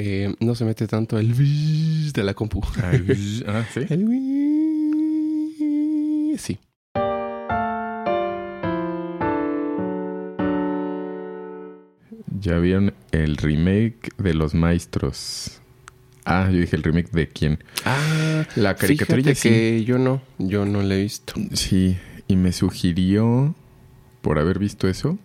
[0.00, 1.34] eh, no se mete tanto el
[2.12, 2.60] de la compu.
[2.76, 2.92] Ah,
[3.48, 3.80] ah, ¿sí?
[3.88, 4.06] El
[6.38, 6.58] sí.
[12.40, 15.60] Ya vieron el remake de Los Maestros.
[16.24, 17.58] Ah, yo dije el remake de quién.
[17.84, 21.34] Ah, La caricaturilla fíjate que yo no, yo no la he visto.
[21.54, 21.96] Sí,
[22.28, 23.56] y me sugirió,
[24.20, 25.18] por haber visto eso,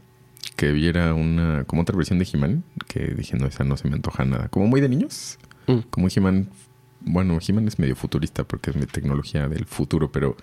[0.55, 3.95] que viera una, como otra versión de He-Man, que dije, no, esa no se me
[3.95, 4.49] antoja nada.
[4.49, 5.37] Como muy de niños.
[5.67, 5.79] Mm.
[5.89, 6.49] Como He-Man,
[7.01, 10.37] bueno, He-Man es medio futurista porque es mi tecnología del futuro, pero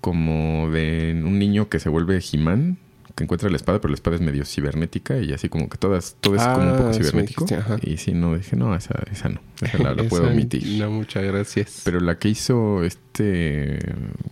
[0.00, 2.78] como de un niño que se vuelve He-Man,
[3.14, 6.16] que encuentra la espada, pero la espada es medio cibernética y así como que todas,
[6.20, 7.44] todo es como un poco Ah, cibernético.
[7.44, 10.80] dijiste, y sí, no, dije, no, esa, esa no, esa la, la puedo omitir.
[10.82, 11.82] No, muchas gracias.
[11.84, 13.78] Pero la que hizo este.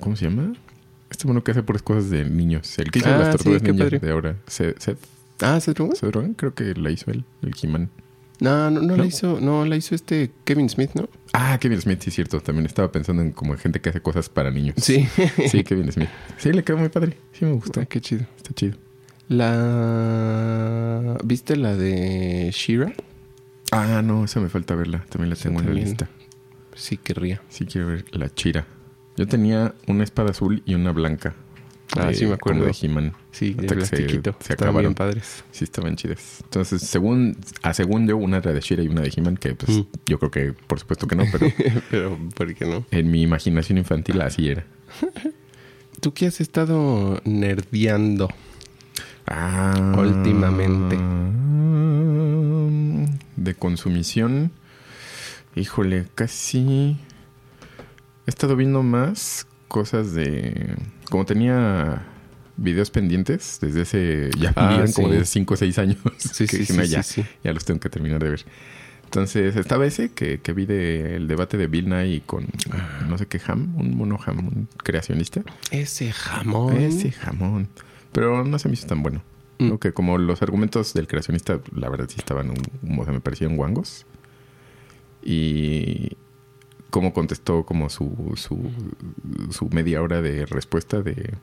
[0.00, 0.54] ¿Cómo se llama?
[1.10, 2.78] Este mono que hace puras cosas de niños.
[2.78, 3.98] El que hizo Ah, las tortugas sí, padre.
[3.98, 4.36] de ahora.
[4.46, 4.98] Seth, Seth,
[5.40, 5.94] ah, ¿se tromó?
[5.94, 7.90] Seth Rogen, creo que la hizo él, el He-Man.
[8.40, 8.96] No, no, no, ¿No?
[8.96, 11.08] la hizo, no, la hizo este Kevin Smith, ¿no?
[11.34, 12.40] Ah, Kevin Smith, sí, es cierto.
[12.40, 14.76] También estaba pensando en como gente que hace cosas para niños.
[14.78, 15.06] Sí.
[15.50, 16.08] Sí, Kevin Smith.
[16.38, 17.18] Sí, le quedó muy padre.
[17.32, 17.80] Sí, me gustó.
[17.80, 18.22] Ah, qué chido.
[18.38, 18.78] Está chido.
[19.80, 21.16] La...
[21.24, 22.92] ¿Viste la de Shira?
[23.72, 25.04] Ah, no, esa me falta verla.
[25.08, 26.08] También la tengo en la lista.
[26.74, 27.40] Sí, querría.
[27.48, 28.66] Sí, quiero ver la Chira.
[29.16, 31.34] Yo tenía una espada azul y una blanca.
[31.96, 32.60] Ah, de- sí me acuerdo.
[32.60, 33.12] como de He-Man.
[33.32, 34.36] Sí, de que plastiquito.
[34.40, 34.80] se- se acabaron.
[34.82, 35.42] bien padres.
[35.50, 36.38] Sí, estaban chidas.
[36.44, 39.76] Entonces, según, a según yo, una era de Shira y una de He-Man, que pues
[39.78, 39.82] Mm.
[40.06, 41.46] yo creo que por supuesto que no, pero
[41.90, 42.84] Pero, ¿por qué no?
[42.92, 44.64] en mi imaginación infantil así era.
[46.00, 48.28] ¿Tú qué has estado nerdeando?
[49.26, 50.96] Ah, Últimamente.
[53.36, 54.52] De consumición.
[55.56, 56.96] Híjole, casi.
[58.30, 60.76] He estado viendo más cosas de.
[61.10, 62.06] Como tenía
[62.56, 64.30] videos pendientes desde hace.
[64.38, 65.14] Ya Ah, como sí.
[65.16, 65.96] de 5 o 6 años.
[66.18, 68.44] Sí, que sí, dije, sí, "No, sí, ya, ya los tengo que terminar de ver.
[69.06, 72.46] Entonces, estaba ese que, que vi del debate de Bill Nye con
[73.08, 75.42] no sé qué ham, un mono ham, un creacionista.
[75.72, 76.76] Ese jamón.
[76.76, 77.66] Ese jamón.
[78.12, 79.22] Pero no se me hizo tan bueno.
[79.58, 79.74] Mm.
[79.78, 83.56] Que como los argumentos del creacionista, la verdad sí estaban, un- o sea, me parecían
[83.56, 84.06] guangos.
[85.24, 86.16] Y
[86.90, 88.70] cómo contestó como su, su,
[89.50, 91.34] su media hora de respuesta de,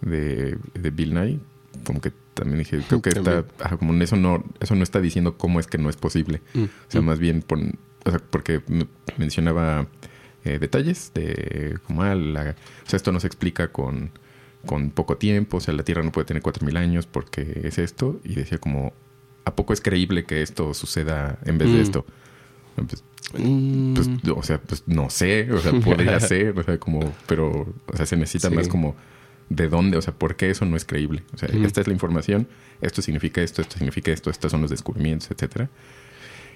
[0.00, 1.38] de, de Bill Nye,
[1.84, 5.00] como que también dije, creo que está, ajá, como en eso no, eso no está
[5.00, 6.40] diciendo cómo es que no es posible.
[6.54, 6.64] Mm.
[6.64, 7.44] O sea, más bien
[8.04, 8.86] o sea, porque me-
[9.16, 9.86] mencionaba
[10.44, 12.54] eh, detalles de como ah, la-
[12.86, 14.10] o sea, esto no se explica con,
[14.66, 18.20] con poco tiempo, o sea, la Tierra no puede tener 4000 años porque es esto,
[18.24, 18.92] y decía como
[19.44, 21.82] ¿a poco es creíble que esto suceda en vez de Mm.
[21.82, 22.06] esto?
[22.86, 23.02] Pues,
[23.38, 23.94] Mm.
[23.94, 27.96] pues, o sea, pues no sé, o sea, podría ser, o sea, como, pero, o
[27.96, 28.54] sea, se necesita Sí.
[28.54, 28.96] más como
[29.50, 31.22] de dónde, o sea, por qué eso no es creíble.
[31.34, 31.64] O sea, Mm.
[31.64, 32.48] esta es la información,
[32.80, 35.68] esto significa esto, esto significa esto, estos son los descubrimientos, etcétera.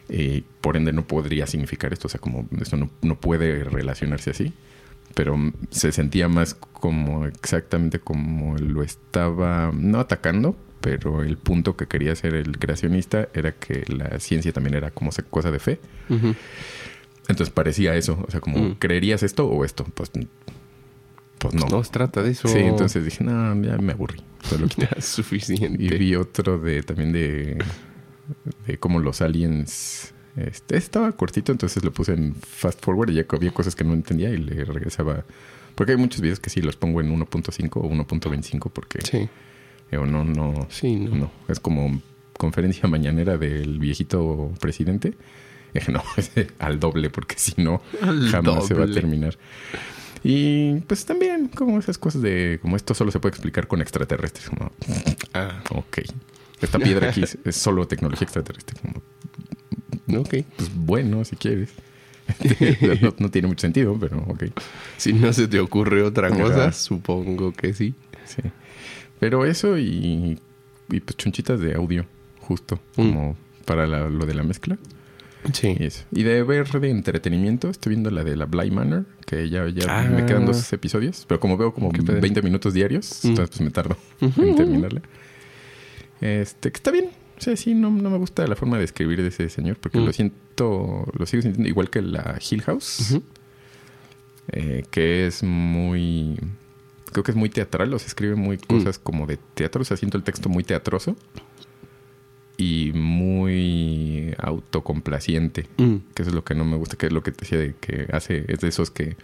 [0.09, 4.31] Y por ende no podría significar esto, o sea, como esto no, no puede relacionarse
[4.31, 4.53] así.
[5.15, 5.37] Pero
[5.71, 12.13] se sentía más como exactamente como lo estaba, no atacando, pero el punto que quería
[12.13, 15.81] hacer el creacionista era que la ciencia también era como cosa de fe.
[17.29, 18.75] Entonces parecía eso, o sea, como, Mm.
[18.75, 19.85] ¿creerías esto o esto?
[19.95, 20.11] Pues,
[21.39, 21.67] pues no.
[21.69, 22.49] No se trata de eso.
[22.49, 23.33] Sí, entonces dije, no,
[23.63, 24.21] ya me aburrí.
[24.43, 24.83] Solo quité.
[24.83, 25.83] Ya es suficiente.
[25.83, 27.59] Y vi otro de también de,
[28.67, 30.13] de cómo los aliens.
[30.37, 33.93] Este, estaba cortito, entonces lo puse en fast forward y ya había cosas que no
[33.93, 35.25] entendía y le regresaba.
[35.75, 39.29] Porque hay muchos videos que sí los pongo en 1.5 o 1.25 porque Sí,
[39.97, 41.15] o no, no, sí, no.
[41.15, 41.31] no.
[41.49, 42.01] Es como
[42.37, 45.15] conferencia mañanera del viejito presidente.
[45.75, 46.03] Eh, no,
[46.59, 49.39] al doble, porque si no, Al jamás se va a terminar.
[50.25, 54.51] Y pues también como esas cosas de como esto solo se puede explicar con extraterrestres.
[54.51, 54.71] Como,
[55.35, 55.99] Ah, ok.
[56.61, 58.77] Esta piedra aquí es, es solo tecnología extraterrestre.
[58.81, 60.35] Como, ok.
[60.57, 61.71] pues bueno, si quieres.
[63.01, 64.45] no, no tiene mucho sentido, pero ok.
[64.97, 66.41] Si no se te ocurre otra Ajá.
[66.41, 67.95] cosa, supongo que sí.
[68.25, 68.43] Sí.
[69.23, 70.37] Pero eso y,
[70.91, 72.05] y pues chunchitas de audio,
[72.41, 74.77] justo, como para la- lo de la mezcla.
[75.53, 75.77] Sí.
[75.79, 76.03] Y eso.
[76.11, 79.85] Y de ver de entretenimiento, estoy viendo la de la Bly Manor, que ya, ya
[79.89, 80.03] Ah.
[80.11, 82.21] me quedan dos episodios, pero como veo como Qué padre.
[82.21, 83.29] 20 minutos diarios, Mm.
[83.29, 85.03] entonces pues me tardo en terminarla.
[86.21, 87.11] Este, que está bien.
[87.39, 89.99] O sea, sí, no, no me gusta la forma de escribir de ese señor, porque
[89.99, 90.05] Mm.
[90.05, 93.19] lo siento, lo sigo sintiendo igual que la Hill House,
[94.49, 96.39] eh, que es muy.
[97.13, 99.97] Creo que es muy teatral, o sea, escribe muy cosas como de teatro, o sea,
[99.97, 101.17] siento el texto muy teatroso
[102.57, 105.97] y muy autocomplaciente Mm.
[106.15, 107.75] que eso es lo que no me gusta, que es lo que te decía de
[107.81, 109.17] que hace, es de esos que,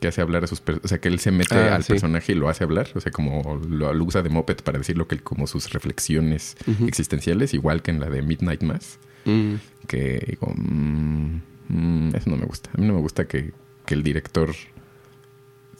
[0.00, 1.92] que hace hablar a sus personajes, o sea, que él se mete Ah, al sí.
[1.92, 4.98] personaje y lo hace hablar, o sea, como lo, lo usa de moped para decir
[4.98, 6.56] lo que como sus reflexiones
[6.86, 9.54] existenciales, igual que en la de Midnight Mass, Mm.
[9.88, 12.70] que digo, mm, mm, eso no me gusta.
[12.74, 13.52] A mí no me gusta que,
[13.84, 14.54] que el director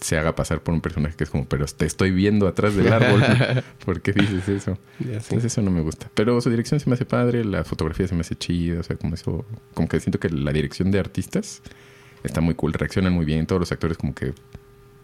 [0.00, 2.92] se haga pasar por un personaje que es como, pero te estoy viendo atrás del
[2.92, 3.22] árbol.
[3.84, 4.78] ¿Por qué dices eso?
[5.00, 6.10] Entonces eso no me gusta.
[6.14, 8.96] Pero su dirección se me hace padre, la fotografía se me hace chida, o sea,
[8.96, 9.44] como eso,
[9.74, 11.62] como que siento que la dirección de artistas
[12.22, 14.34] está muy cool, reaccionan muy bien, todos los actores como que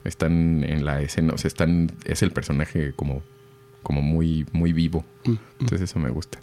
[0.04, 3.22] están en la escena, o sea, están, es el personaje como,
[3.82, 5.04] como muy, muy vivo.
[5.24, 5.38] Mm, mm.
[5.60, 6.38] Entonces eso me gusta.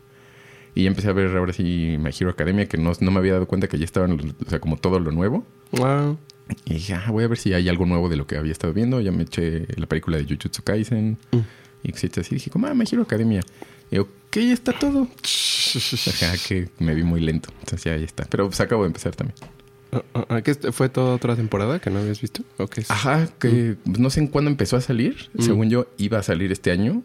[0.79, 3.47] Y empecé a ver ahora sí My Hero Academia, que no, no me había dado
[3.47, 5.45] cuenta que ya estaban, o sea, como todo lo nuevo.
[5.73, 6.17] Wow.
[6.63, 8.71] Y dije, ah, voy a ver si hay algo nuevo de lo que había estado
[8.71, 9.01] viendo.
[9.01, 11.17] Ya me eché la película de Jujutsu Kaisen.
[11.31, 11.37] Mm.
[11.83, 12.21] Y etcétera.
[12.21, 13.41] Así dije, como, ah, My Hero Academia.
[13.91, 15.09] Y yo, ok, ya está todo.
[16.07, 17.49] Ajá, que me vi muy lento.
[17.59, 18.23] Entonces ya, ya está.
[18.29, 19.37] Pero pues acabo de empezar también.
[19.91, 22.43] Ah, ah, ah, ¿qué ¿Fue toda otra temporada que no habías visto?
[22.57, 22.91] ¿O qué es?
[22.91, 25.29] Ajá, que pues, no sé en cuándo empezó a salir.
[25.33, 25.41] Mm.
[25.41, 27.03] Según yo, iba a salir este año.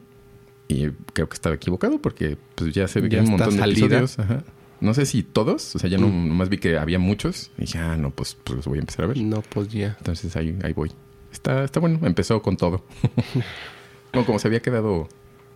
[0.69, 3.51] Y creo que estaba equivocado porque pues ya se ve que Ya hay un montón
[3.55, 3.87] de salida.
[3.99, 4.19] episodios.
[4.19, 4.45] Ajá.
[4.81, 5.77] No sé si todos.
[5.77, 6.29] O sea, ya no, Mm.
[6.29, 7.51] nomás vi que había muchos.
[7.59, 9.19] Y dije, ah, no, pues, pues los voy a empezar a ver.
[9.19, 9.95] No, pues ya.
[9.99, 10.91] Entonces ahí, ahí voy.
[11.33, 12.85] Está, está bueno, empezó con todo.
[14.13, 15.09] no, como se había quedado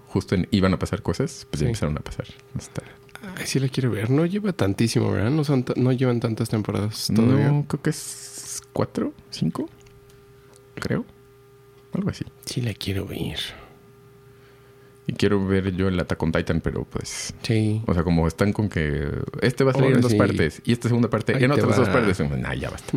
[0.08, 1.70] justo en iban a pasar cosas, pues ya Sí.
[1.70, 2.26] empezaron a pasar.
[3.36, 4.10] Ay, sí la quiero ver.
[4.10, 5.30] No lleva tantísimo, ¿verdad?
[5.30, 7.50] No, son no llevan tantas temporadas todavía.
[7.50, 9.68] No, creo que es cuatro, cinco,
[10.76, 11.04] creo.
[11.92, 12.24] Algo así.
[12.46, 13.38] Sí la quiero ver.
[15.08, 17.34] Y quiero ver yo el Attack on Titan, pero pues...
[17.42, 17.82] Sí.
[17.86, 19.08] O sea, como están con que
[19.40, 20.18] este va a salir Ahora en dos sí.
[20.18, 22.20] partes y esta segunda parte Ahí en otras dos partes.
[22.20, 22.92] Nah, ya basta.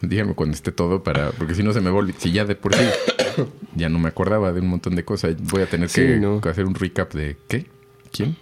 [0.00, 1.32] Díganme cuando esté todo para...
[1.32, 2.14] Porque si no se me vuelve...
[2.18, 2.84] Si ya de por sí
[3.74, 6.40] ya no me acordaba de un montón de cosas, voy a tener Sí, que no.
[6.48, 7.36] hacer un recap de...
[7.48, 7.66] ¿Qué?
[8.12, 8.36] ¿Quién?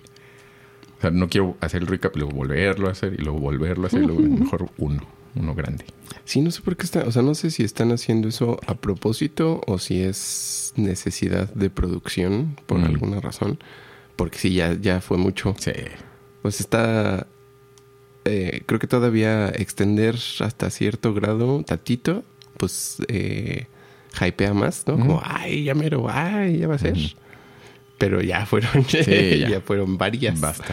[0.98, 3.84] O sea, no quiero hacer el recap y luego volverlo a hacer y luego volverlo
[3.84, 4.02] a hacer.
[4.02, 5.00] y luego mejor uno.
[5.34, 5.84] Uno grande.
[6.24, 7.04] Sí, no sé por qué está.
[7.04, 11.70] O sea, no sé si están haciendo eso a propósito o si es necesidad de
[11.70, 12.84] producción por Mm.
[12.84, 13.58] alguna razón.
[14.16, 15.54] Porque sí, ya, ya fue mucho.
[15.58, 15.72] Sí.
[16.42, 17.26] Pues está.
[18.24, 22.22] eh, creo que todavía extender hasta cierto grado, tatito,
[22.56, 23.66] pues eh,
[24.20, 24.96] hypea más, ¿no?
[24.98, 25.22] Como, Ujú.
[25.24, 26.92] ay, ya mero, ay, ya va a ser.
[26.96, 27.08] Ujú.
[27.98, 29.00] Pero ya fueron, Sí,
[29.40, 29.48] ya.
[29.48, 29.60] ya.
[29.60, 30.40] fueron varias.
[30.40, 30.72] Basta.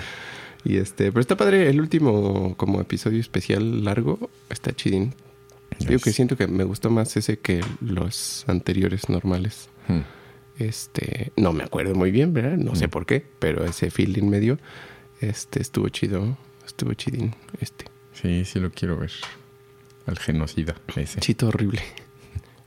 [0.65, 5.13] Y este, pero está padre, el último como episodio especial largo, está chidín.
[5.79, 6.03] Digo Yes.
[6.03, 9.69] que siento que me gustó más ese que los anteriores normales.
[9.87, 10.01] Hmm.
[10.57, 12.57] Este, no me acuerdo muy bien, ¿verdad?
[12.57, 12.89] No sé Mm.
[12.89, 14.59] por qué, pero ese feeling medio,
[15.21, 17.85] este, estuvo chido, estuvo chidín, este.
[18.13, 19.11] Sí, sí lo quiero ver.
[20.05, 21.19] Al genocida ese.
[21.21, 21.81] Chito horrible.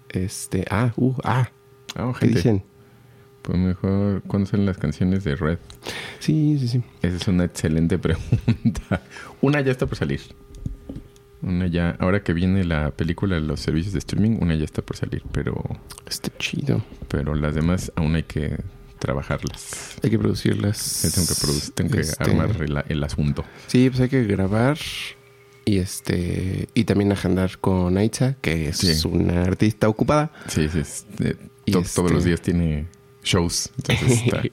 [0.08, 1.50] Este, ah, uh, ah,
[1.94, 2.34] Ah, ¿qué gente.
[2.36, 2.62] dicen?
[3.42, 5.58] Pues mejor, ¿cuándo son las canciones de Red?
[6.20, 6.82] Sí, sí, sí.
[7.02, 9.02] Esa es una excelente pregunta.
[9.40, 10.20] Una ya está por salir.
[11.42, 14.80] Una ya, ahora que viene la película de los servicios de streaming, una ya está
[14.82, 15.60] por salir, pero,
[16.08, 16.84] Está chido.
[17.08, 18.58] pero las demás aún hay que
[19.00, 19.96] trabajarlas.
[20.04, 21.02] Hay que producirlas.
[21.02, 23.44] Yo tengo que, produ- tengo que Este, armar el, el asunto.
[23.66, 24.78] Sí, pues hay que grabar
[25.64, 29.08] y este y también agendar con Aitza, que es Sí.
[29.08, 30.30] una artista ocupada.
[30.46, 30.78] Sí, sí.
[30.78, 31.34] es- eh,
[31.72, 32.86] to- este- Todos los días tiene
[33.22, 33.70] shows.
[33.76, 34.42] Entonces está.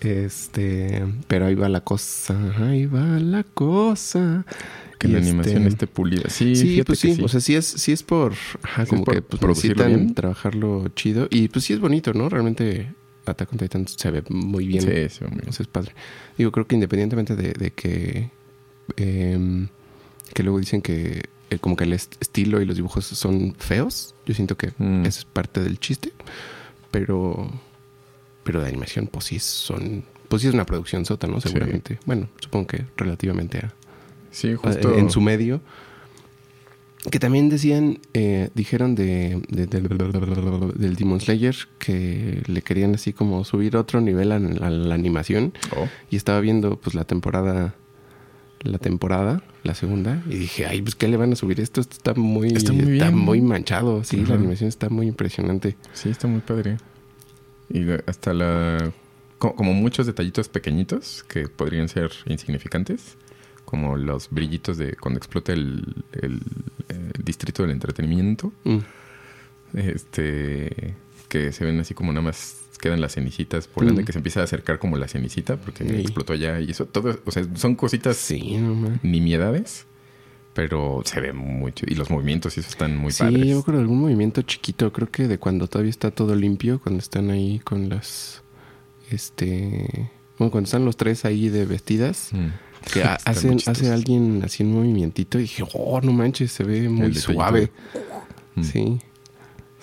[0.00, 4.44] Este, pero ahí va la cosa, ahí va la cosa.
[4.98, 6.28] que Y la este- animación esté pulida.
[6.28, 8.32] Sí, Sí, pues sí, o sea, sí es, sí es por,
[8.62, 10.14] ajá, Sí como es por que pues, producirlo bien.
[10.14, 12.28] trabajarlo chido y pues sí es bonito, ¿no?
[12.28, 12.92] Realmente
[13.26, 14.82] Attack on Titan se ve muy bien.
[14.82, 15.46] Sí, sí, hombre.
[15.48, 15.92] O sea, es padre.
[16.36, 18.30] Digo, creo que independientemente de, de que.
[18.96, 19.68] em,
[20.34, 24.16] que luego dicen que eh, como que el est- estilo y los dibujos son feos.
[24.26, 25.04] Yo siento que Mm.
[25.06, 26.12] es parte del chiste.
[26.92, 27.50] Pero.
[28.44, 30.04] Pero de animación, pues sí son.
[30.28, 31.40] Pues sí es una producción sota, ¿no?
[31.40, 31.48] Sí.
[31.48, 31.98] Seguramente.
[32.06, 33.72] Bueno, supongo que relativamente a,
[34.30, 34.96] Sí, a- justo.
[34.96, 35.60] en su medio.
[37.10, 39.88] Que también decían, eh, dijeron de, de- del-
[40.76, 45.52] del Demon Slayer que le querían así como subir otro nivel a, a la animación.
[45.76, 47.74] Oh, Y estaba viendo pues la temporada,
[48.60, 51.94] la temporada, la segunda, y dije, ay, pues qué le van a subir esto, esto
[51.96, 53.16] está muy, Está muy bien.
[53.16, 55.76] muy manchado, sí, la animación está muy impresionante.
[55.92, 56.78] sí, está muy padre.
[57.68, 58.92] Y hasta la.
[59.38, 63.16] co- Como muchos detallitos pequeñitos que podrían ser insignificantes,
[63.64, 66.40] como los brillitos de cuando explota el, el-
[66.88, 68.78] el distrito del entretenimiento, Mm,
[69.74, 70.94] este
[71.28, 74.04] que se ven así como nada más quedan las cenicitas volando, Mm.
[74.04, 75.94] que se empieza a acercar como la cenicita porque Sí.
[76.00, 79.86] explotó allá y eso, todo, o sea, son cositas Sí, no nimiedades,
[80.52, 83.46] pero se ve mucho y los movimientos y eso están muy Sí, padres.
[83.46, 86.80] yo me acuerdo de algún movimiento chiquito, creo que de cuando todavía está todo limpio,
[86.82, 88.42] cuando están ahí con las,
[89.10, 92.48] este, bueno, cuando están los tres ahí de vestidas, Mm.
[92.92, 97.14] que hacen, hace alguien así un movimientito y dije, oh, no manches, se ve muy
[97.14, 97.70] suave.
[98.56, 98.62] Mm.
[98.64, 98.98] Sí.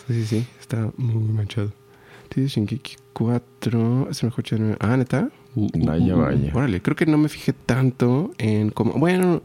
[0.07, 0.45] Sí, sí, sí.
[0.59, 1.71] Está muy manchado.
[2.39, 4.07] Dice Shingeki 4.
[4.09, 4.21] Es.
[4.79, 5.29] Ah, neta.
[5.55, 6.51] Uh, uh, Vaya, uh, vaya.
[6.53, 8.93] Órale, creo que no me fijé tanto en cómo.
[8.93, 9.41] Bueno,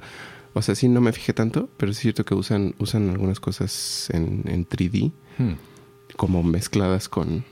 [0.52, 4.08] o sea, sí no me fijé tanto, pero es cierto que usan, usan algunas cosas
[4.12, 5.54] en, en 3D, Hmm.
[6.16, 7.44] como mezcladas con,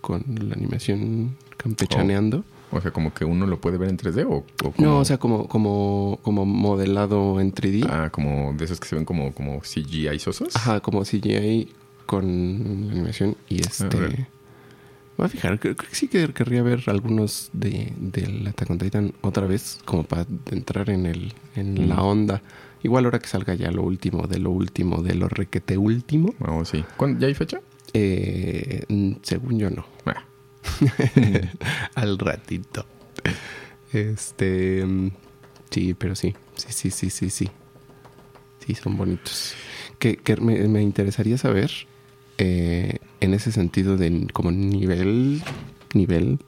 [0.00, 2.44] con la animación campechaneando.
[2.72, 5.04] O sea, como que uno lo puede ver en 3D o, o como- No, o
[5.04, 7.86] sea, como, como, como modelado en 3D.
[7.90, 10.56] Ah, como de esos que se ven como, como CGI sosos.
[10.56, 11.68] Ajá, como CGI
[12.06, 12.24] con
[12.90, 13.36] animación.
[13.48, 14.26] Y A este.
[15.16, 18.78] Voy a fijar, creo, creo que sí que querría ver algunos de, del Attack on
[18.78, 21.88] Titan otra vez, como para entrar en el en Mm.
[21.88, 22.42] la onda.
[22.82, 26.34] Igual ahora que salga ya lo último, de lo último, de lo requete último.
[26.40, 26.84] Oh, sí.
[26.96, 27.60] ¿Cuándo- ¿Ya hay fecha?
[27.94, 28.84] Eh,
[29.22, 29.86] según yo no.
[30.04, 30.24] Ah,
[31.94, 32.84] Al ratito.
[33.92, 34.84] Este.
[34.84, 35.10] mm,
[35.70, 36.34] Sí, pero sí.
[36.54, 37.50] Sí, sí, sí, sí, sí.
[38.64, 39.54] Sí, son bonitos.
[39.98, 41.70] Que, que me, me interesaría saber,
[42.38, 45.42] eh, en ese sentido de como nivel,
[45.94, 46.38] nivel,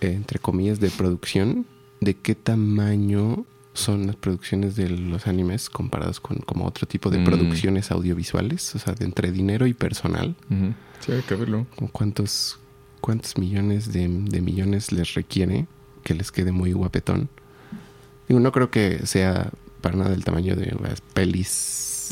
[0.00, 1.66] eh, entre comillas, de producción,
[2.00, 7.18] de qué tamaño son las producciones de los animes comparados con como otro tipo de
[7.18, 7.24] Mm.
[7.24, 10.34] producciones audiovisuales, o sea, de entre dinero y personal.
[11.00, 11.66] Sí, hay que verlo.
[11.92, 12.58] cuántos,
[13.02, 15.66] cuántos millones de, de millones les requiere
[16.04, 17.28] que les quede muy guapetón.
[18.28, 19.50] Digo, no creo que sea
[19.82, 21.52] para nada del tamaño de las pelis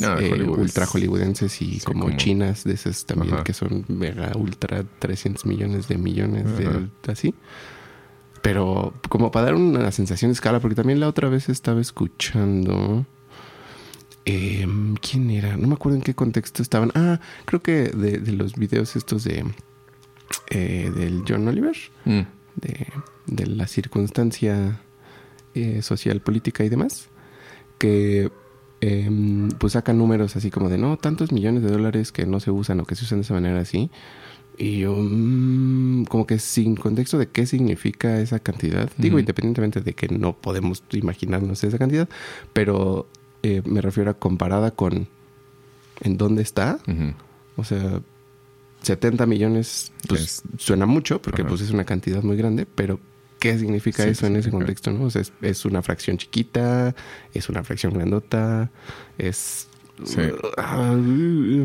[0.00, 3.44] No, eh, ultra hollywoodenses y sí, como, como- chinas de esas también Ajá.
[3.44, 7.34] que son mega ultra 300 millones de millones de así.
[8.42, 13.06] Pero como para dar una sensación de escala, porque también la otra vez estaba escuchando...
[14.24, 15.56] em, ¿Quién era?
[15.56, 16.90] No me acuerdo en qué contexto estaban.
[16.94, 19.44] Ah, creo que de, de los videos estos de...
[20.50, 22.20] eh, del John Oliver, Mm.
[22.56, 22.86] de,
[23.26, 24.80] de la circunstancia
[25.54, 27.08] eh, social, política y demás,
[27.78, 28.30] que
[28.86, 32.50] em, pues sacan números así como de no, tantos millones de dólares que no se
[32.50, 33.90] usan o que se usan de esa manera así.
[34.56, 39.94] Y yo, mm, como que sin contexto de qué significa esa cantidad, digo, independientemente de
[39.94, 42.08] que no podemos imaginarnos esa cantidad,
[42.52, 43.08] pero
[43.42, 45.08] eh, me refiero a comparada con
[46.02, 46.78] en dónde está,
[47.56, 48.00] o sea,
[48.82, 53.00] 70 millones pues, Es- suena mucho porque pues es una cantidad muy grande, pero
[53.52, 54.90] ¿qué significa Sí, eso ¿qué en ese contexto?
[54.90, 55.04] ¿no?
[55.04, 56.94] O sea, es, es una fracción chiquita,
[57.34, 58.70] es una fracción grandota,
[59.18, 59.68] es...
[60.04, 60.20] Sí.
[60.56, 60.90] Ah,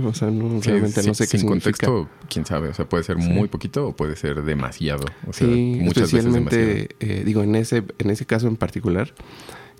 [0.06, 1.88] o sea, no, realmente no sé qué sin significa.
[1.88, 2.70] contexto, quién sabe.
[2.70, 5.06] O sea, puede ser muy poquito o puede ser demasiado.
[5.26, 6.64] O sea, sí, muchas veces demasiado.
[6.68, 9.16] especialmente, eh, digo, en ese, en ese caso en particular,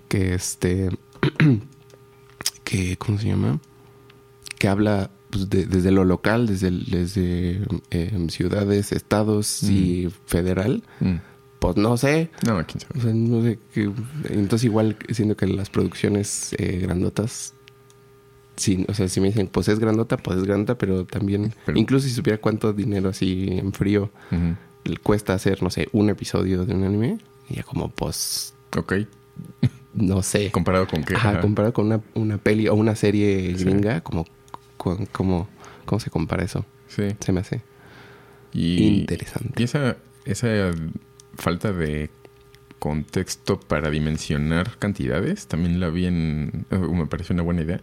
[0.08, 0.88] que este,
[2.64, 3.60] que, ¿cómo se llama?
[4.58, 7.60] Que habla pues, de- desde lo local, desde, desde
[7.92, 11.16] eh, ciudades, estados y federal, Mm.
[11.60, 12.30] Pues no sé.
[12.46, 12.98] No, quién sabe.
[12.98, 13.58] O sea, no sé.
[13.72, 13.92] qué-
[14.30, 17.54] entonces igual siento que las producciones eh, grandotas...
[18.56, 21.78] Sí, o sea, si me dicen, pues es grandota, pues es grandota, pero también, Pero-
[21.78, 24.10] incluso si supiera cuánto dinero así en frío
[24.84, 28.94] le cuesta hacer, no sé, un episodio de un anime, y ya como, pues, Ok.
[29.94, 30.50] no sé.
[30.50, 31.14] ¿Comparado con qué?
[31.14, 31.40] Ajá, Ajá.
[31.40, 33.64] comparado con una, una peli o una serie Sí.
[33.64, 34.26] gringa, como,
[34.76, 35.48] como,
[35.86, 36.64] ¿cómo se compara eso?
[36.88, 37.04] Sí.
[37.20, 37.62] Se me hace
[38.52, 39.54] Y, interesante.
[39.62, 40.70] y esa, esa
[41.40, 42.10] falta de
[42.78, 46.64] contexto para dimensionar cantidades también la vi en...
[46.70, 47.80] eh, me pareció una buena idea.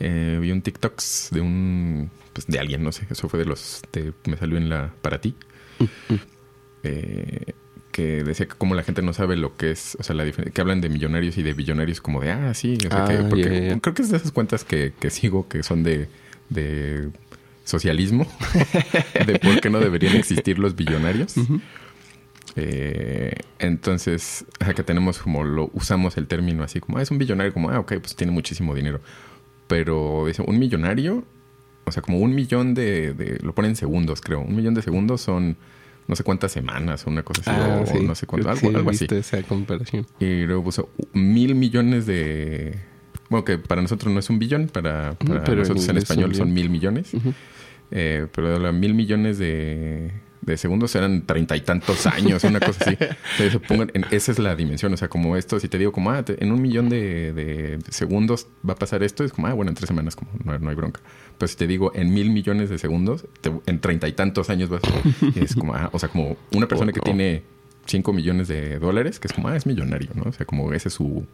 [0.00, 2.10] Eh, vi un TikToks de un...
[2.32, 3.06] Pues de alguien, no sé.
[3.10, 3.82] Eso fue de los...
[3.92, 4.92] de- me salió en la...
[5.02, 5.34] Para ti.
[6.84, 7.54] Eh,
[7.90, 10.52] que decía que como la gente no sabe lo que es, o sea, la diferencia,
[10.54, 13.26] que hablan de millonarios y de billonarios como de, ah, sí, o sea, que, Ah,
[13.28, 16.08] porque creo que es de esas cuentas que, que sigo que son de,
[16.50, 17.10] de
[17.64, 18.28] socialismo,
[19.26, 21.36] de por qué no deberían existir los billonarios.
[21.36, 21.60] Ujú.
[22.60, 27.52] Eh, entonces, que tenemos como lo usamos el término así como, ah, es un billonario,
[27.52, 29.00] como, ah, ok, pues tiene muchísimo dinero.
[29.66, 31.24] Pero dice, un millonario,
[31.84, 34.40] o sea, como un millón de, de- lo ponen en segundos, creo.
[34.40, 35.56] Un millón de segundos son
[36.06, 38.02] no sé cuántas semanas o una cosa así, Ah, o, sí.
[38.04, 39.06] no sé cuánto, algo, sí algo así.
[39.10, 40.06] esa comparación.
[40.18, 42.76] Y luego puso mil millones de...
[43.28, 46.50] Bueno, que para nosotros no es un billón, para, pero nosotros en, es español son
[46.54, 47.12] mil millones.
[47.12, 47.34] Ujú.
[47.90, 50.10] Eh, pero los mil millones de,
[50.48, 52.96] de segundos eran treinta y tantos años, una cosa así.
[53.68, 54.92] Pongan en- esa es la dimensión.
[54.92, 57.78] O sea, como esto, si te digo como, ah, te- en un millón de, de
[57.90, 60.70] segundos va a pasar esto, es como, ah, bueno, en tres semanas como no, no
[60.70, 61.00] hay bronca.
[61.38, 64.68] Pero si te digo en mil millones de segundos, te- en treinta y tantos años
[64.68, 65.38] vas a...
[65.38, 67.42] Es como, ah, o sea, como una persona que tiene
[67.86, 70.24] cinco millones de dólares, que es como, ah, es millonario, ¿no?
[70.24, 71.24] O sea, como ese es su...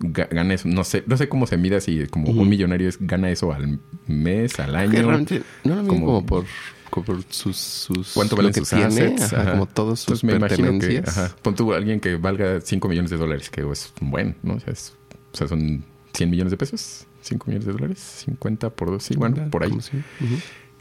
[0.00, 2.96] ga- Gana eso, no sé, no sé cómo se mida si como un millonario es,
[3.00, 4.92] gana eso al mes, al año.
[4.92, 6.44] realmente no lo mismo como- como, por,
[6.90, 9.22] por sus, sus ¿Cuánto valen sus tiene, assets?
[9.32, 9.50] ajá, Ajá.
[9.52, 11.18] como todos sus Entonces me imagino que, pertenencias.
[11.18, 14.54] ajá, pon tú a alguien que valga 5 millones de dólares, que es buen, ¿no?
[14.54, 14.94] O sea, es-
[15.32, 19.14] o sea, son 100 millones de pesos, 5 millones de dólares, 50 por 2, sí,
[19.16, 19.72] bueno, por ahí.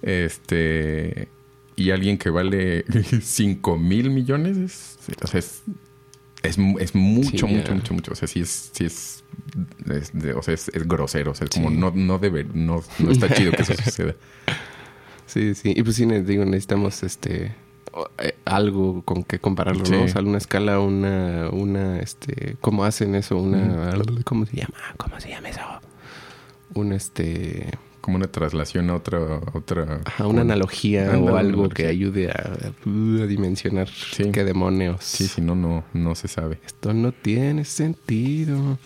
[0.02, 1.28] Este,
[1.76, 2.86] y alguien que vale
[3.22, 5.62] 5 mil millones, es- o sea, es
[6.42, 8.12] Es, mu- es mucho, Sí, mucho, mucho, mucho.
[8.14, 9.26] O sea, sí es, sí es,
[10.38, 11.32] o sea, es, es grosero.
[11.32, 11.76] O sea, es como Sí.
[11.76, 14.16] no, no debe, no, no está chido que eso suceda.
[15.30, 15.74] Sí, sí.
[15.76, 17.56] Y pues sí, digo, necesitamos este
[18.20, 19.92] eh, algo con que compararlo, Sí.
[19.94, 20.04] ¿no?
[20.04, 23.38] O sea, una escala, una, una, este, ¿cómo hacen eso?
[23.38, 23.92] Una,
[24.26, 24.76] ¿cómo se llama?
[24.98, 25.62] ¿Cómo se llama eso?
[26.76, 27.70] Un, este,
[28.02, 30.02] Como una traslación a otra, a otra.
[30.06, 31.70] ajá, una analogía o algo analogía.
[31.76, 34.32] que ayude a, a dimensionar Sí.
[34.32, 35.04] qué demonios.
[35.04, 36.60] Sí, si no, no, no se sabe.
[36.66, 38.78] Esto no tiene sentido.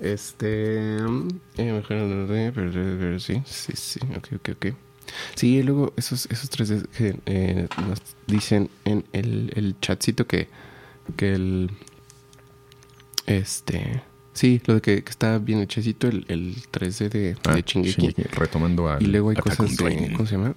[0.00, 0.98] Este.
[1.00, 4.00] mm, eh, mejor no pero sí, sí, sí.
[4.16, 4.66] Ok, ok, ok.
[5.34, 10.48] Sí, y luego esos, esos tres que eh, nos dicen en el, el chatcito que,
[11.16, 11.70] que el.
[13.26, 14.02] Este.
[14.32, 18.00] Sí, lo de que, que está bien hechecito el, el 3D de, Ah, de Shingeki.
[18.00, 18.98] Shingeki, retomando a.
[19.00, 20.54] Y luego hay cosas de, ¿cómo se llama?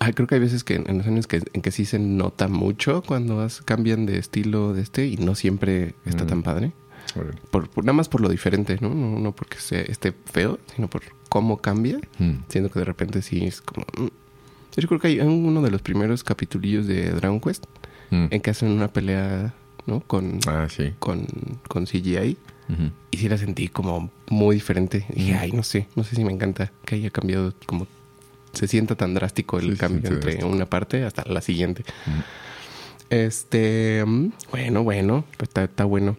[0.00, 2.48] Ah, creo que hay veces que en, los años que, en que sí se nota
[2.48, 6.28] mucho cuando cambian de estilo de este y no siempre está Mm.
[6.28, 6.72] tan padre.
[7.50, 8.88] Por, por- nada más por lo diferente, ¿no?
[8.94, 11.98] No, no porque sea, esté feo, sino por cómo cambia.
[12.48, 13.86] Siendo que de repente sí es como...
[13.98, 14.08] mm.
[14.78, 17.64] Yo creo que hay uno de los primeros capitulillos de Dragon Quest
[18.10, 19.54] en que hacen una pelea,
[19.86, 20.00] ¿no?
[20.00, 20.92] Con, Ah, sí.
[20.98, 21.26] con,
[21.68, 22.36] con CGI.
[22.68, 22.90] Ujú.
[23.12, 25.06] Y sí la sentí como muy diferente.
[25.14, 25.38] Y dije, Mm.
[25.40, 27.86] ay, no sé, no sé si me encanta que haya cambiado como
[28.52, 30.48] se sienta tan drástico el Sí, cambio entre drástico.
[30.48, 31.84] una parte hasta la siguiente.
[32.06, 32.20] Mm.
[33.10, 36.16] Este, mm, bueno, bueno, pues está, está bueno.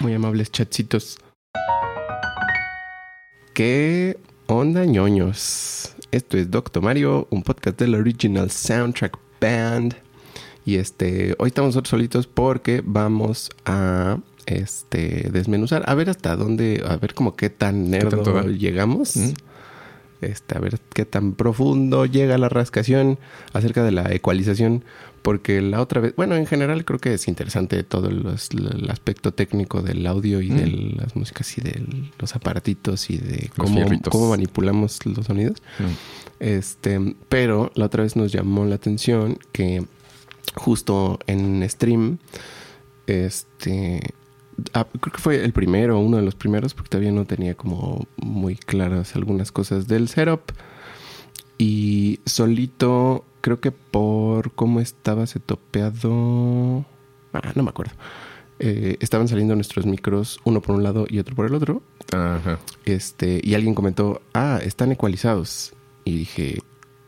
[0.00, 1.18] Muy amables chatcitos.
[3.52, 5.96] ¿Qué onda, ñoños?
[6.12, 9.96] Esto es Doctor Mario, un podcast del Original Soundtrack Band.
[10.64, 16.84] Y este, hoy estamos nosotros solitos porque vamos a este desmenuzar, a ver hasta dónde,
[16.86, 18.44] a ver como qué tan nerdo va?
[18.44, 19.16] llegamos.
[19.16, 19.32] Mm.
[20.20, 23.18] Este, a ver qué tan profundo llega la rascación
[23.52, 24.84] acerca de la ecualización,
[25.22, 29.32] porque la otra vez, bueno, en general creo que es interesante todo los- el aspecto
[29.32, 30.56] técnico del audio y Mm.
[30.56, 31.82] de las músicas y de
[32.18, 35.62] los aparatitos y de cómo, cómo manipulamos los sonidos.
[35.78, 35.84] Mm.
[36.40, 39.84] Este, pero la otra vez nos llamó la atención que
[40.54, 42.18] justo en stream,
[43.06, 44.00] este,
[44.72, 48.06] ah, creo que fue el primero, uno de los primeros, porque todavía no tenía como
[48.16, 50.52] muy claras algunas cosas del setup.
[51.60, 56.84] Y solito, creo que por cómo estaba setopeado,
[57.32, 57.92] ah, no me acuerdo.
[58.60, 61.82] Eh, estaban saliendo nuestros micros uno por un lado y otro por el otro.
[62.12, 62.58] Ajá.
[62.84, 65.72] Este, y alguien comentó, ah, están ecualizados.
[66.04, 66.58] Y dije,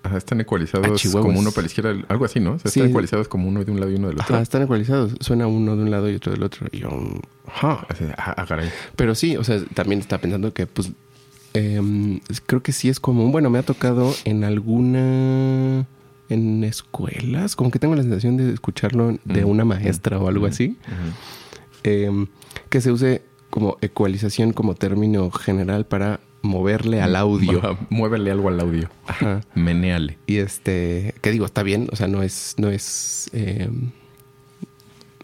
[0.03, 1.27] Ajá, están Ah, ecualizados chihuahuas.
[1.27, 2.53] como uno para la izquierda, algo así, ¿no?
[2.53, 2.81] O sea, Sí.
[2.81, 4.35] están ecualizados como uno de un lado y uno del otro.
[4.35, 5.15] ajá, están ecualizados.
[5.21, 6.67] Suena uno de un lado y otro del otro.
[6.73, 6.89] Y yo,
[7.47, 7.87] ajá.
[7.99, 8.71] De, ah, ah, caray.
[8.97, 10.93] Pero sí, o sea, también está pensando que, pues,
[11.53, 13.31] em, creo que sí es común.
[13.33, 15.87] Bueno, me ha tocado en alguna.
[16.31, 20.77] En escuelas, como que tengo la sensación de escucharlo de una maestra o algo así,
[21.83, 22.27] em,
[22.69, 27.77] que se use como ecualización como término general para moverle al audio.
[27.91, 28.89] Muévele algo al audio.
[29.07, 29.41] Ajá.
[29.55, 30.19] Meneale.
[30.27, 33.69] Y este, que digo, está bien, o sea, no es, no es, eh,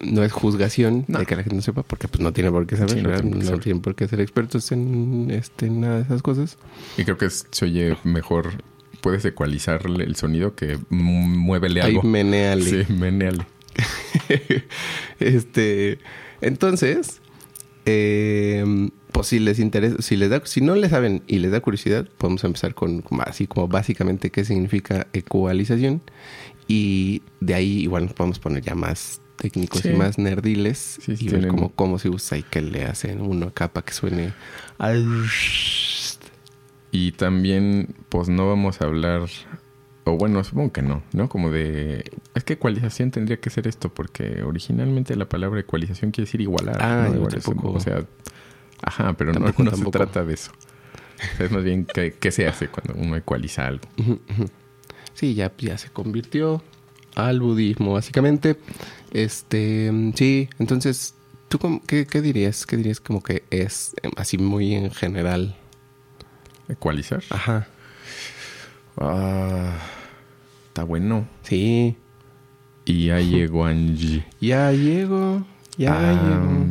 [0.02, 1.20] no es juzgación No.
[1.20, 3.10] de que la gente no sepa, porque pues no tiene por qué saber, Sí, no
[3.14, 3.60] tiene por qué saber.
[3.62, 6.58] tienen por qué ser expertos en, este, en nada de esas cosas.
[6.98, 8.52] Y creo que se oye mejor.
[9.06, 12.02] Puedes ecualizarle el sonido que muévele algo.
[12.02, 12.84] meneale.
[12.84, 13.46] Sí, meneale.
[15.20, 16.00] este,
[16.40, 17.20] entonces,
[17.84, 18.64] eh,
[19.12, 22.08] pues si les interesa, si les da, si no le saben y les da curiosidad,
[22.18, 26.02] podemos empezar con así como básicamente qué significa ecualización
[26.66, 29.90] y de ahí igual nos podemos poner ya más técnicos Sí.
[29.90, 33.20] y más nerdiles Sí, sí y ver cómo, cómo se usa y qué le hacen
[33.20, 34.32] uno acá para que suene.
[36.98, 39.26] Y también, pues no vamos a hablar,
[40.04, 41.28] o bueno, supongo que no, ¿no?
[41.28, 46.24] Como de, es que ecualización tendría que ser esto, porque originalmente la palabra ecualización quiere
[46.26, 46.78] decir igualar.
[46.80, 47.10] Ah,
[47.64, 48.02] O sea,
[48.82, 49.98] ajá, pero no- Tampoco, no, tampoco.
[49.98, 50.52] se trata de eso.
[51.34, 53.84] O sea, es más bien qué, qué se hace cuando uno ecualiza algo.
[55.12, 56.62] Sí, ya, ya se convirtió
[57.14, 58.56] al budismo, básicamente.
[59.12, 61.14] Este, sí, entonces,
[61.50, 62.64] ¿tú cómo- qué, qué dirías?
[62.64, 65.56] ¿Qué dirías como que es em, así muy en general?
[66.68, 67.22] ¿Ecualizar?
[67.30, 67.66] Ajá,
[68.98, 69.78] Ah,
[70.68, 71.26] está bueno.
[71.42, 71.96] sí.
[72.86, 74.24] Y ya llegó Angie.
[74.40, 75.44] Ya llego,
[75.76, 76.66] ya Ah, llego.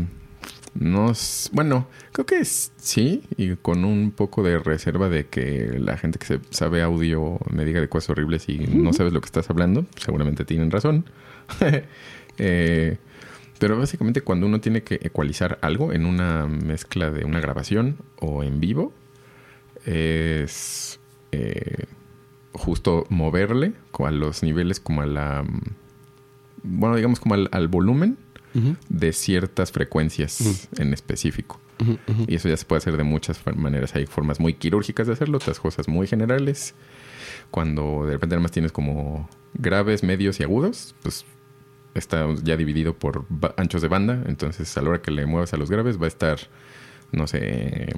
[0.73, 1.11] No,
[1.51, 6.17] bueno, creo que es- sí, y con un poco de reserva de que la gente
[6.17, 9.49] que se sabe audio me diga de cosas horribles y no sabes lo que estás
[9.49, 11.05] hablando, seguramente tienen razón.
[12.37, 12.97] Eh,
[13.59, 18.43] pero básicamente cuando uno tiene que ecualizar algo en una mezcla de una grabación o
[18.43, 18.91] en vivo,
[19.85, 20.99] es
[21.31, 21.85] eh,
[22.53, 25.43] justo moverle a los niveles como a la...
[25.43, 25.61] mm,
[26.63, 28.17] Bueno, digamos como al, al volumen
[28.87, 31.59] de ciertas frecuencias en específico.
[32.27, 33.93] Y eso ya se puede hacer de muchas maneras.
[33.95, 36.73] Hay formas muy quirúrgicas de hacerlo, otras cosas muy generales.
[37.51, 41.25] Cuando de repente además tienes como graves, medios y agudos, pues
[41.95, 43.25] está ya dividido por
[43.57, 44.23] anchos de banda.
[44.25, 46.39] Entonces a la hora que le muevas a los graves va a estar,
[47.11, 47.93] no sé,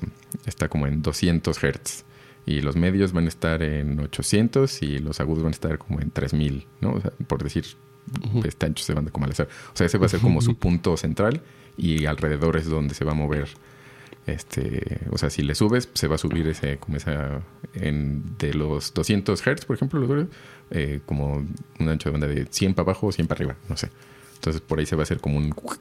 [0.45, 2.05] está como en 200 hertz.
[2.45, 5.99] Y los medios van a estar en 800 y los agudos van a estar como
[5.99, 6.91] en 3000, ¿no?
[6.93, 7.65] O sea, por decir,
[8.25, 8.47] Ujú.
[8.47, 9.49] este anchos de banda como al azar.
[9.73, 11.41] O sea, ese va a ser como su punto central
[11.75, 13.49] y alrededor es donde se va a mover
[14.27, 17.41] este, o sea, si le subes, se va a subir ese, como esa,
[17.73, 20.27] en, de los 200 Hz, por ejemplo,
[20.69, 21.45] eh, como
[21.79, 23.89] un ancho de banda de 100 para abajo o 100 para arriba, no sé.
[24.35, 25.71] Entonces por ahí se va a hacer como un, como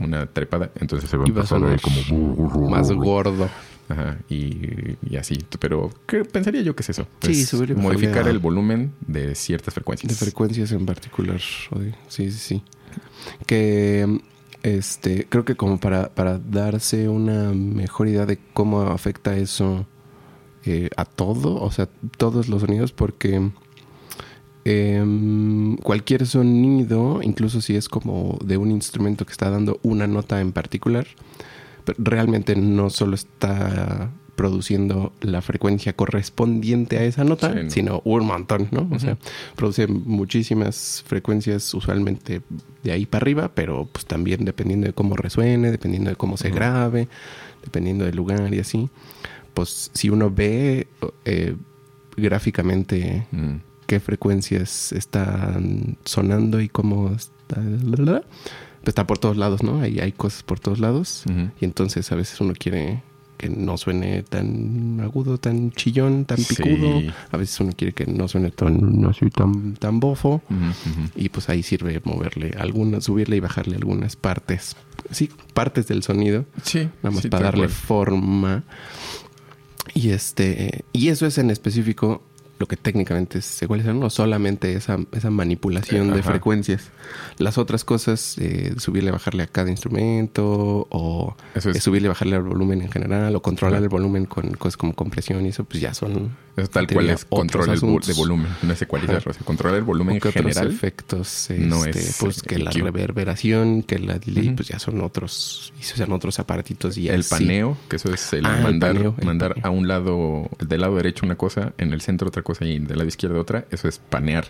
[0.00, 2.70] una trepada, entonces se va a empezar a como...
[2.70, 3.48] Más gordo.
[3.88, 5.38] Ajá, y, y así.
[5.58, 7.08] Pero ¿qué pensaría yo que es eso?
[7.22, 10.10] Sí, subir modificar el volumen de ciertas frecuencias.
[10.10, 11.40] De frecuencias en particular.
[11.40, 12.62] Sí, sí, sí.
[13.46, 14.20] Que
[14.62, 19.86] este, creo que como para, para darse una mejor idea de cómo afecta eso
[20.64, 23.50] eh, a todo, o sea, todos los sonidos, porque
[24.64, 30.40] em, cualquier sonido, incluso si es como de un instrumento que está dando una nota
[30.40, 31.06] en particular,
[31.98, 37.70] realmente no solo está produciendo la frecuencia correspondiente a esa nota, Sí, no.
[37.70, 38.88] sino un montón, ¿no?
[38.90, 39.18] O sea,
[39.54, 42.40] produce muchísimas frecuencias usualmente
[42.82, 46.48] de ahí para arriba, pero pues también dependiendo de cómo resuene, dependiendo de cómo se
[46.48, 46.56] Ujú.
[46.56, 47.08] grabe,
[47.62, 48.88] dependiendo del lugar y así.
[49.52, 50.86] Pues si uno ve
[51.26, 51.56] eh,
[52.16, 53.56] gráficamente Mm.
[53.90, 57.60] Qué frecuencias están sonando y cómo está,
[58.84, 59.80] está por todos lados, ¿no?
[59.80, 61.50] Hay, hay cosas por todos lados Ujú.
[61.60, 63.02] y entonces a veces uno quiere
[63.36, 66.54] que no suene tan agudo, tan chillón, tan Sí.
[66.54, 67.00] picudo.
[67.32, 70.40] A veces uno quiere que no suene tan así, tan, tan bofo.
[70.48, 70.54] Ujú,
[71.00, 71.10] ujú.
[71.16, 74.76] Y pues ahí sirve moverle algunas, subirle y bajarle algunas partes.
[75.10, 76.44] Sí, partes del sonido.
[76.62, 77.70] Sí, Nada más sí, para darle cual.
[77.70, 78.64] forma.
[79.94, 80.84] Y este.
[80.92, 82.22] Y eso es en específico
[82.60, 86.30] lo que técnicamente es ecualizar, no solamente esa, esa manipulación Eh, de ajá.
[86.30, 86.90] frecuencias.
[87.38, 92.42] Las otras cosas, eh, subirle, bajarle a cada instrumento, o Eso es- subirle, bajarle al
[92.42, 93.84] volumen en general, o controlar Ajá.
[93.84, 96.36] el volumen con cosas como compresión y eso, pues ya son.
[96.56, 99.22] Eso tal en cual es control el de volumen, no es ecualizar.
[99.26, 100.68] O sea, controlar el volumen O que otros general.
[100.70, 104.56] efectos, no este, es, pues que la reverberación, que la delay, Ujú.
[104.56, 107.30] pues ya son otros, y usan otros aparatitos y El así.
[107.30, 109.66] paneo, que eso es el Ah, el mandar, paneo, el mandar paneo.
[109.66, 112.98] a un lado, del lado derecho una cosa, en el centro otra cosa y del
[112.98, 114.46] lado izquierdo otra, eso es panear.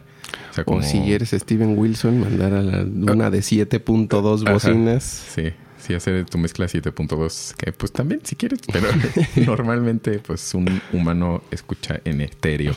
[0.51, 0.79] O sea, como...
[0.79, 2.83] O si eres Steven Wilson, mandar a la-
[3.13, 4.53] una de 7.2 Ajá.
[4.53, 5.03] bocinas.
[5.05, 5.45] Sí,
[5.79, 8.89] sí, hacer tu mezcla 7.2, que pues también si quieres, pero
[9.47, 12.75] normalmente pues un humano escucha en estéreo.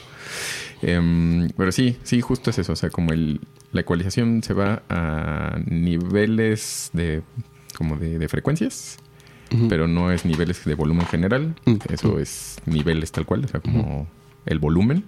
[0.81, 3.39] Em, pero sí, sí, justo es eso, o sea, como el,
[3.71, 7.21] la ecualización se va a niveles de
[7.77, 8.97] como de, de frecuencias,
[9.69, 11.53] pero no es niveles de volumen general,
[11.89, 14.07] eso es niveles tal cual, o sea, como
[14.47, 15.05] el volumen,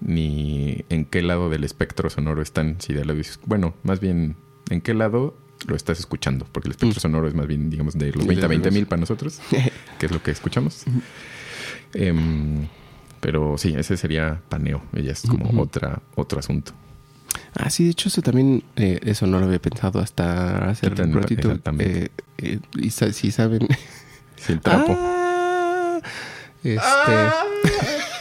[0.00, 4.36] ni en qué lado del espectro sonoro están, si de lado is- bueno, más bien
[4.70, 7.02] en qué lado lo estás escuchando, porque el espectro Mm.
[7.02, 9.40] sonoro es más bien, digamos, de los De 20 a los 20 mil para nosotros,
[9.98, 10.84] que es lo que escuchamos.
[11.94, 12.66] Em,
[13.20, 16.72] pero sí, ese sería paneo, ella es como otra, otro asunto.
[17.54, 21.12] Ah, sí, de hecho, eso también, eh, eso no lo había pensado hasta hace un
[21.12, 21.48] ratito.
[21.48, 22.04] exactamente.
[22.04, 23.66] Eh, eh, y sa- si saben.
[24.36, 24.96] Sí, el trapo.
[24.96, 26.00] Ah,
[26.62, 26.78] este.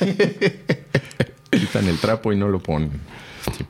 [1.52, 2.92] Quitan el trapo y no lo ponen.
[3.58, 3.66] Sí.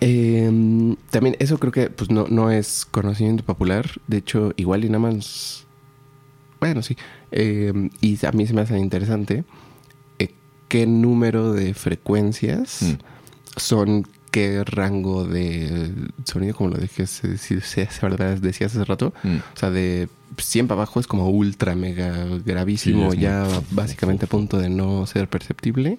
[0.00, 3.90] Eh, también eso creo que pues no, no es conocimiento popular.
[4.06, 5.64] De hecho, igual y nada más...
[6.60, 6.96] Bueno, sí.
[7.32, 9.44] Eh, y a mí se me hace interesante
[10.18, 10.30] eh,
[10.68, 12.94] qué número de frecuencias Mm.
[13.56, 15.92] son qué rango de
[16.24, 19.12] sonido, como lo dije, si, si, si- decías hace rato.
[19.24, 19.36] Mm.
[19.38, 24.26] O sea, de 100 para abajo es como ultra, mega gravísimo, Sí, ya muy- básicamente
[24.26, 25.98] a punto de no ser perceptible.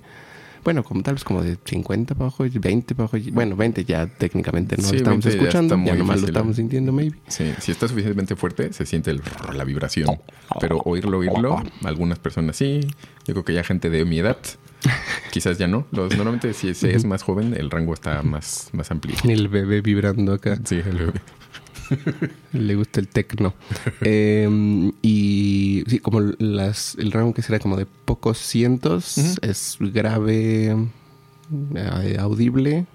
[0.64, 3.18] Bueno, como tal vez como de 50 para abajo y 20 para abajo.
[3.32, 6.14] Bueno, 20 ya técnicamente no Sí, lo estamos 20 ya escuchando, ya, muy nomás lo
[6.14, 7.18] difícil, estamos sintiendo, maybe.
[7.28, 9.22] Sí, si está suficientemente fuerte, se siente el,
[9.54, 10.20] la vibración.
[10.60, 12.82] Pero oírlo, oírlo, algunas personas sí.
[13.26, 14.38] Yo creo que ya gente de mi edad,
[15.32, 15.86] quizás ya no.
[15.92, 19.16] Los, normalmente si se es más joven, el rango está más, más amplio.
[19.24, 20.60] El bebé vibrando acá.
[20.66, 21.14] Sí, el-
[22.54, 23.54] Le gusta el tecno.
[24.02, 30.76] Eh, y sí, como las, el rango que será como de pocos cientos es grave,
[31.76, 32.86] eh, audible.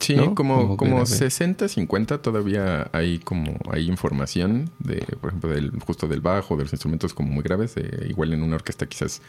[0.00, 0.34] Sí, ¿No?
[0.34, 1.06] como, Como como grave.
[1.06, 6.64] 60, 50 todavía hay como hay información de, por ejemplo, del justo del bajo, de
[6.64, 7.74] los instrumentos como muy graves.
[7.74, 9.20] de- igual en una orquesta quizás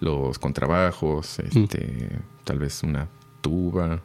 [0.00, 3.06] los contrabajos, este, tal vez una
[3.40, 4.00] tuba,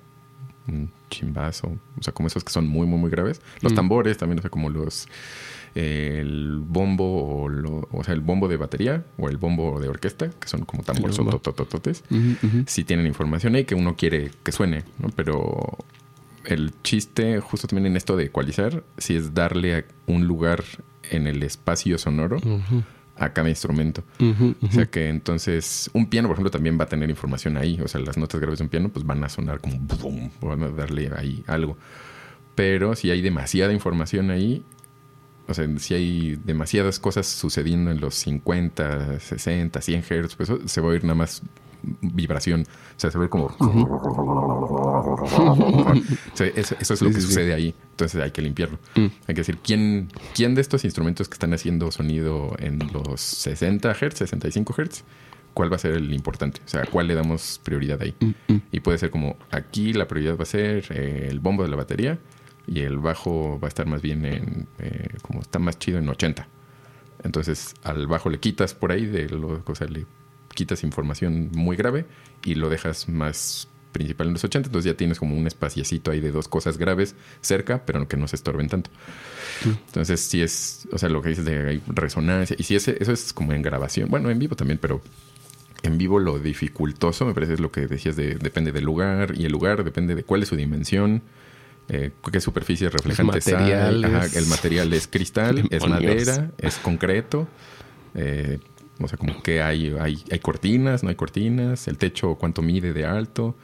[0.67, 1.67] un chimbazo,
[1.99, 3.41] o sea, como esos que son muy, muy, muy graves.
[3.61, 5.07] Los tambores también, o sea, como los
[5.75, 10.29] el bombo o, lo, o sea, el bombo de batería o el bombo de orquesta,
[10.29, 12.03] que son como tambores tototototes,
[12.65, 15.09] si tienen información ahí que uno quiere que suene, ¿no?
[15.15, 15.77] Pero
[16.45, 20.63] el chiste, justo también en esto de ecualizar, si es darle un lugar
[21.09, 22.37] en el espacio sonoro
[23.19, 24.03] a cada instrumento.
[24.61, 27.79] O sea que entonces, un piano, por ejemplo, también va a tener información ahí.
[27.83, 30.63] O sea, las notas graves de un piano, pues van a sonar como boom, van
[30.63, 31.77] a darle ahí algo.
[32.55, 34.63] Pero si hay demasiada información ahí,
[35.47, 40.67] o sea, si hay demasiadas cosas sucediendo en los 50, 60, 100 Hz, pues eso
[40.67, 41.41] se va a oír nada más
[42.01, 42.61] vibración.
[42.61, 43.49] O sea, se ve como...
[46.55, 47.73] eso, es lo que sucede ahí.
[47.91, 48.79] Entonces hay que limpiarlo.
[48.95, 49.05] Mm.
[49.27, 53.93] Hay que decir, ¿quién, ¿quién de estos instrumentos que están haciendo sonido en los 60
[53.93, 55.03] Hz, 65 Hz,
[55.53, 56.61] cuál va a ser el importante?
[56.65, 58.15] O sea, ¿cuál le damos prioridad ahí?
[58.19, 58.61] Mm, mm.
[58.71, 62.19] Y puede ser como, aquí la prioridad va a ser el bombo de la batería
[62.67, 66.09] y el bajo va a estar más bien en, eh, como está más chido en
[66.09, 66.47] 80.
[67.23, 70.05] Entonces al bajo le quitas por ahí, de lo, o sea, le
[70.57, 72.05] quitas información muy grave
[72.43, 76.19] y lo dejas más principal en los 80, entonces ya tienes como un espaciecito ahí
[76.19, 78.89] de dos cosas graves cerca, pero que no se estorben tanto.
[79.63, 83.33] Entonces, si es, o sea, lo que dices de resonancia, y si ese, eso es
[83.33, 84.99] como en grabación, bueno, en vivo también, pero
[85.83, 89.45] en vivo lo dificultoso, me parece es lo que decías de depende del lugar, y
[89.45, 91.21] el lugar depende de cuál es su dimensión,
[91.87, 93.37] eh, qué superficie reflejante
[94.35, 97.47] el material es cristal, es madera, es concreto.
[98.15, 98.59] Eh,
[98.99, 102.93] o sea, como que hay, hay, hay cortinas, no hay cortinas, el techo cuánto mide
[102.93, 103.55] de alto,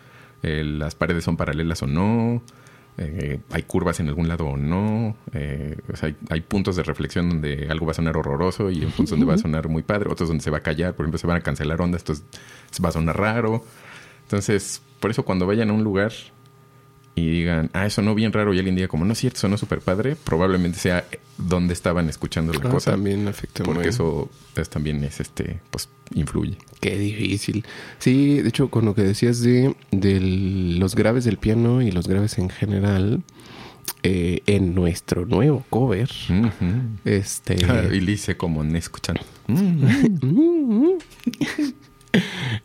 [0.42, 2.42] las paredes son paralelas o no,
[2.98, 7.28] eh, hay curvas en algún lado o no, eh, o sea, hay, puntos de reflexión
[7.28, 10.12] donde algo va a sonar horroroso y en puntos donde va a sonar muy padre,
[10.12, 12.26] otros donde se va a callar, por ejemplo, se van a cancelar ondas, entonces
[12.84, 13.64] va a sonar raro.
[14.24, 16.12] Entonces, por eso cuando vayan a un lugar
[17.16, 19.58] y digan, ah, eso no bien raro, y alguien diga, como no es cierto, sonó
[19.58, 21.06] súper padre, probablemente sea
[21.38, 22.92] donde estaban escuchando la ah, cosa.
[22.92, 26.58] También afecta Porque eso pues, también es, este, pues, influye.
[26.80, 27.66] Qué difícil.
[28.00, 32.08] Sí, de hecho, con lo que decías de, de los graves del piano y los
[32.08, 33.22] graves en general,
[34.02, 36.10] eh, en nuestro nuevo cover,
[37.06, 37.56] este...
[37.94, 39.18] y dice como no escuchan.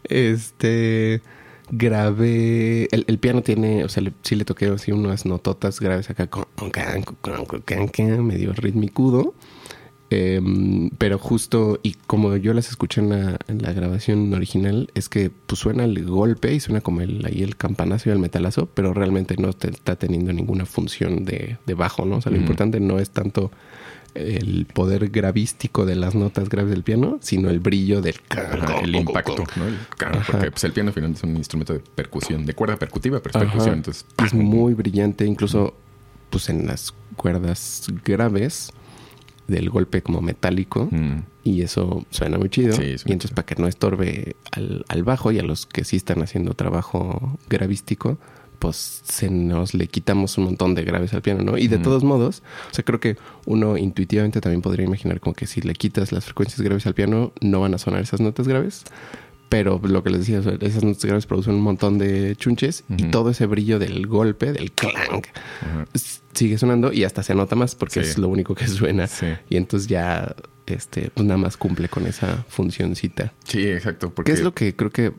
[0.04, 1.20] este
[1.70, 2.88] grabé.
[2.90, 6.46] El, piano tiene, o sea, sí le toqué así unas nototas graves acá con,
[8.22, 9.34] medio ritmicudo.
[10.10, 15.10] Em, pero justo, y como yo las escuché en la, en la, grabación original, es
[15.10, 18.70] que pues suena el golpe y suena como el, ahí el campanazo y el metalazo,
[18.72, 22.16] pero realmente no está teniendo ninguna función de, de bajo, ¿no?
[22.16, 23.50] O sea, lo importante no es tanto
[24.14, 28.16] el poder gravístico de las notas graves del piano, sino el brillo del
[28.82, 29.64] el impacto, ¿no?
[30.26, 33.46] porque pues, el piano finalmente es un instrumento de percusión, de cuerda percutiva, pero es
[33.46, 35.74] percusión, entonces es muy brillante, incluso
[36.30, 38.72] pues en las cuerdas graves
[39.46, 41.20] del golpe como metálico mm.
[41.42, 42.76] y eso suena muy chido.
[42.82, 46.22] Y entonces para que no estorbe al, al bajo y a los que sí están
[46.22, 48.18] haciendo trabajo gravístico
[48.58, 51.58] pues se nos le quitamos un montón de graves al piano, ¿no?
[51.58, 53.16] Y de todos modos, o sea, creo que
[53.46, 57.32] uno intuitivamente también podría imaginar como que si le quitas las frecuencias graves al piano,
[57.40, 58.84] no van a sonar esas notas graves.
[59.48, 63.30] Pero lo que les decía, esas notas graves producen un montón de chunches y todo
[63.30, 65.22] ese brillo del golpe, del clang,
[66.34, 69.08] sigue sonando y hasta se nota más porque es lo único que suena.
[69.48, 70.34] Y entonces ya
[70.66, 73.32] este, pues nada más cumple con esa funcioncita.
[73.44, 74.10] Sí, exacto.
[74.10, 74.32] Porque...
[74.32, 75.12] ¿Qué es lo que creo que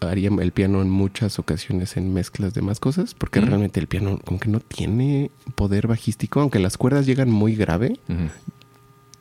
[0.00, 3.14] haría el piano en muchas ocasiones en mezclas de más cosas?
[3.14, 7.56] Porque realmente el piano como que no tiene poder bajístico, aunque las cuerdas llegan muy
[7.56, 7.98] grave.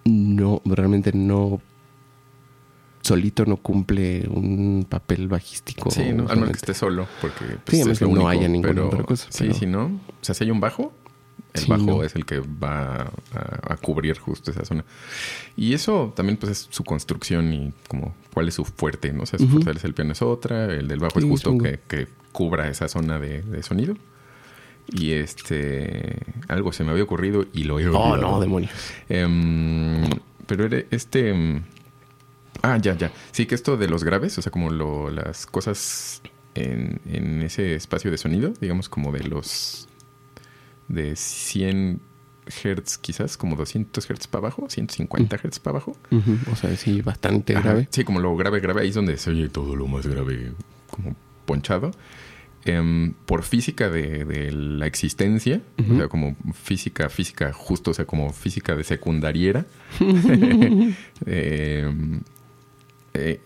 [0.05, 1.61] No, realmente no
[3.01, 5.91] solito no cumple un papel bajístico.
[5.91, 9.27] Sí, no, al menos que esté solo, porque pues, sí, no haya ninguna otra cosa.
[9.29, 10.93] Sí, si no, o sea, si hay un bajo,
[11.53, 14.85] el bajo es el que va a, cubrir justo esa zona.
[15.57, 19.23] Y eso también pues es su construcción y como cuál es su fuerte, ¿no?
[19.23, 21.79] O sea, su fuerte es el piano es otra, el del bajo es justo que,
[21.87, 23.95] que, cubra esa zona de, sonido.
[24.93, 28.71] Y este algo se me había ocurrido y lo he Oh, no, demonios.
[29.09, 30.09] Em,
[30.47, 31.63] pero este em,
[32.61, 33.11] Ah, ya, ya.
[33.31, 36.21] Sí, que esto de los graves, o sea, como lo, las cosas
[36.55, 39.87] en, en ese espacio de sonido, digamos como de los
[40.87, 42.01] de 100
[42.45, 45.95] Hz quizás, como 200 Hz para abajo, 150 Hz para abajo.
[46.51, 47.87] O sea, sí, bastante grave.
[47.91, 50.51] Sí, como lo grave, grave, ahí es donde se oye todo lo más grave,
[50.89, 51.91] como ponchado.
[52.63, 58.31] Em, por física de, la existencia, o sea, como física, física justo, o sea, como
[58.33, 59.65] física de secundariera,
[61.25, 62.21] em,
[63.13, 63.41] eh,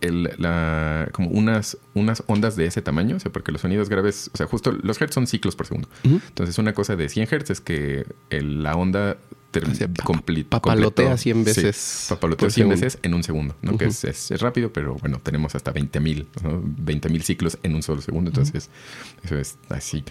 [0.00, 4.30] el, la, como unas, unas ondas de ese tamaño, o sea, porque los sonidos graves,
[4.34, 5.88] o sea, justo los hertz son ciclos por segundo.
[6.02, 9.16] Entonces, una cosa de 100 hertz es que el- la onda
[9.50, 12.80] ter- compli- papalotea completó- 100 veces Sí, papalotea por 100 segundo.
[12.82, 13.78] veces en un segundo, ¿no?
[13.78, 16.60] Que es, es- es rápido, pero bueno, tenemos hasta 20 mil, ¿no?
[16.62, 18.28] 20 mil ciclos en un solo segundo.
[18.30, 18.68] Entonces,
[19.22, 20.04] eso es así.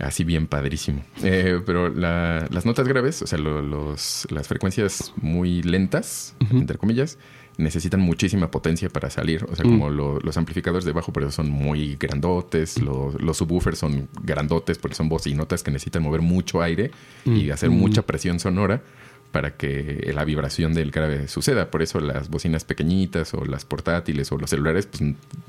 [0.00, 1.04] Así bien padrísimo.
[1.22, 6.78] Eh, pero la- las notas graves, o sea, lo- los, las frecuencias muy lentas, entre
[6.78, 7.16] comillas,
[7.56, 9.44] necesitan muchísima potencia para salir.
[9.50, 9.68] O sea, Mm.
[9.70, 12.80] como lo- los amplificadores de bajo, por eso son muy grandotes.
[12.80, 16.90] Los, los subwoofers son grandotes porque son bocinotas que necesitan mover mucho aire
[17.24, 17.52] y Mm.
[17.52, 17.74] hacer Mm.
[17.74, 18.82] mucha presión sonora
[19.30, 21.68] para que la vibración del grave suceda.
[21.70, 25.02] Por eso las bocinas pequeñitas o las portátiles o los celulares pues,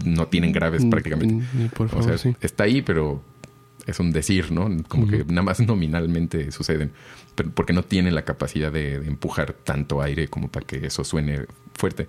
[0.04, 1.34] no tienen graves Mm, prácticamente.
[1.54, 2.36] mm, O sea, sí.
[2.42, 3.22] está ahí, pero
[3.86, 4.70] es un decir, ¿no?
[4.88, 6.92] Como que nada más nominalmente suceden,
[7.36, 11.04] pero porque no tienen la capacidad de, de empujar tanto aire como para que eso
[11.04, 12.08] suene fuerte.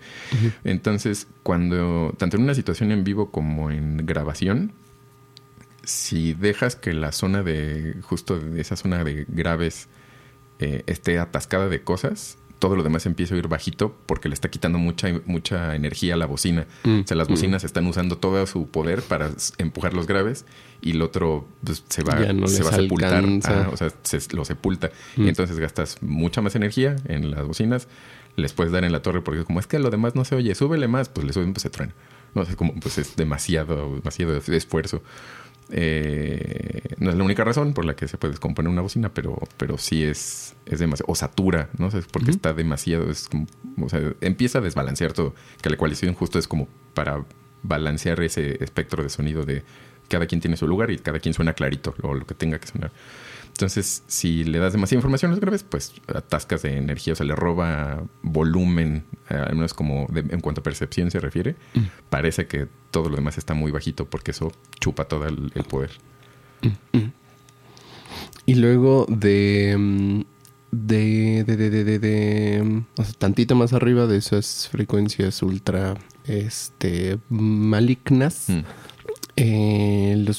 [0.65, 4.73] Entonces, cuando, tanto en una situación en vivo como en grabación,
[5.83, 9.89] si dejas que la zona de, justo de esa zona de graves
[10.59, 14.49] eh, esté atascada de cosas, todo lo demás empieza a ir bajito porque le está
[14.51, 16.67] quitando mucha, mucha energía a la bocina.
[16.85, 17.33] Mm, O sea, las mm.
[17.33, 20.45] bocinas están usando todo su poder para empujar los graves
[20.81, 23.25] y el otro pues, se va, no se va a sepultar.
[23.73, 24.91] o sea, se, lo sepulta.
[25.17, 25.25] Mm.
[25.25, 27.89] Y entonces gastas mucha más energía en las bocinas.
[28.37, 30.55] Les puedes dar en la torre porque como es que lo demás no se oye,
[30.55, 31.95] súbele más, pues le suben, pues se truena.
[32.35, 35.03] No sé, como pues es demasiado, demasiado esfuerzo.
[35.71, 39.39] Eh, no es la única razón por la que se puede descomponer una bocina, pero,
[39.57, 41.11] pero sí es, es demasiado.
[41.13, 41.87] O satura, ¿no?
[41.87, 43.11] O sea, es porque está demasiado.
[43.11, 43.47] Es como,
[43.81, 45.35] o sea, empieza a desbalancear todo.
[45.61, 47.25] Que la ecualización justo es como para
[47.63, 49.65] balancear ese espectro de sonido de
[50.09, 52.69] cada quien tiene su lugar y cada quien suena clarito o lo que tenga que
[52.69, 52.93] sonar.
[53.57, 57.25] Entonces, si le das demasiada información a los graves, pues atascas de energía, o sea,
[57.27, 61.57] le roba volumen, eh, al menos como de- en cuanto a percepción se refiere.
[61.75, 61.81] Mm.
[62.11, 65.91] Parece que todo lo demás está muy bajito porque eso chupa todo el, el poder.
[68.45, 69.75] Y luego de.
[69.79, 70.21] mm,
[70.73, 75.41] De, de, de, de, de, de, mm, o sea, tantito más arriba de esas frecuencias
[75.43, 75.95] ultra
[76.27, 78.61] este malignas, Mm.
[79.37, 80.37] eh, los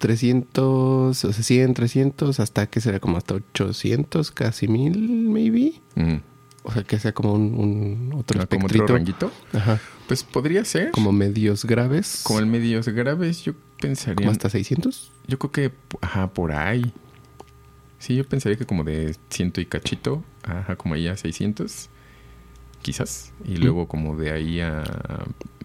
[0.00, 5.74] 300, o sea, 100, 300, hasta que será como hasta 800, casi 1000, maybe.
[5.94, 6.16] Mm.
[6.62, 9.30] O sea, que sea como un, un otro Ah, como otro ranguito.
[9.52, 9.80] Ajá.
[10.08, 10.90] Pues podría ser.
[10.90, 12.22] Como medios graves.
[12.24, 14.16] Como el medios graves, yo pensaría.
[14.16, 15.12] como hasta 600.
[15.26, 16.92] Yo creo que, ajá, por ahí.
[17.98, 21.90] Sí, yo pensaría que como de ciento y cachito, ajá, como ahí a 600,
[22.80, 23.32] quizás.
[23.44, 24.82] Y luego como de ahí a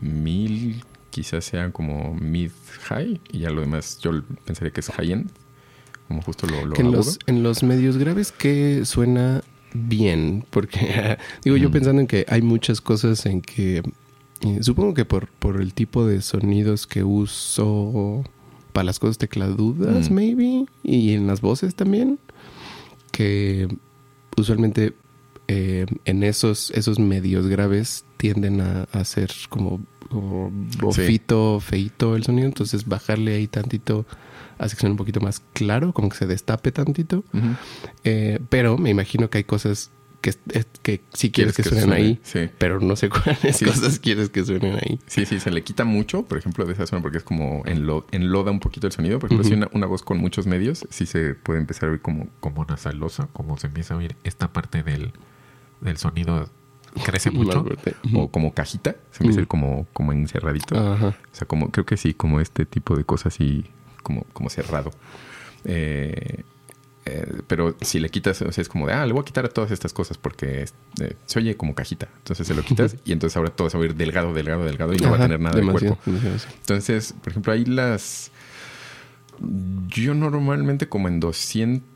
[0.01, 0.83] mil,
[1.15, 3.21] quizás sea como mid-high.
[3.31, 4.11] Y ya lo demás yo
[4.43, 5.29] pensaría que es high-end.
[6.09, 9.41] Como justo lo, lo Que en los, en los medios graves que suena
[9.73, 11.71] bien, porque digo yo Mm.
[11.71, 13.81] pensando en que hay muchas cosas en que
[14.41, 18.23] eh, supongo que por, por el tipo de sonidos que uso
[18.73, 20.13] para las cosas tecladudas, Mm.
[20.13, 22.19] maybe, y en las voces también,
[23.11, 23.69] que
[24.35, 24.93] usualmente
[25.47, 30.49] eh, en esos, esos medios graves tienden a, ser como, como
[30.79, 34.05] bofito, feito el sonido, entonces bajarle ahí tantito
[34.57, 37.23] hace que suene un poquito más claro, como que se destape tantito.
[38.03, 40.33] Eh, pero me imagino que hay cosas que,
[40.81, 41.95] que sí quieres, que, suenen suene?
[42.01, 42.49] ahí, Sí.
[42.57, 43.65] pero no sé cuáles Sí.
[43.65, 44.99] cosas quieres que suenen ahí.
[45.05, 48.05] Sí, sí, se le quita mucho, por ejemplo, de esa zona, porque es como enlo-
[48.11, 49.19] enloda un poquito el sonido.
[49.19, 52.01] Por ejemplo, si una, una voz con muchos medios, sí se puede empezar a oír
[52.01, 55.11] como, como nasalosa, como se empieza a oír esta parte del,
[55.81, 56.49] del sonido
[57.03, 57.65] crece mucho.
[58.13, 59.47] o como cajita, se ir Ujú.
[59.47, 60.77] como, como encerradito.
[60.77, 61.07] Ajá.
[61.07, 63.65] O sea, como, creo que sí, como este tipo de cosas así,
[64.03, 64.91] como, como cerrado.
[65.65, 66.43] Eh,
[67.07, 69.45] eh, pero si le quitas, o sea, es como de, ah, le voy a quitar
[69.45, 70.65] a todas estas cosas porque
[71.01, 72.07] eh, se oye como cajita.
[72.17, 74.93] Entonces se lo quitas y entonces ahora todo se va a ir delgado, delgado, delgado
[74.93, 75.99] y no va a tener nada de cuerpo.
[76.05, 76.55] demasiado.
[76.61, 78.31] Entonces, por ejemplo, ahí las...
[79.87, 81.94] Yo normalmente como en 200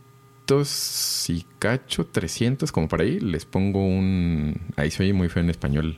[1.30, 4.56] y cacho, 300, como para ahí, les pongo un...
[4.76, 5.98] Ahí se oye muy feo en español.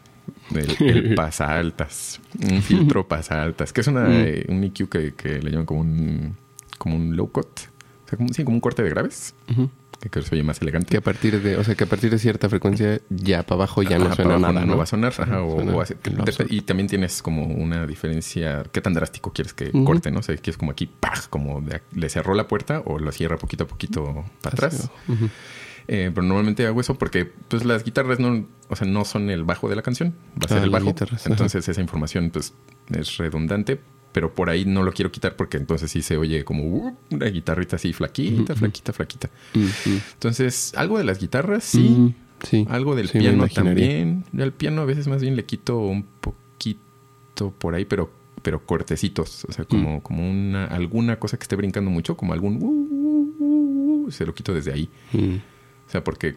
[0.54, 2.20] El, el pasa altas.
[2.50, 3.72] Un filtro pasa altas.
[3.74, 4.12] Que es una, Mm.
[4.14, 6.36] eh, un EQ que, que le llaman como un...
[6.78, 7.48] Como un low cut.
[7.48, 9.34] O sea, como, sí, como un corte de graves.
[9.52, 9.70] Ujú.
[10.02, 10.90] Que creo que se oye más elegante.
[10.90, 13.84] Que a partir de, o sea, que a partir de cierta frecuencia ya para abajo
[13.84, 14.78] ya no suena nada, no ¿no?
[14.78, 15.14] va a sonar.
[15.18, 18.64] ajá, o- Suena hace- y también tienes como una diferencia.
[18.72, 19.84] ¿Qué tan drástico quieres que Ujú.
[19.86, 20.10] corte?
[20.12, 20.20] ¿no?
[20.20, 21.28] O sea, quieres como aquí, ¡paj!
[21.30, 24.90] Como de- le cerró la puerta o lo cierra poquito a poquito para atrás.
[25.88, 29.44] Eh, pero normalmente hago eso porque pues las guitarras no, o sea, no son el
[29.44, 30.16] bajo de la canción.
[30.42, 30.86] Va a ser Ah, el bajo.
[30.86, 31.30] guitarras, ajá.
[31.32, 32.54] Entonces esa información pues
[32.94, 33.80] es redundante.
[34.12, 37.28] Pero por ahí no lo quiero quitar porque entonces sí se oye como uh, una
[37.28, 39.30] guitarrita así flaquita, flaquita, flaquita.
[40.14, 41.80] Entonces, algo de las guitarras, sí.
[41.80, 42.66] Mm, sí.
[42.70, 44.26] Algo del Sí, piano también.
[44.38, 49.46] Al piano a veces más bien le quito un poquito por ahí, pero, pero cortecitos.
[49.46, 52.58] O sea, como, como una, alguna cosa que esté brincando mucho, como algún...
[52.62, 52.68] uh,
[53.40, 54.90] uh, uh, se lo quito desde ahí.
[55.14, 55.36] Mm.
[55.88, 56.36] O sea, porque...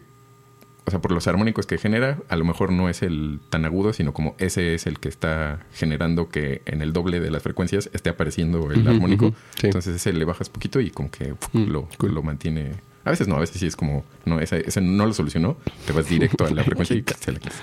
[0.87, 3.91] O sea, por los armónicos que genera, a lo mejor no es el tan agudo,
[3.91, 7.89] sino como ese es el que está generando que en el doble de las frecuencias
[7.93, 9.33] esté apareciendo el armónico.
[9.59, 9.65] sí.
[9.67, 12.13] Entonces ese le bajas poquito y como que Mm, lo, cool.
[12.13, 12.73] lo mantiene.
[13.03, 15.57] A veces no, a veces sí es como, no, ese, ese no lo solucionó,
[15.87, 17.61] te vas directo a la frecuencia y se la quitas.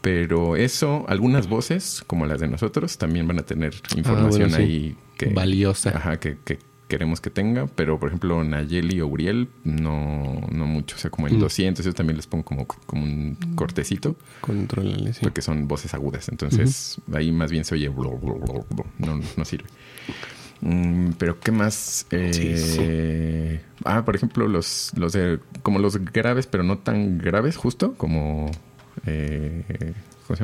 [0.00, 4.56] Pero eso, algunas voces, como las de nosotros, también van a tener información Ah, bueno,
[4.56, 4.62] sí.
[4.62, 5.90] ahí que, Valiosa.
[5.96, 6.58] Ajá, que, que
[6.88, 11.26] queremos que tenga, pero por ejemplo Nayeli o Uriel no, no mucho, o sea, como
[11.28, 11.40] en Mm.
[11.40, 15.20] 200, yo también les pongo como, como un cortecito, Contrólale, sí.
[15.22, 19.68] porque son voces agudas, entonces ahí más bien se oye, no, no sirve.
[20.60, 26.62] Mm, pero qué más Eh, ah por ejemplo los los de como los graves pero
[26.62, 28.50] no tan graves justo como
[29.04, 29.92] eh,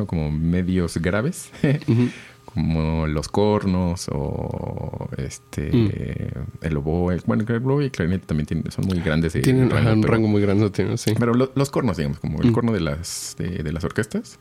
[0.06, 1.50] como medios graves
[1.88, 2.08] Ujú.
[2.44, 6.64] como los cornos o este Mm.
[6.64, 9.70] el oboe bueno el oboe y el clarinete también tienen- son muy grandes de Tienen
[9.70, 11.14] rango, ajá, un pero- rango muy grande, sí.
[11.18, 12.52] pero lo- los cornos, digamos, como el Mm.
[12.52, 14.38] corno de las, de, de las orquestas,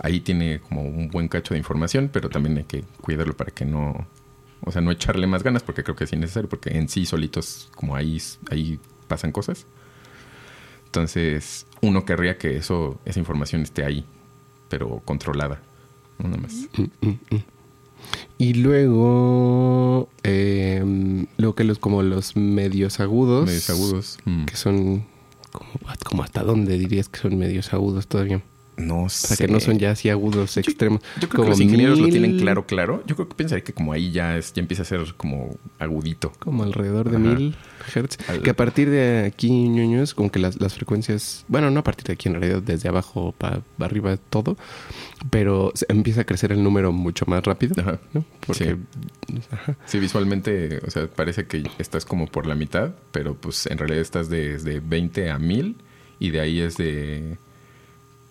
[0.00, 3.64] ahí tiene como un buen cacho de información, pero también hay que cuidarlo para que
[3.64, 4.06] no,
[4.60, 7.70] o sea, no echarle más ganas, porque creo que es innecesario, porque en sí solitos,
[7.76, 8.78] como ahí, ahí
[9.08, 9.66] pasan cosas.
[10.86, 14.04] Entonces, uno querría que eso, esa información esté ahí,
[14.68, 15.60] pero controlada.
[16.18, 16.68] No nada más.
[16.76, 17.42] Mm, mm, mm.
[18.38, 24.18] Y luego, eh, luego que los como los medios agudos, Medios agudos.
[24.46, 25.04] que son
[25.52, 25.70] como,
[26.04, 28.42] como hasta dónde dirías que son medios agudos todavía.
[28.76, 29.28] No O sé.
[29.28, 31.00] sea, que no son ya así agudos extremos.
[31.20, 33.02] Yo creo como que los ingenieros lo tienen claro, claro.
[33.06, 36.32] Yo creo que pensaría que como ahí ya es, ya empieza a ser como agudito.
[36.40, 37.24] Como alrededor de Ajá.
[37.38, 37.56] mil
[37.94, 38.16] hertz.
[38.28, 41.84] Al- Que a partir de aquí, ñoños, como que las, las frecuencias, bueno, no a
[41.84, 44.56] partir de aquí en realidad, desde abajo para arriba todo,
[45.30, 47.74] pero empieza a crecer el número mucho más rápido.
[47.80, 48.00] Ajá.
[48.12, 48.24] ¿no?
[48.46, 48.76] Porque,
[49.50, 49.76] ajá.
[49.86, 54.00] Sí, visualmente, o sea, parece que estás como por la mitad, pero pues en realidad
[54.00, 55.76] estás desde 20 a 1000
[56.18, 57.36] y de ahí es de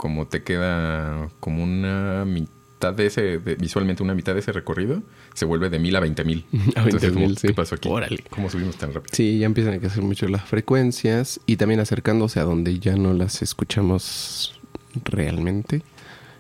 [0.03, 5.01] como te queda como una mitad de ese, de- visualmente una mitad de ese recorrido,
[5.33, 6.45] se vuelve de 1000 a 20000.
[6.75, 7.47] A Entonces, 20,000, como, sí.
[7.47, 7.87] ¿qué pasó aquí?
[7.87, 8.21] Órale.
[8.29, 9.15] ¿Cómo subimos tan rápido?
[9.15, 13.13] Sí, ya empiezan a crecer mucho las frecuencias y también acercándose a donde ya no
[13.13, 14.59] las escuchamos
[15.05, 15.81] realmente.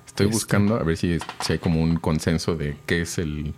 [0.05, 0.35] Estoy Este.
[0.35, 3.53] buscando a ver si, si hay como un consenso de qué es el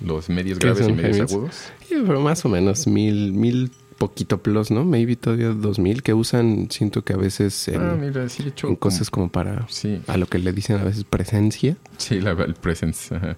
[0.00, 1.56] los medios ¿Qué graves y medios agudos.
[1.88, 3.70] Sí, pero más o menos mil, mil
[4.00, 4.84] poquito plus, ¿no?
[4.84, 8.48] Maybe todavía dos mil que usan, siento que a veces en, ah, mira, sí he
[8.48, 10.00] hecho en cosas como para Sí.
[10.08, 11.76] a lo que le dicen a veces presencia.
[11.98, 13.14] Sí, la, el presence.
[13.14, 13.36] ajá.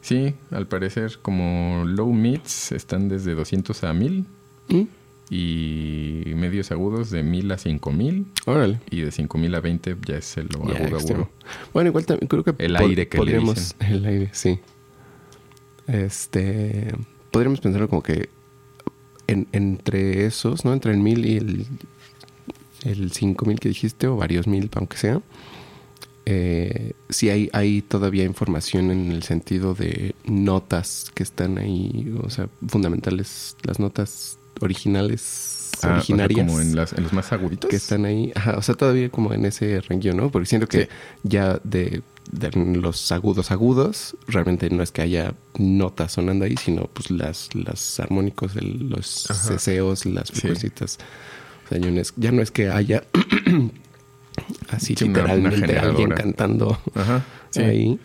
[0.00, 4.24] Sí, al parecer como low mids están desde 200 a 1000
[4.70, 4.82] ¿Mm?
[5.28, 8.80] y medios agudos de 1000 a 5000 Órale.
[8.90, 11.30] y de 5000 a 20 ya es el lo agudo agudo.
[11.74, 13.76] Bueno, igual también creo que El aire que le podríamos dicen.
[13.92, 14.58] el aire, sí.
[15.86, 16.94] Este
[17.30, 18.28] podríamos pensarlo como que
[19.30, 20.72] en- entre esos, ¿no?
[20.72, 21.66] Entre el mil y el
[22.84, 25.20] el cinco mil que dijiste o varios mil, aunque sea.
[26.26, 32.30] Eh, sí hay, hay todavía información en el sentido de notas que están ahí, o
[32.30, 37.32] sea, fundamentales, las notas originales, Ah, o sea, originarias como en, las, en los más
[37.32, 37.70] aguditos.
[37.70, 40.30] que están ahí, ajá, o sea, todavía como en ese renglón, ¿no?
[40.30, 40.88] Porque siento que Sí.
[41.22, 42.02] ya de,
[42.32, 47.54] de los agudos agudos, realmente no es que haya notas sonando ahí, sino pues las,
[47.54, 50.40] las armónicos, el- los ceseos, las Sí.
[50.40, 50.98] frecuencias.
[51.66, 53.04] O sea, ya no es, ya no es que haya
[54.70, 57.24] así Sí, literalmente alguien cantando Ajá.
[57.50, 57.60] Sí.
[57.62, 57.98] ahí.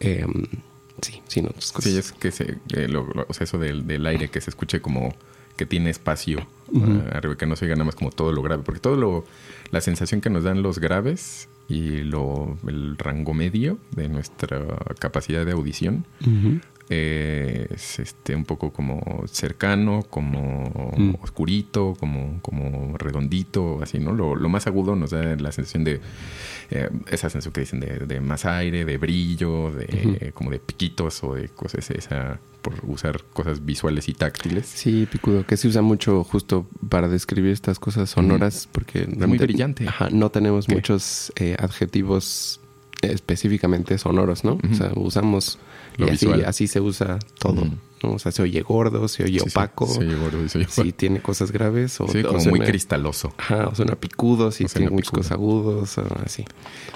[0.00, 0.44] Em,
[1.00, 1.84] sí, sí, no, cosas.
[1.84, 4.50] Sí, es que se, eh, lo- lo- o sea, eso del, del aire que se
[4.50, 5.14] escuche como
[5.56, 7.02] que tiene espacio Ujú.
[7.12, 9.24] ah, arriba, que no se oiga nada más como todo lo grave, porque todo lo,
[9.70, 14.60] la sensación que nos dan los graves y lo, el rango medio de nuestra
[14.98, 16.04] capacidad de audición
[16.88, 21.14] es este un poco como cercano, como Mm.
[21.22, 24.12] oscurito, como, como redondito, así, ¿no?
[24.12, 26.00] Lo, lo más agudo nos da la sensación de
[26.70, 31.22] eh, esa sensación que dicen de, de más aire, de brillo, de como de piquitos
[31.24, 34.66] o de cosas, esa, por usar cosas visuales y táctiles.
[34.66, 39.88] Sí, picudo, que se usa mucho justo para describir estas cosas sonoras, porque realmente, brillante.
[39.88, 40.74] Ajá, no tenemos ¿Qué?
[40.74, 42.61] muchos eh, adjetivos
[43.02, 44.58] específicamente sonoros, ¿no?
[44.70, 45.58] O sea, usamos
[45.98, 47.64] Lo y así, así se usa todo.
[48.02, 48.12] ¿no?
[48.14, 50.58] O sea, se oye gordo, se oye Sí, sí, opaco, Se oye gordo y se
[50.58, 53.32] oye si tiene cosas graves o, Sí, o como suena- muy cristaloso.
[53.38, 55.22] Ajá, o suena picudo, si O tiene picudo.
[55.30, 56.44] agudos, o así.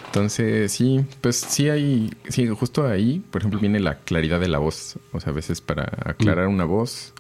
[0.06, 4.58] Entonces, sí, pues sí hay, sí, justo ahí, por ejemplo, viene la claridad de la
[4.58, 4.96] voz.
[5.12, 7.12] O sea, a veces para aclarar una voz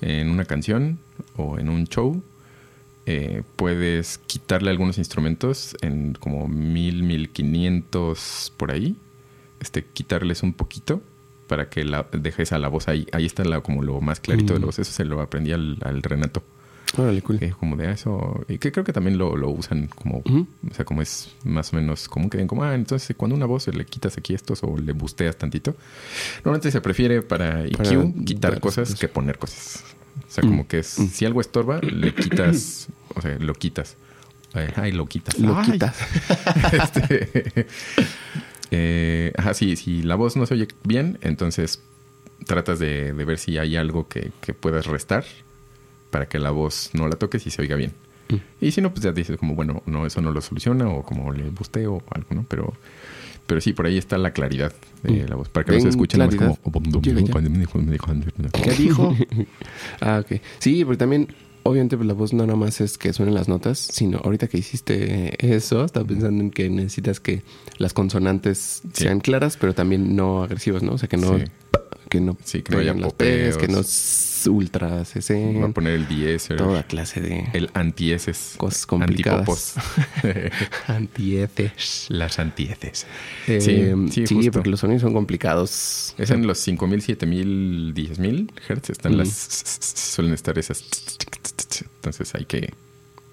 [0.00, 0.98] en una canción
[1.36, 2.22] o en un show,
[3.06, 8.96] eh, puedes quitarle algunos instrumentos en como mil, mil quinientos por ahí.
[9.60, 11.00] este, quitarles un poquito
[11.46, 13.06] para que la, dejes a la voz ahí.
[13.12, 14.68] Ahí está la, como lo más clarito de la Mm.
[14.68, 14.78] voz.
[14.78, 16.42] Eso se lo aprendí al, al Renato.
[16.98, 17.38] Órale, cool.
[17.38, 18.44] Que como de ah, eso.
[18.48, 20.18] Y que creo que también lo, lo usan como.
[20.18, 23.46] O sea, como es más o menos común que den como, ah, entonces cuando una
[23.46, 25.74] voz le quitas aquí estos o le busteas tantito.
[26.44, 29.82] Normalmente se prefiere para EQ Para quitar cosas que poner cosas.
[30.26, 30.66] O sea, como Mm.
[30.66, 31.08] que es, Mm.
[31.08, 33.96] si algo estorba, le quitas, o sea, lo quitas.
[34.52, 35.38] Ay, ay, lo quitas.
[35.38, 35.72] Lo Ay.
[35.72, 35.96] quitas.
[36.72, 37.66] Este,
[38.70, 41.80] eh, ajá, sí, si la voz no se oye bien, entonces
[42.46, 45.24] tratas de, de ver si hay algo que, que puedas restar
[46.10, 47.92] para que la voz no la toques y se oiga bien.
[48.28, 48.36] Mm.
[48.64, 51.32] Y si no, pues ya dices como, bueno, no, eso no lo soluciona o como
[51.32, 52.44] le busteo o algo, ¿no?
[52.48, 52.74] Pero,
[53.46, 54.72] pero sí, por ahí está la claridad
[55.02, 55.28] de Mm.
[55.28, 55.48] la voz.
[55.48, 56.58] Para que no se escuchen nomás claridad.
[56.62, 56.80] como...
[58.38, 58.48] Ya.
[58.50, 59.14] ¿Qué dijo?
[60.00, 60.40] ah, ok.
[60.58, 61.28] Sí, porque también,
[61.62, 64.58] obviamente, pues, la voz no nada más es que suenen las notas, sino ahorita que
[64.58, 67.42] hiciste eso, estaba pensando en que necesitas que
[67.78, 70.92] las consonantes sean claras, pero también no agresivas, ¿no?
[70.92, 71.44] O sea, que no, Sí.
[72.14, 73.82] Que no, Sí, que no haya las P's, que no
[74.46, 79.74] ultra Voy a CC, poner el diéser, toda clase de el antieses, cosas complicadas.
[80.86, 82.06] Antieces.
[82.10, 83.06] Las antieces.
[83.46, 84.52] Eh, Sí, sí, sí, justo.
[84.52, 86.14] porque los sonidos son complicados.
[86.18, 88.90] Es en los 5000, 7000, 10000 Hz.
[88.90, 89.16] Están Mm.
[89.16, 89.28] las.
[89.32, 90.84] Suelen estar esas.
[91.96, 92.74] Entonces hay que.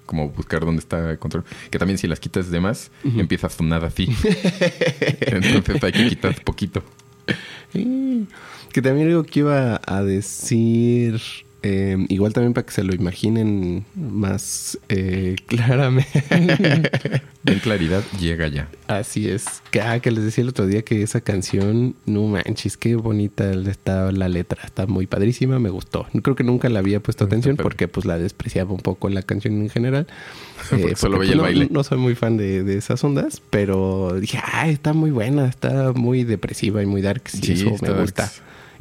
[0.06, 1.44] Como buscar dónde está el control.
[1.70, 3.20] Que también si las quitas de más, Ujú.
[3.20, 4.08] empieza a sonar así.
[5.22, 6.84] Entonces hay que quitar poquito.
[8.72, 11.22] Que también algo que iba a decir,
[11.64, 16.24] eh, igual también para que se lo imaginen más eh, claramente.
[17.44, 18.70] En claridad llega ya.
[18.86, 19.64] Así es.
[19.72, 23.52] Que, ah, que les decía el otro día que esa canción, no manches, qué bonita
[23.52, 24.62] está la letra.
[24.64, 26.06] Está muy padrísima, me gustó.
[26.22, 27.64] Creo que nunca la había puesto Está atención padre.
[27.64, 30.06] porque pues la despreciaba un poco la canción en general.
[30.70, 31.68] Porque solo pues, veía el no, baile.
[31.72, 35.92] No soy muy fan de, de esas ondas, pero dije, ah, está muy buena, está
[35.94, 37.24] muy depresiva y muy dark.
[37.26, 38.02] Sí, Sí, eso me darks.
[38.02, 38.32] gusta.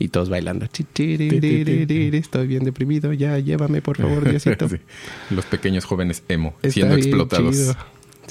[0.01, 0.65] Y todos bailando.
[0.65, 1.17] Estoy
[2.49, 4.69] bien deprimido, ya llévame por favor, Diosito.
[4.71, 4.77] Sí.
[5.31, 7.55] Los pequeños jóvenes emo Está siendo bien explotados.
[7.55, 7.77] chido.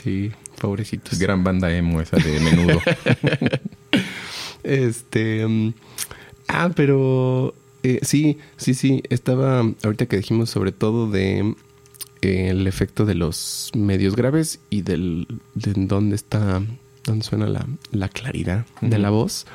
[0.03, 1.17] Sí, pobrecitos.
[1.19, 2.81] Gran banda emo esa de menudo.
[4.63, 5.45] Este.
[5.47, 5.73] mm,
[6.47, 7.53] ah, pero.
[7.83, 9.01] eh, sí, sí, sí.
[9.09, 9.59] Estaba.
[9.83, 11.55] Ahorita que dijimos sobre todo de.
[12.21, 15.27] eh, el efecto de los medios graves y del.
[15.55, 16.61] de dónde está.
[17.05, 19.45] dónde suena la, la claridad de la voz.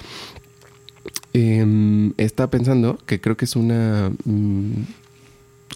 [1.34, 4.12] Em, estaba pensando que creo que es una.
[4.24, 4.84] mm,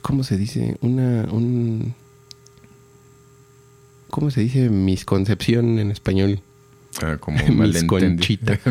[0.03, 0.77] ¿Cómo se dice?
[0.81, 1.27] Una.
[1.33, 1.95] Un,
[4.09, 6.41] ¿Cómo se dice misconcepción en español?
[7.03, 7.45] Ah, como.
[7.67, 8.61] Misconchita.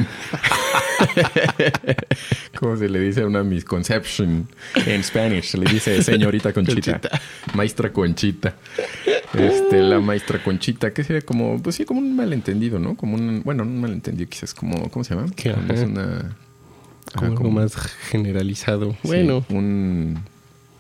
[2.58, 4.48] ¿Cómo se le dice a una misconception
[4.86, 5.44] en Spanish?
[5.44, 7.02] Se le dice señorita Conchita.
[7.02, 7.22] Conchita.
[7.54, 8.56] Maestra Conchita.
[9.34, 12.96] Este, la maestra Conchita, que sería como, pues sí, como un malentendido, ¿no?
[12.96, 15.28] Como un, bueno, no un malentendido, quizás como, ¿cómo se llama?
[15.36, 16.38] Es una...
[17.18, 17.76] Como algo como- más
[18.09, 18.91] generalizado.
[18.91, 20.20] sí, Bueno, un,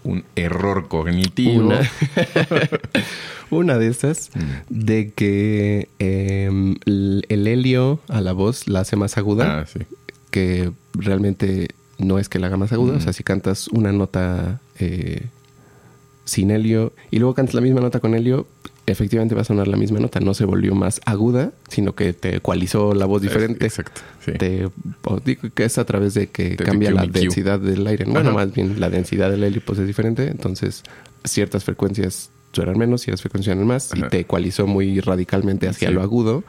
[0.03, 1.65] un error cognitivo.
[1.67, 1.81] una,
[3.49, 4.39] una de esas Mm.
[4.69, 9.79] de que em, el, el helio a la voz la hace más aguda, Ah, sí.
[10.31, 12.93] que realmente no es que la haga más aguda.
[12.93, 12.97] Mm.
[12.97, 15.25] O sea, si cantas una nota eh,
[16.25, 18.47] sin helio y luego cantas la misma nota con helio,
[18.87, 20.19] efectivamente va a sonar la misma nota.
[20.19, 23.65] No se volvió más aguda, sino que te ecualizó la voz diferente.
[23.65, 24.31] Exacto, sí.
[24.31, 24.69] Te-
[25.25, 28.05] digo que es a través de que cambia la densidad del aire.
[28.05, 28.31] Bueno, Ajá.
[28.37, 30.27] más bien la densidad del helio pues es diferente.
[30.29, 30.83] Entonces,
[31.23, 33.91] ciertas frecuencias suenan menos, ciertas frecuencias suenan más.
[33.93, 34.07] Ajá.
[34.07, 35.93] Y te ecualizó muy radicalmente hacia Sí.
[35.93, 36.43] lo agudo.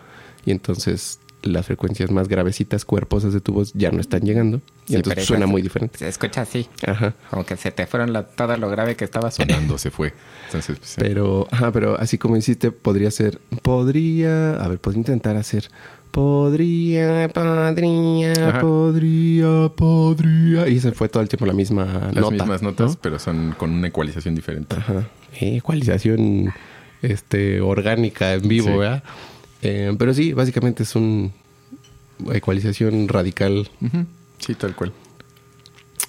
[0.46, 1.18] Y entonces
[1.52, 4.58] las frecuencias más gravecitas, cuerposas de tu voz ya no están llegando.
[4.86, 5.98] Y Sí, entonces suena muy diferente.
[5.98, 7.14] Se escucha así, Ajá.
[7.30, 9.78] como que se te fueron la, todo lo grave que estaba sonando.
[9.78, 10.12] Se fue.
[10.46, 10.94] Entonces, pues.
[10.98, 15.68] Pero, ajá, pero así como hiciste, podría ser, podría, a ver, podría intentar hacer,
[16.10, 18.60] podría, podría, Ajá.
[18.60, 20.68] podría, podría.
[20.68, 22.30] Y se fue todo el tiempo la misma las nota.
[22.30, 22.98] mismas notas, ¿no?
[23.00, 24.74] pero son con una ecualización diferente.
[24.76, 25.08] Ajá.
[25.40, 26.52] Eh, ecualización
[27.02, 28.76] este, orgánica en vivo, Sí.
[28.76, 29.02] ¿verdad?
[29.62, 31.32] Eh, pero sí, básicamente es un
[32.32, 33.68] ecualización radical.
[34.38, 34.92] Sí, tal cual.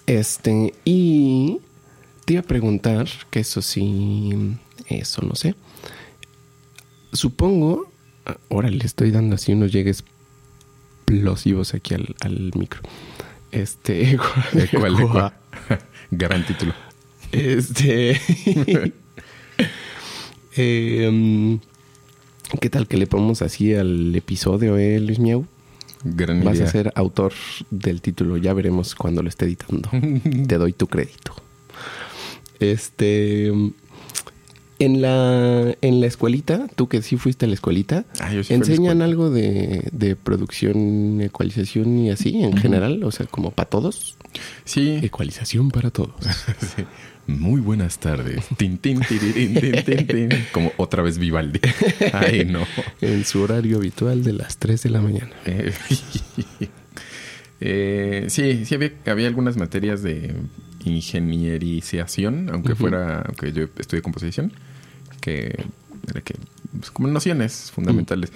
[0.06, 1.60] Este, y
[2.26, 5.56] te iba a preguntar, que eso sí, eso no sé.
[7.14, 7.92] Supongo,
[8.26, 10.04] ah, ahora le estoy dando así unos llegues
[11.10, 12.82] explosivos aquí al, al micro.
[13.52, 13.94] Este,
[14.54, 14.96] ¿De cuál?
[14.96, 15.34] ¿De cuál?
[16.12, 16.74] Gran título.
[17.32, 18.20] Este.
[20.56, 21.60] Em,
[22.60, 25.46] ¿Qué tal que le ponemos así al episodio, eh, Luis Miau?
[26.04, 26.68] Gran Vas idea.
[26.68, 27.34] a ser autor
[27.70, 29.90] del título, ya veremos cuando lo esté editando.
[30.48, 31.36] Te doy tu crédito.
[32.60, 33.52] Este.
[34.82, 38.56] En la, en la escuelita, tú que sí fuiste a la escuelita, Ah, sí la
[38.56, 43.04] ¿enseñan algo de, de producción, ecualización y así en general?
[43.04, 44.16] O sea, como para todos.
[44.64, 45.00] Sí.
[45.04, 46.16] Ecualización para todos.
[46.78, 46.84] Sí.
[47.30, 48.48] Muy buenas tardes.
[48.58, 49.20] Tin, tin, tin,
[49.86, 50.30] tin, tin.
[50.52, 51.60] Como otra vez Vivaldi.
[52.14, 52.66] Ay, no.
[53.02, 55.30] en su horario habitual de las 3 de la mañana.
[55.46, 55.72] Eh,
[57.62, 60.34] eh, sí, sí había, había algunas materias de
[60.86, 64.52] ingenierización, aunque fuera, aunque yo estudié composición,
[65.22, 65.66] que
[66.08, 66.34] era que
[66.80, 68.32] pues, como nociones fundamentales.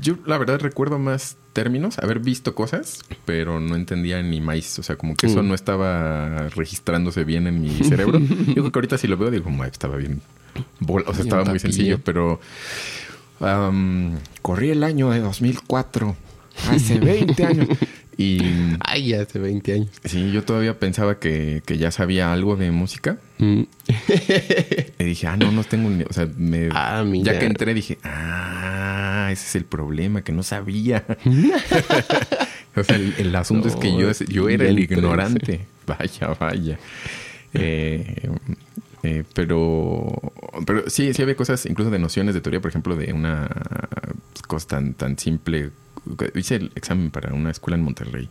[0.00, 4.78] Yo la verdad recuerdo más términos, haber visto cosas, pero no entendía ni más.
[4.78, 5.48] O sea, como que eso Mm.
[5.48, 8.18] no estaba registrándose bien en mi cerebro.
[8.48, 10.20] Yo creo que ahorita si lo veo digo, "Ay, estaba bien.
[10.86, 12.40] O sea, estaba muy sencillo, pero
[14.42, 16.16] corrí el año de 2004,
[16.70, 17.68] hace 20 años.
[18.18, 18.40] Y
[18.80, 19.88] Ay, hace 20 años.
[20.04, 23.18] sí, yo todavía pensaba que, que ya sabía algo de música.
[23.38, 23.62] Mm.
[24.98, 26.02] Y dije, ah, no, no tengo ni...
[26.02, 30.42] O sea, me, Ah, ya que entré dije, ah, ese es el problema, que no
[30.42, 31.06] sabía.
[32.76, 35.66] o sea, el, el asunto es que yo, yo era el ignorante.
[35.86, 36.78] Vaya, vaya.
[37.54, 38.28] Eh,
[39.04, 40.10] eh, pero,
[40.66, 43.48] pero sí, sí había cosas, incluso de nociones de teoría, por ejemplo, de una
[44.48, 45.70] cosa tan, tan simple.
[46.34, 48.28] Hice el examen para una escuela en Monterrey,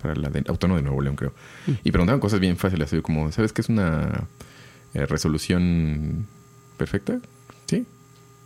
[0.00, 1.32] para la de Autónoma de Nuevo León, creo.
[1.84, 4.24] Y preguntaban cosas bien fáciles, así como, ¿sabes qué es una
[4.94, 6.26] eh, resolución
[6.76, 7.18] perfecta?
[7.66, 7.86] Sí.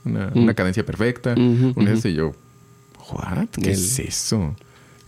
[0.05, 0.39] Una, Mm.
[0.43, 1.33] una cadencia perfecta.
[1.33, 1.89] Ujú, un ujú.
[1.89, 2.33] eso, y yo,
[3.11, 3.49] ¿what?
[3.53, 4.55] ¿Qué El- es eso?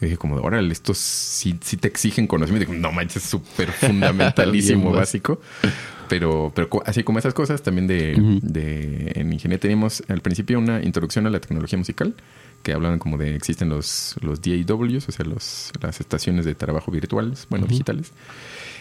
[0.00, 2.72] Y dije como, órale, estos sí, sí te exigen conocimiento.
[2.72, 5.40] Y no manches, es súper fundamentalísimo, básico.
[6.08, 10.82] Pero, pero así como esas cosas, también de, de en ingeniería teníamos al principio una
[10.82, 12.14] introducción a la tecnología musical
[12.62, 16.90] que hablaban como de existen los, los DAWs, o sea, los, las estaciones de trabajo
[16.90, 17.72] virtuales, bueno, Ujú.
[17.72, 18.12] digitales.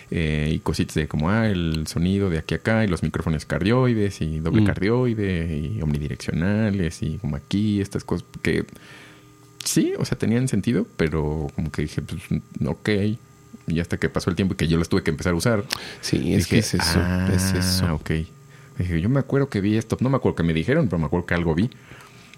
[0.09, 3.45] Eh, y cositas de como, ah, el sonido de aquí a acá, y los micrófonos
[3.45, 4.65] cardioides, y doble Mm.
[4.65, 8.65] cardioide, y omnidireccionales, y como aquí, estas cosas que
[9.63, 12.21] sí, o sea, tenían sentido, pero como que dije, pues,
[12.65, 12.89] ok.
[13.67, 15.65] Y hasta que pasó el tiempo y que yo las tuve que empezar a usar,
[15.99, 16.99] Sí, es dije, que es eso.
[17.03, 17.93] ah, es eso.
[17.95, 18.11] ok.
[18.78, 21.05] Dije, yo me acuerdo que vi esto, no me acuerdo que me dijeron, pero me
[21.07, 21.69] acuerdo que algo vi.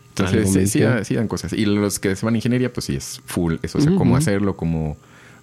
[0.10, 1.54] Entonces, sí, dan cosas.
[1.54, 3.78] Y los que se van a ingeniería, pues sí, es full eso.
[3.78, 4.98] O sea, cómo hacerlo, cómo,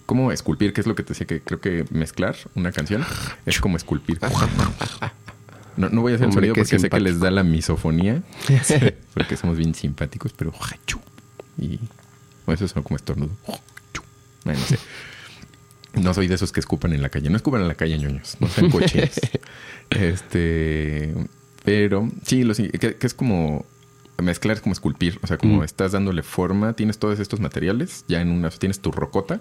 [0.05, 3.03] cómo esculpir, que es lo que te decía que creo que mezclar una canción
[3.45, 4.19] es como esculpir.
[5.77, 7.43] No, no voy a hacer el Hombre, sonido qué porque sé que les da la
[7.43, 8.23] misofonía.
[9.13, 10.51] porque somos bien simpáticos, pero...
[11.57, 11.79] Y
[12.45, 13.29] bueno, eso son como estornudo.
[14.43, 14.79] Bueno, no sé.
[15.93, 17.29] No soy de esos que escupan en la calle.
[17.29, 18.37] No escupan en la calle, ñoños.
[18.39, 19.19] No sean cochinos.
[19.91, 21.13] este...
[21.63, 23.65] Pero sí, lo, sí, que, que es como...
[24.21, 25.19] Mezclar es como esculpir.
[25.21, 26.73] O sea, como estás dándole forma.
[26.73, 28.05] Tienes todos estos materiales.
[28.07, 28.49] Ya en una...
[28.49, 29.39] Tienes tu rocota.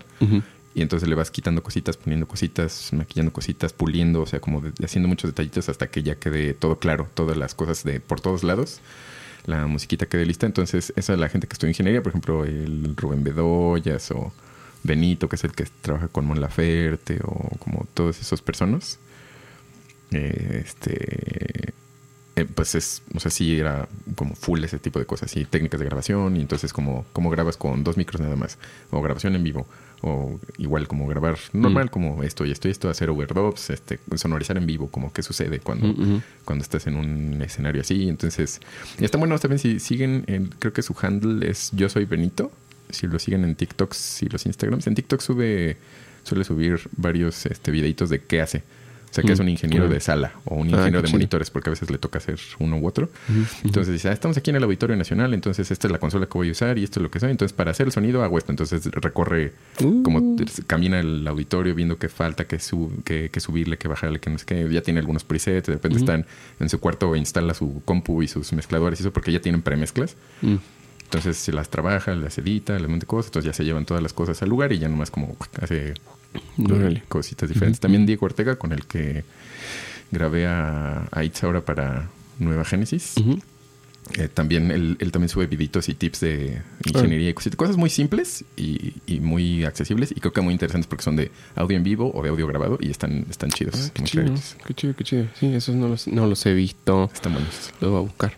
[0.74, 4.72] Y entonces le vas quitando cositas, poniendo cositas, maquillando cositas, puliendo, o sea, como de-
[4.84, 8.44] haciendo muchos detallitos hasta que ya quede todo claro, todas las cosas de por todos
[8.44, 8.80] lados.
[9.46, 10.44] La musiquita quede lista.
[10.44, 14.34] Entonces, esa es la gente que estudia ingeniería, por ejemplo, el Rubén Bedoyas o
[14.82, 18.98] Benito, que es el que trabaja con Mon Laferte, o como todos esos personas.
[20.10, 21.72] Eh, este.
[22.36, 25.80] Eh, pues es, o sea, sí era como full ese tipo de cosas, y técnicas
[25.80, 28.58] de grabación, y entonces como, como grabas con dos micros nada más,
[28.90, 29.66] o grabación en vivo,
[30.02, 31.88] o igual como grabar normal, Mm.
[31.88, 35.60] como esto y esto y esto, hacer overdubs, este, sonorizar en vivo, como qué sucede
[35.60, 36.20] cuando, Ujú.
[36.44, 38.08] cuando estás en un escenario así.
[38.08, 38.60] Entonces,
[39.00, 42.52] y está bueno también si siguen, en- creo que su handle es Yo Soy Benito,
[42.90, 44.86] si lo siguen en TikToks y los Instagrams.
[44.86, 45.78] En TikTok sube,
[46.22, 48.62] suele subir varios este, videitos de qué hace.
[49.16, 49.94] Sea, que Mm, es un ingeniero claro.
[49.94, 51.18] de sala o un Ah, ingeniero qué de chido.
[51.18, 53.08] monitores, porque a veces le toca hacer uno u otro.
[53.64, 56.36] Entonces dice, ah, estamos aquí en el Auditorio Nacional, entonces esta es la consola que
[56.36, 57.30] voy a usar y esto es lo que soy.
[57.30, 58.52] Entonces, para hacer el sonido hago esto.
[58.52, 60.02] Entonces recorre, Uh.
[60.02, 60.36] como
[60.66, 64.38] camina el auditorio viendo qué falta, qué, sub- qué- qué subirle, qué bajarle, qué no
[64.38, 64.68] sé qué.
[64.70, 66.26] Ya tiene algunos presets, de repente están
[66.60, 70.16] en su cuarto, instala su compu y sus mezcladores y eso, porque ya tienen premezclas.
[70.42, 70.56] Mm.
[71.04, 74.12] Entonces se las trabaja, las edita, les monta cosas, entonces ya se llevan todas las
[74.12, 75.94] cosas al lugar y ya nomás como hace
[76.58, 77.02] Órale.
[77.08, 77.80] cositas diferentes.
[77.80, 79.24] También Diego Ortega, con el que
[80.10, 82.08] grabé a, a Itza ahora para
[82.38, 83.14] Nueva Génesis.
[84.14, 87.90] Eh, también él, él también sube videitos y tips de ingeniería y cositas, cosas muy
[87.90, 91.82] simples y, y muy accesibles y creo que muy interesantes porque son de audio en
[91.82, 93.74] vivo o de audio grabado y están, están chidos.
[93.88, 95.26] Ah, qué chido, qué chido, qué chido.
[95.34, 97.10] Sí, esos no los, no los he visto.
[97.12, 97.72] Están buenos.
[97.80, 98.32] Lo voy a buscar.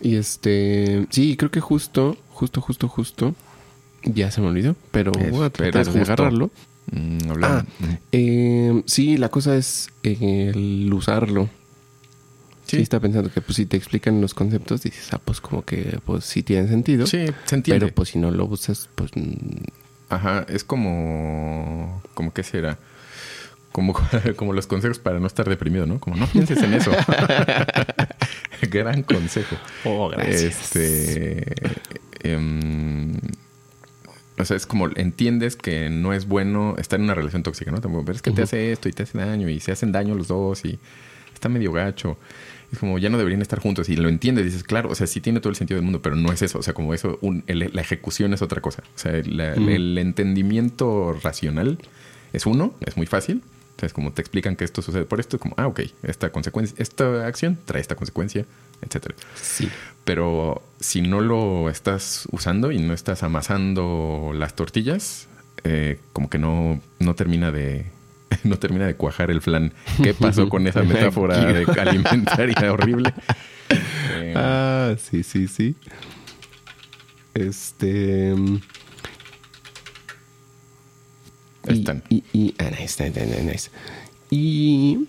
[0.00, 3.34] Y este, sí, creo que justo, justo, justo, justo.
[4.02, 6.50] Ya se me olvidó, pero voy a tratar de agarrarlo.
[6.92, 7.64] Mm, Ah.
[8.12, 11.48] Eh, sí, la cosa es el usarlo.
[12.66, 12.78] Sí.
[12.78, 12.82] Sí.
[12.82, 16.24] está pensando que pues si te explican los conceptos, dices, ah, pues como que pues
[16.24, 17.06] sí tiene sentido.
[17.06, 17.86] Sí, se entiende.
[17.86, 19.32] pero pues si no lo usas, pues mm,
[20.08, 22.02] Ajá, es como.
[22.14, 22.78] como qué será?
[23.72, 23.92] como,
[24.36, 26.00] como los consejos para no estar deprimido, ¿no?
[26.00, 26.90] Como no pienses en eso.
[28.70, 29.56] Gran consejo.
[29.84, 31.44] Oh, Este.
[32.22, 33.12] em,
[34.38, 37.80] o sea, es como entiendes que no es bueno estar en una relación tóxica, ¿no?
[37.80, 40.28] Pero es que te hace esto y te hace daño y se hacen daño los
[40.28, 40.78] dos y
[41.34, 42.18] está medio gacho.
[42.72, 44.44] Es como ya no deberían estar juntos y lo entiendes.
[44.44, 46.58] Dices, claro, o sea, sí tiene todo el sentido del mundo, pero no es eso.
[46.58, 48.82] O sea, como eso, un- el- la ejecución es otra cosa.
[48.94, 51.78] O sea, la- el entendimiento racional
[52.32, 53.42] es uno, es muy fácil.
[53.76, 57.26] Entonces, como te explican que esto sucede por esto, como, ah, ok, esta consecuencia, esta
[57.26, 58.46] acción trae esta consecuencia,
[58.80, 59.14] etcétera.
[59.34, 59.68] Sí.
[60.04, 65.28] Pero si no lo estás usando y no estás amasando las tortillas,
[65.64, 67.84] eh, como que no, no termina de
[68.44, 69.74] no termina de cuajar el flan.
[70.02, 73.12] ¿Qué pasó con esa metáfora de alimentaria horrible?
[73.68, 75.76] Eh, Ah, sí, sí, sí.
[77.34, 78.34] Este.
[81.74, 82.02] Y- están.
[82.08, 83.70] Y, y- ah, nice, nice, nice, nice.
[84.30, 85.08] Y,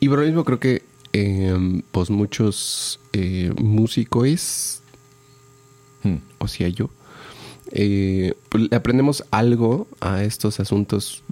[0.00, 4.80] y por lo mismo creo que eh, pues muchos eh, músicos,
[6.02, 6.90] hmm, o sea yo,
[7.70, 11.22] eh, pues, aprendemos algo a estos asuntos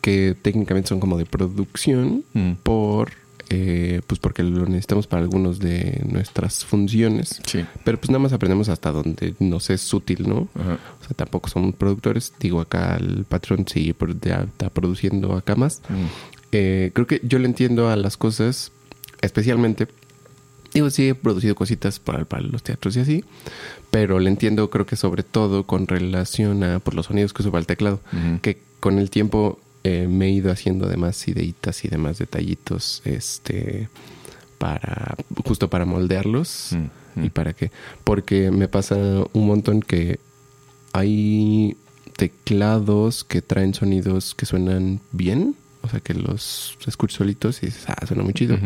[0.00, 2.52] que técnicamente son como de producción hmm.
[2.62, 7.64] por eh, pues porque lo necesitamos para algunos de nuestras funciones Sí.
[7.84, 10.78] pero pues nada más aprendemos hasta donde nos es útil no Ajá.
[11.00, 16.06] o sea tampoco somos productores digo acá el patrón sí está produciendo acá más Hmm.
[16.54, 18.72] Eh, creo que yo le entiendo a las cosas
[19.22, 19.88] especialmente
[20.74, 23.24] digo sí he producido cositas para, para los teatros y así
[23.90, 27.50] pero le entiendo creo que sobre todo con relación a por los sonidos que uso
[27.50, 28.40] para el teclado Ujú.
[28.40, 33.88] que con el tiempo eh, me he ido haciendo demás ideitas y demás detallitos este
[34.58, 37.24] para justo para moldearlos Mm, mm.
[37.24, 37.70] y para qué
[38.04, 38.96] porque me pasa
[39.32, 40.20] un montón que
[40.92, 41.76] hay
[42.16, 47.84] teclados que traen sonidos que suenan bien o sea que los escuchas solitos y dices
[47.88, 48.56] ah suena muy chido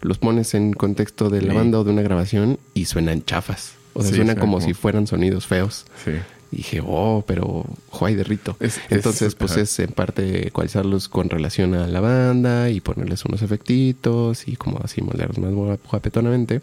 [0.00, 1.56] los pones en contexto de la Sí.
[1.58, 4.66] banda o de una grabación y suenan chafas o sea Sí, suenan suena como, como-
[4.66, 6.12] si fueran sonidos feos Sí.
[6.56, 8.56] Dije, oh, pero juay de rito.
[8.60, 9.60] Es- es- Entonces, pues ajá.
[9.62, 14.78] es en parte ecualizarlos con relación a la banda y ponerles unos efectitos y como
[14.84, 16.60] así moldearlos más guap- guapetonamente.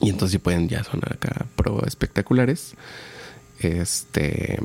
[0.00, 2.74] Y entonces pueden ya sonar acá pro espectaculares.
[3.60, 4.58] Este.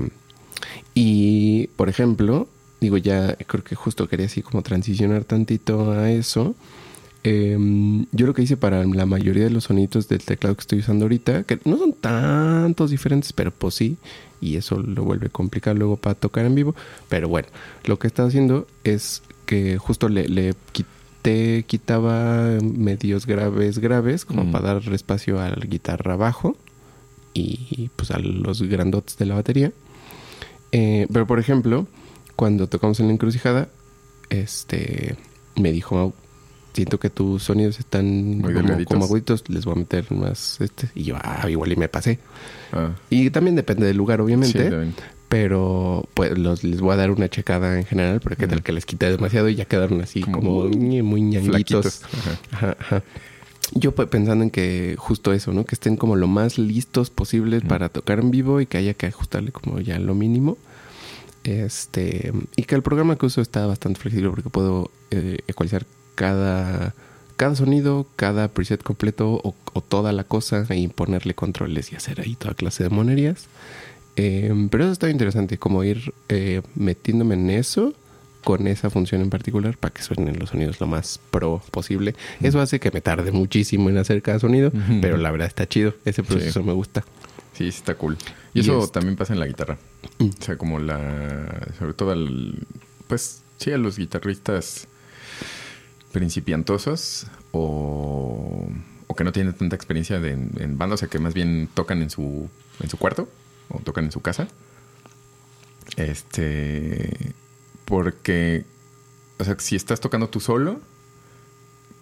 [0.94, 2.48] Y, por ejemplo,
[2.82, 6.56] digo, ya creo que justo quería así como transicionar tantito a eso.
[7.24, 10.80] Em, yo lo que hice para la mayoría de los sonidos del teclado que estoy
[10.80, 13.98] usando ahorita, que no son tantos diferentes, pero pues sí,
[14.40, 16.76] y eso lo vuelve complicado luego para tocar en vivo.
[17.10, 17.50] Pero bueno,
[17.84, 24.46] lo que estaba haciendo es que justo le, le quité, quitaba medios graves, graves, como
[24.46, 24.52] Mm.
[24.52, 26.56] para dar espacio a la guitarra bajo
[27.34, 29.74] y pues a los grandotes de la batería.
[30.72, 31.86] Eh, pero por ejemplo,
[32.38, 33.68] cuando tocamos en la encrucijada,
[34.30, 35.18] este
[35.58, 36.14] me dijo, "Mau,
[36.74, 40.90] siento que tus sonidos están Muy como, aguditos, les voy a meter más este.
[40.96, 42.20] Y yo, ah, igual y me pasé.
[42.72, 44.70] Ah, Y también depende del lugar, obviamente.
[45.28, 48.64] pero pues los, les voy a dar una checada en general, porque tal Ujú.
[48.66, 52.04] que les quité demasiado y ya quedaron así Como muy ñanguitos.
[52.14, 52.40] Ajá.
[52.52, 53.04] Ajá, ajá.
[53.74, 55.64] Yo pues, pensando en que justo eso, ¿no?
[55.66, 59.06] Que estén como lo más listos posibles para tocar en vivo y que haya que
[59.06, 60.58] ajustarle como ya lo mínimo.
[61.44, 65.86] Este, y que el programa que uso está bastante flexible porque puedo eh, ecualizar
[66.20, 66.94] cada,
[67.38, 72.20] cada sonido, cada preset completo o, o toda la cosa y ponerle controles y hacer
[72.20, 73.46] ahí toda clase de monerías.
[74.18, 77.94] Eh, pero eso está interesante, como ir eh, metiéndome en eso
[78.44, 82.16] con esa función en particular para que suenen los sonidos lo más pro posible.
[82.42, 85.94] Eso hace que me tarde muchísimo en hacer cada sonido, pero la verdad está chido.
[86.04, 86.66] Ese proceso Sí.
[86.66, 87.06] me gusta.
[87.54, 88.18] Sí, sí está cool.
[88.54, 89.78] Y, Y eso también pasa en la guitarra.
[90.18, 90.26] Mm.
[90.38, 91.68] O sea, como la...
[91.78, 92.56] Sobre todo al...
[93.08, 94.89] Pues sí, a los guitarristas
[96.12, 98.68] principiantosos o,
[99.08, 102.02] o que no tienen tanta experiencia de- en banda, o sea, que más bien tocan
[102.02, 102.50] en su,
[102.82, 103.30] en su cuarto
[103.70, 104.48] o tocan en su casa.
[105.98, 107.34] Este...
[107.86, 108.66] Porque...
[109.40, 110.82] O sea, si estás tocando tú solo,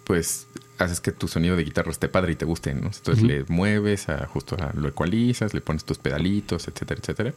[0.04, 0.48] pues
[0.78, 2.86] haces que tu sonido de guitarra esté padre y te guste, ¿no?
[2.88, 7.34] Entonces le mueves, a, justo a- lo ecualizas, le pones tus pedalitos, etcétera, etcétera.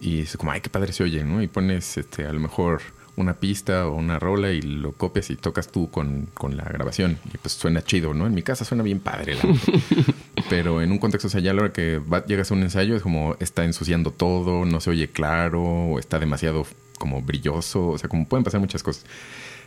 [0.00, 1.42] Y es como, ay, qué padre se oye, ¿no?
[1.42, 2.80] Y pones este, a lo mejor
[3.18, 7.18] una pista o una rola y lo copias y tocas tú con, con la grabación.
[7.32, 8.26] Y pues suena chido, ¿no?
[8.26, 9.34] En mi casa suena bien padre.
[9.36, 9.42] la.
[10.48, 12.62] Pero en un contexto, o sea, ya a la hora que va- llegas a un
[12.62, 16.66] ensayo es como está ensuciando todo, no se oye claro, o está demasiado
[16.98, 19.04] como brilloso, o sea, como pueden pasar muchas cosas.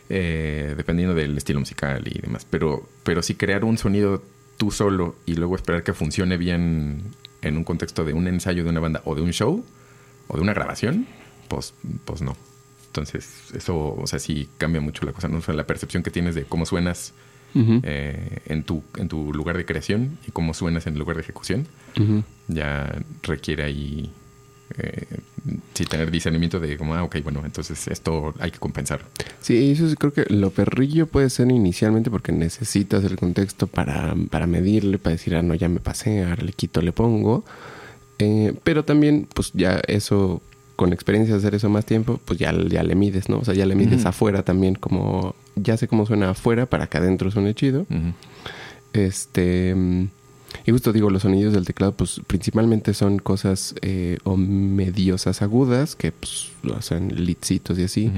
[0.09, 2.45] eh, dependiendo del estilo musical y demás.
[2.49, 4.21] Pero, pero si crear un sonido
[4.57, 7.03] tú solo y luego esperar que funcione bien
[7.41, 9.63] en un contexto de un ensayo de una banda o de un show
[10.27, 11.07] o de una grabación,
[11.47, 11.73] pues,
[12.05, 12.35] pues no.
[12.91, 15.37] Entonces, eso, o sea, sí cambia mucho la cosa, ¿no?
[15.37, 17.13] O sea, la percepción que tienes de cómo suenas
[17.55, 21.21] eh, en, tu, en tu lugar de creación y cómo suenas en el lugar de
[21.21, 21.67] ejecución,
[22.49, 24.11] ya requiere ahí
[24.77, 25.05] eh,
[25.73, 29.05] sí tener discernimiento de como, ah, ok, bueno, entonces esto hay que compensar.
[29.39, 34.15] Sí, eso sí creo que lo perrillo puede ser inicialmente porque necesitas el contexto para,
[34.29, 37.45] para medirle, para decir, ah, no, ya me pasé, ahora le quito, le pongo.
[38.19, 40.41] Eh, pero también, pues ya eso,
[40.81, 43.37] con experiencia de hacer eso más tiempo, pues ya, ya le mides, ¿no?
[43.37, 46.97] O sea, ya le mides afuera también, como ya sé cómo suena afuera para que
[46.97, 47.85] adentro suene chido.
[48.91, 49.75] Este.
[49.75, 50.07] mm,
[50.65, 55.95] Y justo digo, los sonidos del teclado, pues principalmente son cosas eh, o mediosas agudas,
[55.95, 58.11] que pues lo hacen litcitos y así.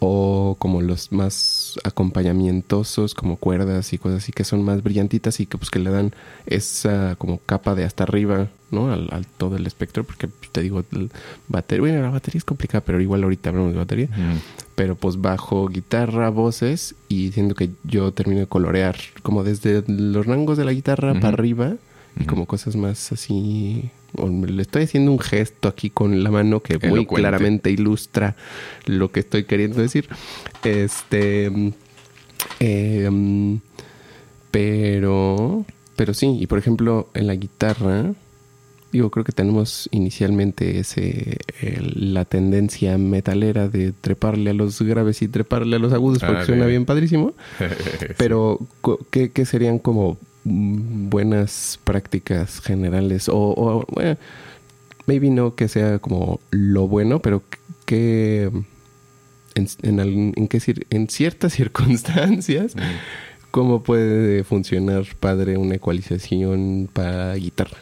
[0.00, 5.46] O como los más acompañamientosos, como cuerdas y cosas así, que son más brillantitas y
[5.46, 6.12] que pues que le dan
[6.46, 8.92] esa como capa de hasta arriba, ¿no?
[8.92, 10.84] Al, al todo el espectro, porque pues, te digo,
[11.48, 14.08] batería, bueno, la batería es complicada, pero igual ahorita hablamos de batería
[14.78, 20.24] pero pues bajo guitarra, voces y siendo que yo termino de colorear como desde los
[20.24, 21.74] rangos de la guitarra para arriba
[22.16, 23.90] y como cosas más así.
[24.46, 27.14] Le estoy haciendo un gesto aquí con la mano que muy Elocuente.
[27.14, 28.36] claramente ilustra
[28.86, 30.08] lo que estoy queriendo decir.
[30.64, 31.50] Este.
[32.60, 33.56] eh, mm,
[34.50, 35.64] pero.
[35.96, 38.12] Pero sí, y por ejemplo, en la guitarra.
[38.90, 45.20] Digo, creo que tenemos inicialmente ese el- la tendencia metalera de treparle a los graves
[45.20, 47.34] y treparle a los agudos porque Ah, suena bien padrísimo.
[48.16, 48.58] Pero,
[49.10, 50.16] ¿qué, qué serían como
[50.48, 53.28] buenas prácticas generales?
[53.28, 54.16] O, o, bueno,
[55.06, 57.42] maybe no que sea como lo bueno, pero
[57.86, 58.50] que
[59.54, 62.84] en, en, en, qué cir- en ciertas circunstancias, Ujú.
[63.50, 67.78] ¿cómo puede funcionar padre una ecualización para guitarra?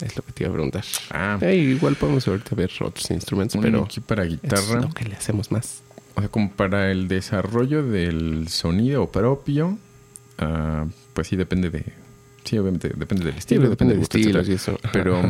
[0.00, 0.84] Es lo que te iba a preguntar.
[1.10, 4.80] Ah, Eh, igual podemos ahorita ver otros instrumentos, pero aquí para es guitarra.
[4.82, 5.82] lo que le hacemos más.
[6.16, 9.78] O sea, como para el desarrollo del sonido propio,
[10.38, 10.84] ah,
[11.16, 11.82] pues sí depende de...
[12.44, 14.78] Sí, obviamente depende del estilo, depende de gusto, estilos etcétera.
[14.78, 14.90] y eso.
[14.92, 15.22] Pero,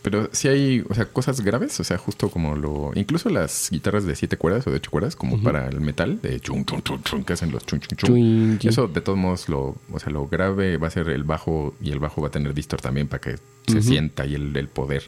[0.00, 2.92] pero sí hay, o sea, cosas graves, o sea, justo como lo...
[2.94, 6.40] Incluso las guitarras de siete cuerdas o de ocho cuerdas, como para el metal, de
[6.40, 8.58] chun, chun, chun, chun, que hacen los chun, chun, chun.
[8.64, 11.90] Eso de todos modos, lo, o sea, lo grave va a ser el bajo y
[11.90, 15.04] el bajo va a tener distor también para que se sienta y el, el poder.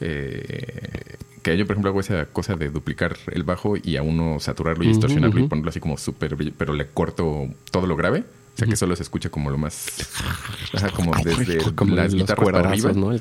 [0.00, 4.40] Eh, que yo, por ejemplo, hago esa cosa de duplicar el bajo y a uno
[4.40, 8.24] saturarlo y distorsionarlo y ponerlo así como súper, pero le corto todo lo grave.
[8.58, 9.86] O sea, que solo se escucha como lo más...
[10.74, 12.90] Ajá, como desde Como las guitarras para arriba.
[12.92, 13.12] ¿no?
[13.12, 13.20] El-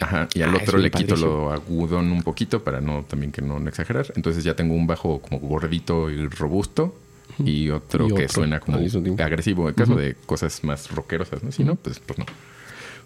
[0.00, 1.30] Ajá, y al Ah, otro le quito padrísimo.
[1.30, 4.06] lo agudón un poquito para no también que no, no exagerar.
[4.16, 6.96] Entonces ya tengo un bajo como gordito y robusto
[7.44, 9.68] y otro Y que suena como agresivo.
[9.68, 11.52] En caso de cosas más rockerosas, ¿no?
[11.52, 12.24] Si no, pues, pues no.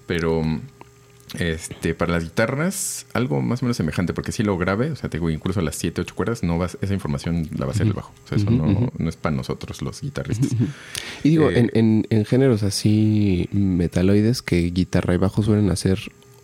[0.07, 0.43] Pero
[1.39, 5.09] este para las guitarras, algo más o menos semejante, porque si lo grave, o sea,
[5.11, 7.87] te digo, incluso las 7, 8 cuerdas, no vas, esa información la va a hacer
[7.87, 8.13] el bajo.
[8.25, 10.51] O sea, eso no, no es para nosotros los guitarristas.
[11.25, 15.99] Y digo, Eh, en, en, en géneros así metaloides que guitarra y bajo suelen hacer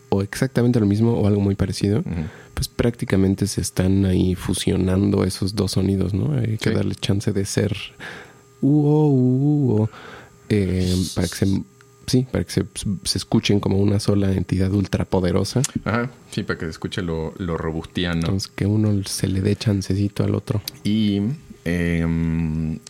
[0.08, 2.02] o exactamente lo mismo o algo muy parecido,
[2.54, 6.32] pues prácticamente se están ahí fusionando esos dos sonidos, ¿no?
[6.36, 6.74] Hay que Sí.
[6.74, 7.76] darle chance de ser
[8.60, 9.90] uh, oh, uh, oh,
[10.48, 11.62] eh, para que se
[12.10, 12.64] sí, para que se,
[13.04, 15.62] se escuchen como una sola entidad ultrapoderosa.
[15.84, 18.20] Ajá, sí, para que se escuche lo, lo robustiano.
[18.20, 20.60] Entonces que uno se le dé chancecito al otro.
[20.84, 21.20] Y
[21.64, 22.04] eh,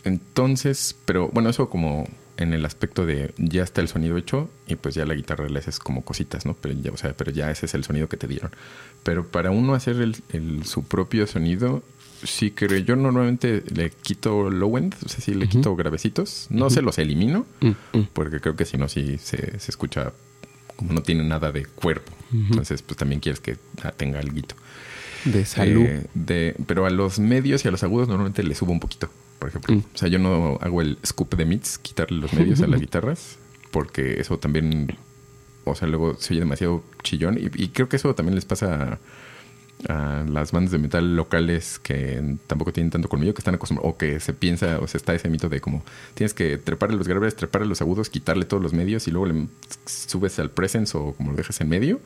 [0.04, 4.76] entonces, pero bueno, eso como en el aspecto de ya está el sonido hecho y
[4.76, 6.54] pues ya la guitarra le haces como cositas, ¿no?
[6.54, 8.50] Pero ya, o sea, pero ya ese es el sonido que te dieron.
[9.02, 11.82] Pero para uno hacer el, el- su propio sonido,
[12.22, 16.46] sí que yo normalmente le quito low end, o sea, sí le quito gravecitos.
[16.50, 18.08] No se los elimino, Mm, mm.
[18.12, 20.12] porque creo que si no, sí se, se escucha
[20.76, 22.12] como no tiene nada de cuerpo.
[22.32, 23.56] Entonces, pues también quieres que
[23.96, 24.40] tenga algo.
[25.24, 25.82] De salud.
[25.84, 29.10] Eh, de, pero a los medios y a los agudos normalmente le subo un poquito,
[29.38, 29.74] por ejemplo.
[29.74, 29.78] Mm.
[29.94, 33.36] O sea, yo no hago el scoop de mids, quitarle los medios a las guitarras,
[33.70, 34.96] porque eso también,
[35.64, 37.36] o sea, luego se oye demasiado chillón.
[37.38, 38.98] Y, y creo que eso también les pasa a,
[39.89, 43.97] a las bandas de metal locales que tampoco tienen tanto colmillo, que están acostumbrados, o
[43.97, 45.83] que se piensa, o sea, está ese mito de como
[46.14, 49.47] tienes que treparle los graves, treparle los agudos, quitarle todos los medios y luego le
[49.87, 52.01] subes al presence o como lo dejas en medio.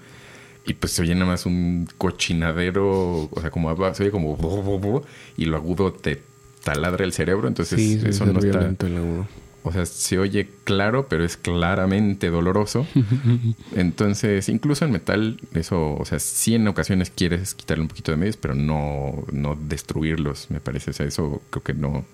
[0.67, 5.03] Y pues se oye nada más un cochinadero, o sea, como se oye como
[5.37, 6.23] y lo agudo te
[6.63, 9.27] taladra el cerebro, entonces sí, eso es no está, el agudo.
[9.67, 12.87] O sea, se oye claro, pero es claramente doloroso.
[13.75, 18.19] Entonces, incluso en metal, eso, o sea, sí en ocasiones quieres quitarle un poquito de
[18.19, 20.91] medios, pero no, no destruirlos, me parece.
[20.91, 22.05] O sea, eso creo que no,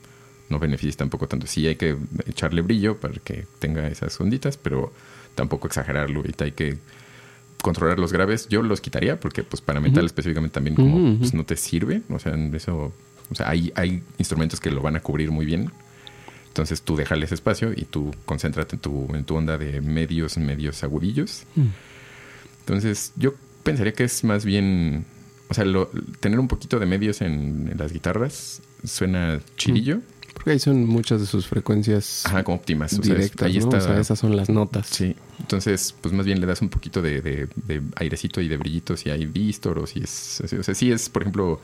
[0.49, 1.49] no beneficia tampoco tanto.
[1.49, 1.97] Sí hay que
[2.27, 4.93] echarle brillo para que tenga esas onditas, pero
[5.35, 6.21] tampoco exagerarlo.
[6.21, 6.79] Ahorita hay que
[7.61, 11.45] controlar los graves, yo los quitaría porque pues para metal específicamente también como pues, no
[11.45, 12.03] te sirve.
[12.11, 12.93] O sea, eso,
[13.29, 15.73] o sea, hay, hay instrumentos que lo van a cubrir muy bien.
[16.51, 20.37] Entonces tú déjale ese espacio y tú concéntrate en tu, en tu onda de medios,
[20.37, 21.45] medios agudillos.
[21.57, 21.67] Mm.
[22.61, 25.05] Entonces yo pensaría que es más bien,
[25.49, 25.91] o sea, lo-
[26.21, 30.01] tener un poquito de medios en, en las guitarras suena chidillo.
[30.35, 32.93] Porque ahí son muchas de sus frecuencias Ajá, como óptimas.
[32.99, 33.65] O sea, directas, ahí ¿no?
[33.65, 33.77] está.
[33.79, 34.87] O sea, esas son las notas.
[34.87, 38.57] Sí, entonces, pues más bien le das un poquito de, de- de airecito y de
[38.57, 40.43] brillito si hay distor o si es.
[40.59, 41.61] O sea, si es, por ejemplo,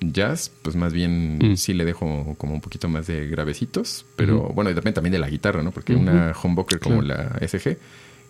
[0.00, 1.56] jazz, pues más bien Mm.
[1.56, 5.18] sí le dejo como un poquito más de gravecitos, pero bueno, y depende también de
[5.18, 5.70] la guitarra, ¿no?
[5.72, 7.30] Porque una humbucker como Claro.
[7.40, 7.78] la SG,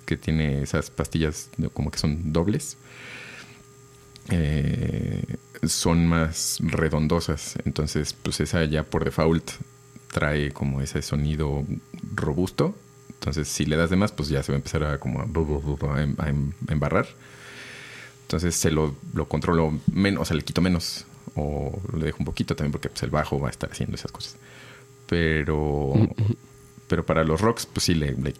[0.05, 2.77] que tiene esas pastillas como que son dobles,
[4.31, 5.23] eh,
[5.67, 7.57] son más redondosas.
[7.65, 9.51] Entonces, pues esa ya por default
[10.13, 11.65] trae como ese sonido
[12.15, 12.77] robusto.
[13.15, 15.25] Entonces, si le das de más, pues ya se va a empezar a como a,
[15.25, 17.07] a em- em- a embarrar.
[18.23, 21.05] Entonces se lo, lo controlo menos, o sea, le quito menos.
[21.37, 24.11] O le dejo un poquito también porque pues, el bajo va a estar haciendo esas
[24.11, 24.37] cosas.
[25.07, 25.93] Pero,
[26.89, 28.35] pero para los rocks, pues sí, le, le,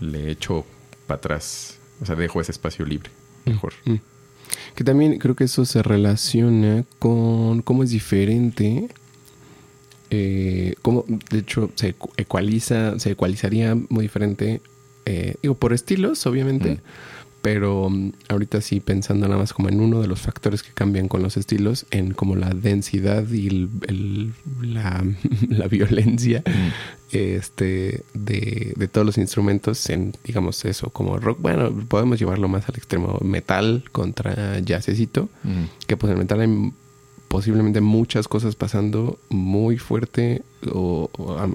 [0.00, 0.64] le echo
[1.06, 1.78] para atrás.
[2.00, 3.10] O sea, dejo ese espacio libre.
[3.44, 3.72] Mejor.
[3.84, 3.96] Mm.
[4.74, 8.88] Que también creo que eso se relaciona con cómo es diferente.
[10.10, 14.60] eh, cómo, de hecho, se ecu- ecualiza, se ecualizaría muy diferente.
[15.06, 16.74] eh, digo, por estilos, obviamente.
[16.74, 16.78] Mm.
[17.42, 21.08] Pero mm, ahorita sí pensando nada más como en uno de los factores que cambian
[21.08, 24.32] con los estilos, en como la densidad y el- el-
[24.62, 25.02] la,
[25.48, 26.42] la violencia
[27.12, 32.68] este de, de todos los instrumentos en digamos eso como rock bueno podemos llevarlo más
[32.68, 35.64] al extremo metal contra jazzecito Mm.
[35.86, 36.72] que pues en metal hay
[37.28, 41.10] posiblemente muchas cosas pasando muy fuerte o,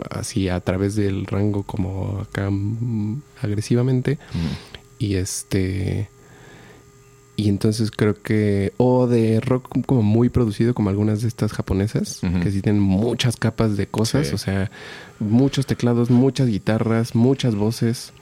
[0.09, 4.74] así a través del rango como acá mm, agresivamente Mm.
[4.99, 6.09] Y este
[7.37, 12.21] y entonces creo que o de rock como muy producido como algunas de estas japonesas
[12.41, 14.35] que sí tienen muchas capas de cosas Sí.
[14.35, 14.71] o sea
[15.19, 18.13] muchos teclados muchas guitarras muchas voces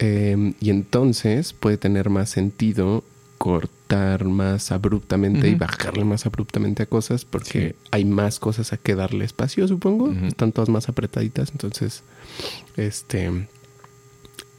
[0.00, 3.04] eh, y entonces puede tener más sentido
[3.38, 7.86] cortar más abruptamente y bajarle más abruptamente a cosas porque Sí.
[7.90, 12.02] hay más cosas a que darle espacio supongo están todas más apretaditas entonces
[12.76, 13.48] este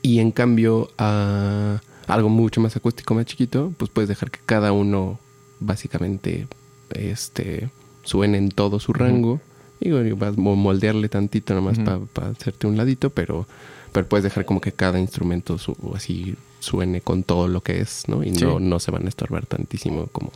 [0.03, 4.71] y en cambio, a algo mucho más acústico, más chiquito, pues puedes dejar que cada
[4.73, 5.19] uno
[5.59, 6.47] básicamente
[6.91, 7.69] este,
[8.03, 9.39] suene en todo su rango.
[9.79, 13.47] Y bueno, vas a moldearle tantito nomás para hacerte un ladito, pero,
[13.91, 18.03] pero puedes dejar como que cada instrumento su, así suene con todo lo que es,
[18.07, 18.23] ¿no?
[18.23, 18.45] Y Sí.
[18.45, 20.31] no, no se van a estorbar tantísimo como,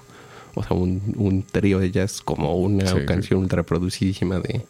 [0.55, 4.65] o sea, un, un trío de jazz como una Sí, canción ultra producidísima de,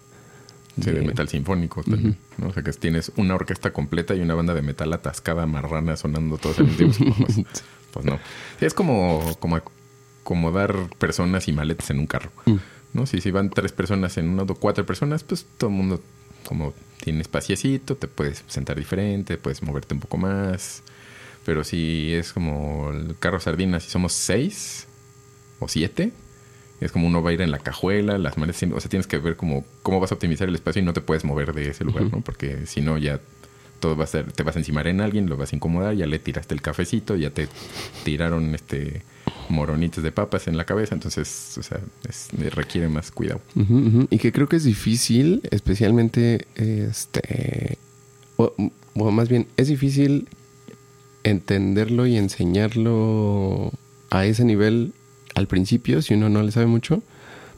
[0.81, 2.43] Sí, de metal sinfónico también, Ujú.
[2.43, 2.47] ¿no?
[2.49, 6.37] O sea, que tienes una orquesta completa y una banda de metal atascada, marrana, sonando
[6.37, 7.15] todos al mismo tiempo.
[7.27, 7.43] Pues,
[7.91, 8.19] pues no.
[8.61, 9.55] Es como, como
[10.23, 12.55] acomodar personas y maletas en un carro, Mm.
[12.93, 13.05] ¿no?
[13.05, 16.01] Si, si van tres personas en uno o cuatro personas, pues todo el mundo
[16.45, 20.83] como tiene espaciecito, te puedes sentar diferente, puedes moverte un poco más.
[21.45, 24.85] Pero si es como el carro sardina, si somos seis
[25.59, 26.11] o siete,
[26.79, 29.17] es como uno va a ir en la cajuela, las siempre- o sea, tienes que
[29.17, 31.83] ver cómo, cómo vas a optimizar el espacio y no te puedes mover de ese
[31.83, 32.21] lugar, ¿no?
[32.21, 33.19] Porque si no, ya
[33.79, 36.05] todo va a ser, te vas a encimar en alguien, lo vas a incomodar, ya
[36.07, 37.47] le tiraste el cafecito, ya te
[38.03, 39.01] tiraron este
[39.49, 43.39] moronitos de papas en la cabeza, entonces, o sea, es- requiere más cuidado.
[44.09, 47.77] Y que creo que es difícil, especialmente, este,
[48.35, 48.53] o,
[48.95, 50.27] o más bien, es difícil
[51.23, 53.71] entenderlo y enseñarlo
[54.09, 54.93] a ese nivel
[55.37, 57.01] al principio, si uno no le sabe mucho,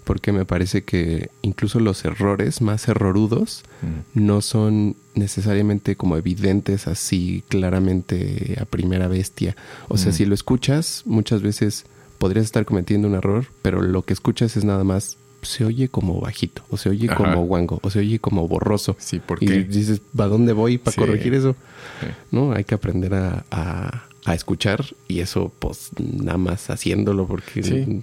[0.03, 4.25] porque me parece que incluso los errores más errorudos Mm.
[4.25, 9.55] no son necesariamente como evidentes así claramente a primera bestia.
[9.87, 10.15] O sea, Mm.
[10.15, 11.85] si lo escuchas, muchas veces
[12.17, 16.19] podrías estar cometiendo un error, pero lo que escuchas es nada más se oye como
[16.19, 17.15] bajito, o se oye Ajá.
[17.15, 18.97] como guango, o se oye como borroso.
[18.99, 20.99] Sí, ¿por y dices, ¿a dónde voy para Sí.
[20.99, 21.55] corregir eso?
[22.01, 22.07] Sí.
[22.31, 22.51] ¿No?
[22.51, 28.01] Hay que aprender a, a- a escuchar y eso pues nada más haciéndolo porque Sí.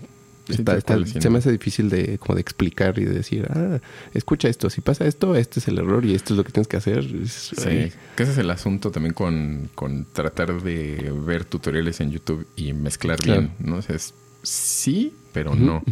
[0.48, 3.12] Sí, está- tal está- cual, se me hace difícil de como de explicar y de
[3.14, 3.80] decir, ah,
[4.14, 6.68] escucha esto, si pasa esto, este es el error y esto es lo que tienes
[6.68, 6.98] que hacer.
[7.20, 12.12] Es- Sí, que ese es el asunto también con, con tratar de ver tutoriales en
[12.12, 13.40] YouTube y mezclar Claro.
[13.40, 13.78] bien, ¿no?
[13.78, 14.14] O sea, es
[14.44, 15.82] sí, pero no.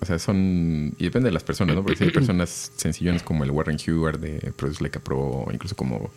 [0.00, 0.94] O sea, son...
[0.98, 1.82] Y depende de las personas, ¿no?
[1.82, 5.52] Porque si hay personas sencillones como el Warren Heward de Produce Like a Pro, o
[5.52, 6.10] incluso como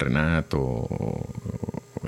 [0.00, 1.28] Renato, o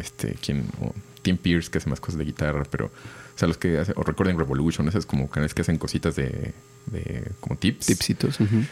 [0.01, 0.64] este, ¿quién?
[0.80, 0.92] O
[1.22, 2.86] Tim Pierce, que hace más cosas de guitarra, pero...
[2.86, 3.95] O sea, los que hacen...
[3.97, 6.53] O Recording Revolution, esas como canales que hacen cositas de...
[6.86, 7.86] de como tips.
[7.86, 8.40] Tipsitos.
[8.40, 8.62] ujú.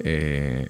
[0.00, 0.68] Eh,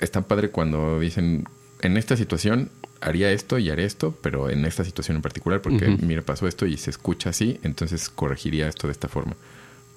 [0.00, 1.48] es tan padre cuando dicen,
[1.80, 5.88] en esta situación, haría esto y haré esto, pero en esta situación en particular, porque
[5.88, 6.04] Ujú.
[6.06, 9.36] mira, pasó esto y se escucha así, entonces corregiría esto de esta forma.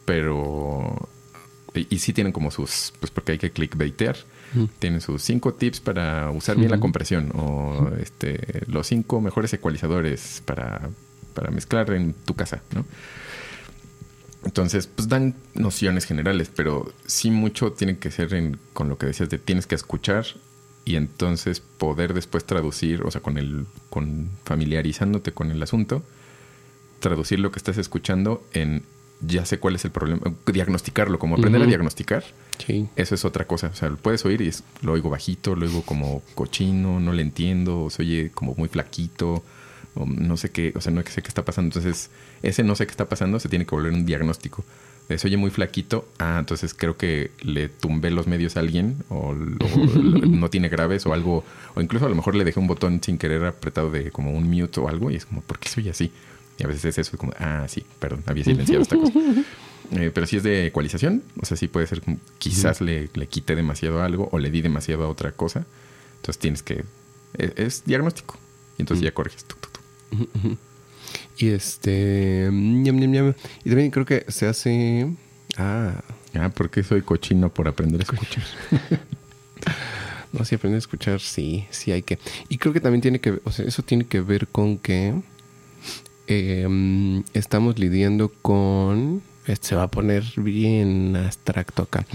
[0.05, 1.09] Pero...
[1.73, 2.93] Y, y sí tienen como sus...
[2.99, 4.17] Pues porque hay que clickbaitear.
[4.55, 4.69] Ujú.
[4.79, 10.41] Tienen sus cinco tips para usar bien la compresión o este los cinco mejores ecualizadores
[10.45, 10.89] para,
[11.33, 12.85] para mezclar en tu casa, ¿no?
[14.45, 19.07] Entonces, pues dan nociones generales, pero sí mucho tiene que ser en, con lo que
[19.07, 20.25] decías de tienes que escuchar
[20.85, 26.03] y entonces poder después traducir, o sea, con el, con familiarizándote con el asunto,
[26.99, 28.83] traducir lo que estás escuchando en
[29.21, 32.23] ya sé cuál es el problema, diagnosticarlo, como aprender a diagnosticar,
[32.65, 32.87] Sí.
[32.95, 33.67] eso es otra cosa.
[33.67, 37.13] O sea, lo puedes oír y es- lo oigo bajito, lo oigo como cochino, no
[37.13, 39.43] le entiendo, o se oye como muy flaquito,
[39.95, 41.67] o no sé qué, o sea, no sé qué está pasando.
[41.67, 42.09] Entonces,
[42.43, 44.63] ese no sé qué está pasando se tiene que volver un diagnóstico.
[45.09, 48.97] De se oye muy flaquito, ah, entonces creo que le tumbé los medios a alguien,
[49.09, 49.57] o, lo-
[50.27, 51.43] no tiene graves, o algo,
[51.75, 54.47] o incluso a lo mejor le dejé un botón sin querer apretado de como un
[54.49, 56.11] mute o algo, y es como, ¿por qué se oye así?
[56.59, 59.13] Y a veces es eso, como, ah, sí, perdón, había silenciado esta cosa.
[59.91, 63.27] Eh, pero si es de ecualización, o sea, sí puede ser como quizás le, le
[63.27, 65.65] quité demasiado algo o le di demasiado a otra cosa.
[66.17, 66.83] Entonces tienes que.
[67.33, 68.37] Es, es diagnóstico.
[68.77, 69.45] Y entonces ya corriges.
[69.45, 70.57] Tu, tu, tu.
[71.39, 72.51] Y este...
[72.51, 75.11] Y también creo que se hace...
[75.57, 76.03] Ah,
[76.35, 78.43] Ah, ¿por qué soy cochino por aprender a escuchar?
[80.31, 82.19] no, si aprender a escuchar, sí, sí hay que.
[82.49, 85.13] Y creo que también tiene que, o sea, eso tiene que ver con que
[86.29, 92.05] eh, estamos lidiando con, este se va a poner bien abstracto acá,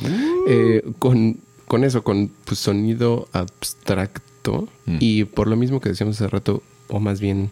[0.49, 4.97] Eh, con, con eso, con pues, sonido abstracto Mm.
[5.01, 7.51] y por lo mismo que decíamos hace rato, o más bien,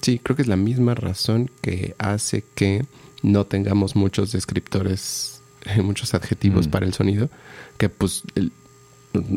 [0.00, 2.86] sí, creo que es la misma razón que hace que
[3.22, 5.42] no tengamos muchos descriptores,
[5.82, 6.70] muchos adjetivos Mm.
[6.70, 7.28] para el sonido,
[7.78, 8.52] que pues el-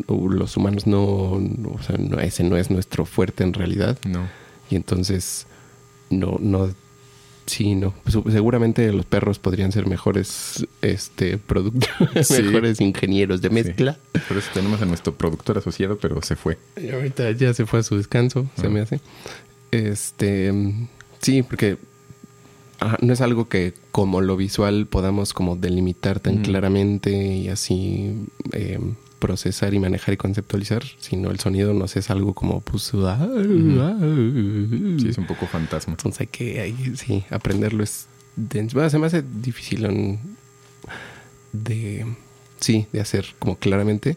[0.08, 3.98] los humanos no, no, o sea, no, ese no es nuestro fuerte en realidad.
[4.06, 4.26] No.
[4.70, 5.46] Y entonces,
[6.10, 6.70] no, no,
[7.46, 7.94] sí, no.
[8.06, 12.42] Su- Seguramente los perros podrían ser mejores, este, productores, Sí.
[12.42, 13.98] mejores ingenieros de mezcla.
[14.14, 14.20] Sí.
[14.28, 16.58] Por eso tenemos a nuestro productor asociado, pero se fue.
[16.80, 18.70] Y ahorita ya se fue a su descanso, se Ah.
[18.70, 19.00] me hace.
[19.70, 20.52] Este,
[21.20, 21.76] sí, porque
[22.80, 26.42] ajá, no es algo que como lo visual podamos como delimitar tan Mm.
[26.42, 28.14] claramente y así
[28.52, 28.78] eh,
[29.18, 33.26] procesar y manejar y conceptualizar, sino el sonido nos es algo como pues ah,
[34.98, 35.92] Sí, es un poco fantasma.
[35.94, 38.06] entonces hay que ahí, sí, aprenderlo es
[38.36, 38.74] denso.
[38.74, 40.20] Bueno, se me hace difícil en-
[41.52, 42.06] de
[42.60, 44.16] sí, de hacer como claramente.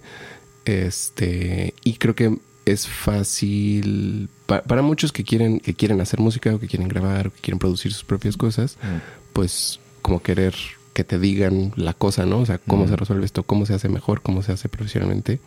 [0.65, 6.53] Este, y creo que es fácil pa- para muchos que quieren que quieren hacer música
[6.53, 8.97] o que quieren grabar o que quieren producir sus propias cosas, Mm.
[9.33, 10.53] pues como querer
[10.93, 12.39] que te digan la cosa, ¿no?
[12.39, 12.91] O sea, cómo Ujú.
[12.91, 15.39] se resuelve esto, cómo se hace mejor, cómo se hace profesionalmente.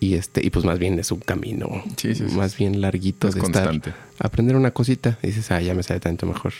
[0.00, 2.36] Y este, y pues más bien es un camino Sí, sí, sí.
[2.36, 3.90] más bien larguito Es de constante.
[3.90, 5.18] estar aprender una cosita.
[5.22, 6.52] Y dices, ah, ya me sale tanto mejor.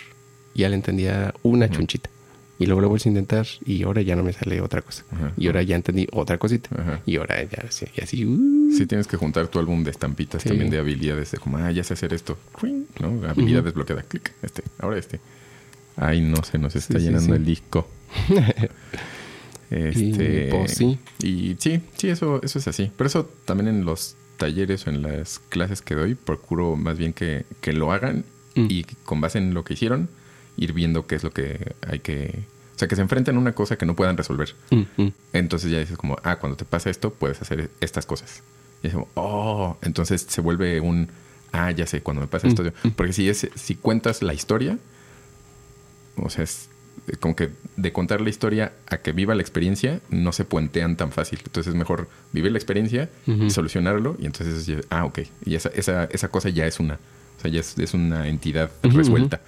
[0.55, 1.75] Ya le entendía una Ujú.
[1.77, 2.11] chunchita.
[2.59, 5.05] Y luego lo vuelves a intentar y ahora ya no me sale otra cosa.
[5.11, 5.33] Ajá.
[5.37, 6.71] Y ahora ya entendí otra cosita.
[7.05, 7.63] Y ahora ya,
[7.95, 8.25] y así.
[8.25, 11.71] uh, Sí, tienes que juntar tu álbum de estampitas también de habilidades, de como, ah,
[11.71, 12.39] ya sé hacer esto.
[12.99, 13.29] ¿no?
[13.29, 14.03] Habilidad desbloqueada.
[14.05, 15.21] Clic, este, ahora este.
[15.97, 17.39] Ay, no se nos está Sí, llenando sí.
[17.41, 17.89] el disco.
[19.69, 20.99] Este, Y, pues, sí.
[21.21, 22.91] Y sí, sí, eso, eso es así.
[22.97, 27.13] Por eso también en los talleres o en las clases que doy, procuro más bien
[27.13, 28.25] que, que lo hagan
[28.57, 28.67] Mm.
[28.71, 30.09] y con base en lo que hicieron,
[30.57, 32.45] ir viendo qué es lo que hay que...
[32.75, 34.55] O sea, que se enfrenten a una cosa que no puedan resolver.
[34.71, 35.13] Mm, mm.
[35.35, 38.43] Entonces ya dices como, ah, cuando te pasa esto, puedes hacer estas cosas.
[38.83, 41.09] Y es como, oh, entonces se vuelve un,
[41.53, 42.65] ah, ya sé, cuando me pasa esto.
[42.97, 44.79] Porque si, es, si cuentas la historia,
[46.17, 46.69] o sea, es
[47.21, 51.13] como que de contar la historia a que viva la experiencia, no se puentean tan
[51.13, 51.39] fácil.
[51.45, 53.51] Entonces es mejor vivir la experiencia, Ujú.
[53.51, 55.21] solucionarlo, y entonces, ah, ok.
[55.45, 58.71] Y esa, esa, esa cosa ya es una, o sea, ya es, es una entidad
[58.83, 59.41] resuelta.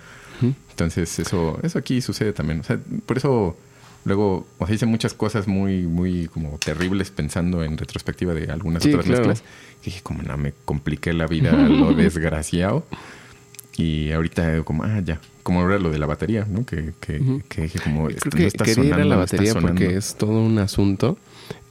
[0.70, 2.60] Entonces, eso, eso aquí sucede también.
[2.60, 3.56] O sea, por eso
[4.04, 8.84] luego, o sea, hice muchas cosas muy, muy como terribles pensando en retrospectiva de algunas
[8.84, 9.26] Sí, otras claro.
[9.26, 9.42] mezclas.
[9.82, 12.86] Que dije, como no, me compliqué la vida lo desgraciado.
[13.78, 15.20] Y ahorita como, ah, ya.
[15.44, 16.66] Como era lo de la batería, ¿no?
[16.66, 19.54] Que, que, que dije como, Creo no que está quería ir a la no batería
[19.54, 21.16] porque es todo un asunto.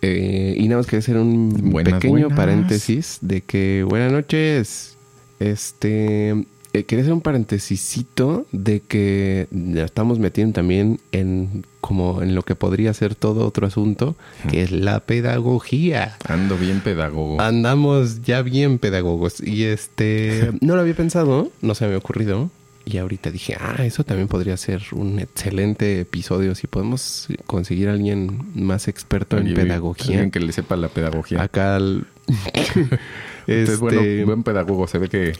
[0.01, 2.37] Eh, y nada más quería hacer un Buenas, pequeño buenas.
[2.37, 4.97] paréntesis de que buenas noches.
[5.39, 12.35] Este eh, quería hacer un paréntesisito de que ya estamos metiendo también en como en
[12.35, 14.15] lo que podría ser todo otro asunto,
[14.49, 16.17] que es la pedagogía.
[16.27, 17.39] Ando bien pedagogo.
[17.41, 19.39] Andamos ya bien pedagogos.
[19.41, 22.49] Y este no lo había pensado, no se me había ocurrido.
[22.83, 26.55] Y ahorita dije, ah, eso también podría ser un excelente episodio.
[26.55, 30.15] Si podemos conseguir a alguien más experto en pedagogía.
[30.15, 31.41] Alguien que le sepa la pedagogía.
[31.41, 32.07] Acá al-
[33.47, 34.87] Entonces, bueno, Este- buen pedagogo.
[34.87, 35.33] Se ve que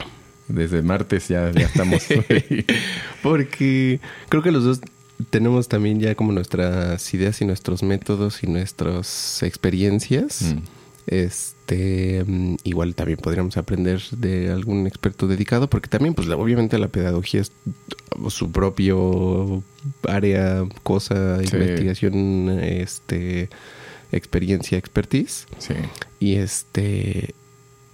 [0.47, 2.03] desde martes ya, ya estamos.
[3.23, 3.99] Porque
[4.29, 4.81] creo que los dos
[5.29, 10.53] tenemos también ya como nuestras ideas y nuestros métodos y nuestras experiencias.
[10.55, 10.59] Mm.
[11.07, 16.89] Este, mm, igual también podríamos aprender de algún experto dedicado, porque también, pues, obviamente la
[16.89, 17.51] pedagogía es
[18.27, 19.63] su propio
[20.03, 21.55] área, cosa, Sí.
[21.55, 23.49] investigación, este,
[24.11, 25.47] experiencia, expertise.
[25.59, 25.75] Sí.
[26.19, 27.33] Y este,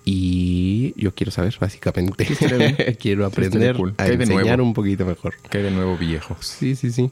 [0.05, 2.25] y yo quiero saber, básicamente,
[2.99, 3.93] quiero aprender cool.
[3.97, 5.35] a ¿Qué hay de enseñar un poquito mejor.
[5.49, 6.45] ¿Qué hay de nuevo viejos?
[6.45, 7.09] Sí, sí, sí.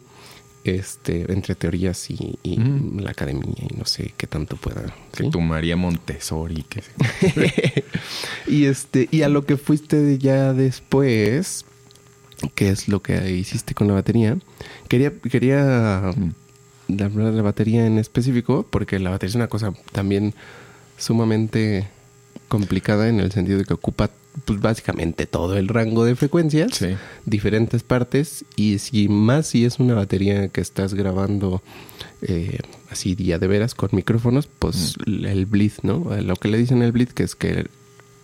[0.63, 2.37] Este, entre teorías y,
[2.99, 4.93] la academia y no sé qué tanto pueda.
[5.15, 6.63] Que tu María Montessori.
[6.63, 7.83] Que se-
[8.47, 11.65] y este, y a lo que fuiste ya después,
[12.53, 14.37] ¿qué es lo que hiciste con la batería?
[14.87, 17.01] Quería, quería Mm.
[17.01, 20.33] hablar de la batería en específico, porque la batería es una cosa también
[20.97, 21.87] sumamente
[22.51, 24.09] complicada en el sentido de que ocupa
[24.45, 26.95] pues básicamente todo el rango de frecuencias, Sí.
[27.25, 31.61] diferentes partes, y si más si es una batería que estás grabando
[32.21, 32.59] eh,
[32.91, 36.05] así día de veras con micrófonos, pues el bleed, ¿no?
[36.21, 37.67] Lo que le dicen el bleed, que es que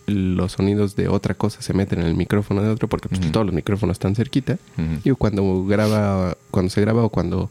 [0.07, 3.45] los sonidos de otra cosa se meten en el micrófono de otro, porque pues, todos
[3.45, 4.57] los micrófonos están cerquita.
[5.03, 7.49] Y cuando graba, cuando se graba o cuando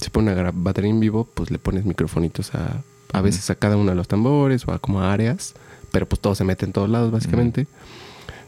[0.00, 2.82] se pone una batería en vivo, pues le pones microfonitos a,
[3.12, 5.54] a veces a cada uno de los tambores o a como a áreas,
[5.90, 7.66] pero pues todo se mete en todos lados básicamente.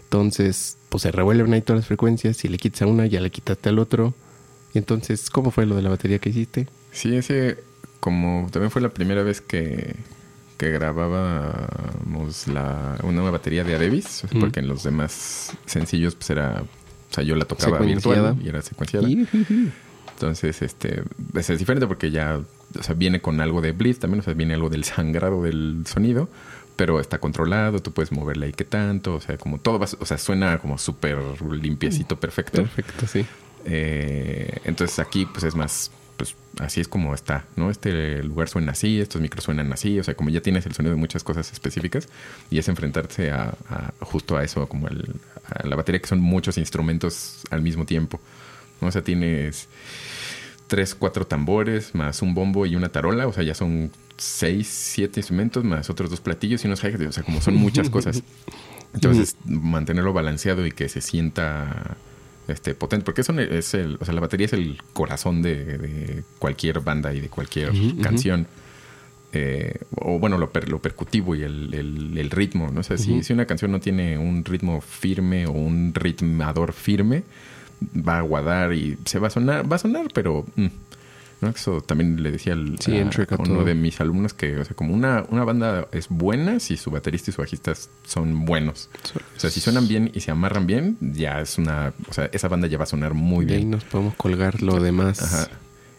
[0.05, 3.31] Entonces, pues se revuelven ahí todas las frecuencias y le quitas a una, ya le
[3.31, 4.15] quitaste al otro.
[4.75, 6.69] Y entonces, ¿cómo fue lo de la batería que hiciste?
[6.93, 7.59] Sí, ese
[8.01, 9.95] como también fue la primera vez que,
[10.59, 14.41] que grabábamos la, una batería de Adebis, Mm.
[14.41, 18.61] porque en los demás sencillos pues era, o sea, yo la tocaba virtual y era
[18.63, 19.09] secuenciada.
[20.15, 21.03] Entonces, este,
[21.33, 22.41] pues, es diferente porque ya,
[22.79, 25.85] o sea, viene con algo de blitz también, o sea, viene algo del sangrado del
[25.87, 26.29] sonido,
[26.83, 30.05] pero está controlado, tú puedes moverle ahí que tanto, o sea, como todo va, o
[30.05, 31.17] sea, suena como súper
[31.53, 32.61] limpiecito, perfecto.
[32.63, 33.25] Perfecto, sí.
[33.65, 37.71] Eh, entonces aquí pues es más, pues así es como está, ¿no?
[37.71, 40.93] Este lugar suena así, estos micros suenan así, o sea, como ya tienes el sonido
[40.97, 42.09] de muchas cosas específicas
[42.51, 45.15] y es enfrentarse a, a- justo a eso, como el-
[45.47, 48.19] a la batería que son muchos instrumentos al mismo tiempo,
[48.81, 48.89] ¿no?
[48.89, 49.69] O sea, tienes
[50.67, 53.93] tres, cuatro tambores, más un bombo y una tarola, o sea, ya son
[54.23, 57.91] seis, siete instrumentos, más otros dos platillos y unos hi o sea, como son muchas
[57.91, 58.23] cosas.
[58.95, 61.97] Entonces, mantenerlo balanceado y que se sienta
[62.49, 66.25] este potente, porque eso es el, o sea, la batería es el corazón de, de
[66.39, 67.73] cualquier banda y de cualquier
[68.03, 68.47] canción.
[69.35, 72.81] Eh, o bueno, lo, per- lo percutivo y el, el- el ritmo, ¿no?
[72.81, 77.23] O sea, si, si una canción no tiene un ritmo firme o un ritmador firme,
[77.97, 80.67] va a aguadar y se va a sonar, va a sonar, pero mm,
[81.43, 81.49] ¿no?
[81.51, 84.95] eso también le decía al, Sí, a- uno de mis alumnos que, o sea, como
[84.95, 87.73] una, una banda es buena si su baterista y su bajista
[88.05, 88.89] son buenos.
[89.37, 92.49] O sea, si suenan bien y se amarran bien, ya es una, o sea, esa
[92.49, 93.71] banda ya va a sonar muy de ahí bien.
[93.73, 95.23] nos podemos colgar lo demás.
[95.23, 95.49] Ajá.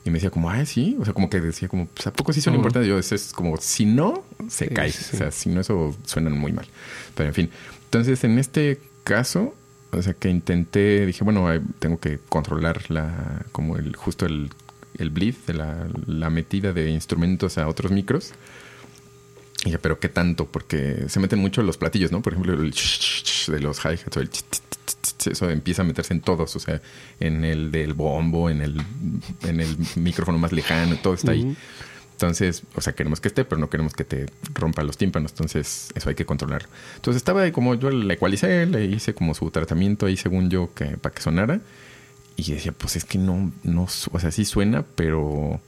[0.06, 0.98] Y me decía como, ah, sí.
[1.00, 2.90] O sea, como que decía como, pues, ¿a poco sí son importantes?
[2.90, 4.90] Yo, es, es como, si no, se Sí, cae.
[4.90, 6.66] O sea, si no, eso suenan muy mal.
[7.16, 7.50] Pero en fin.
[7.86, 9.56] Entonces, en este caso,
[9.94, 14.50] o sea, que intenté, dije, bueno, ay, tengo que controlar la, como el, justo el,
[15.04, 18.34] el bleed, de la, la metida de instrumentos a otros micros.
[19.62, 20.46] Y dije, pero ¿qué tanto?
[20.46, 22.22] Porque se meten mucho los platillos, ¿no?
[22.22, 24.30] Por ejemplo, el de los hi-hats o el
[25.26, 26.82] eso empieza a meterse en todos, o sea,
[27.20, 28.82] en el del bombo, en el,
[29.44, 31.44] en el micrófono más lejano, todo está ahí.
[31.44, 31.56] Ujú.
[32.14, 35.32] Entonces, o sea, queremos que esté, pero no queremos que te rompa los tímpanos.
[35.32, 36.70] Entonces, eso hay que controlarlo.
[36.96, 40.74] Entonces, estaba ahí como yo le ecualicé, le hice como su tratamiento ahí, según yo,
[40.74, 41.60] que para que sonara.
[42.36, 45.60] Y decía, pues es que no, no, o sea, sí suena, pero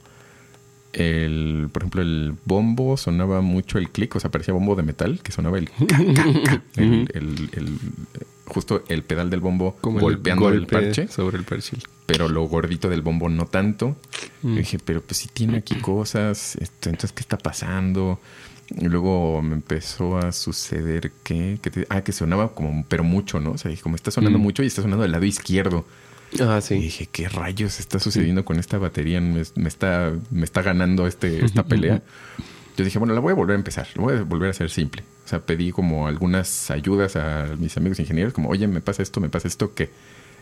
[0.92, 5.20] el, por ejemplo, el bombo sonaba mucho el clic, o sea, parecía bombo de metal,
[5.22, 5.70] que sonaba el,
[6.76, 7.78] el, el- el-
[8.46, 11.76] justo el pedal del bombo Como golpeando el, parche sobre el parche.
[12.06, 13.96] pero lo gordito del bombo no tanto.
[14.42, 14.54] Mm.
[14.54, 18.20] Y dije, pero pues sí tiene aquí cosas, este, entonces, ¿qué está pasando?
[18.76, 23.38] Y luego me empezó a suceder que, que te- ah, que sonaba como, pero mucho,
[23.40, 23.52] ¿no?
[23.52, 24.42] O sea, dije, como está sonando Mm.
[24.42, 25.84] mucho y está sonando del lado izquierdo.
[26.40, 26.74] Ah, Y sí.
[26.80, 29.20] dije, ¿qué rayos está sucediendo con esta batería?
[29.20, 32.02] Me, me está, me está ganando este, esta pelea.
[32.76, 34.70] Yo dije, bueno, la voy a volver a empezar, la voy a volver a hacer
[34.70, 35.02] simple.
[35.24, 39.20] O sea, pedí como algunas ayudas a mis amigos ingenieros, como, oye, me pasa esto,
[39.20, 39.90] me pasa esto, ¿qué?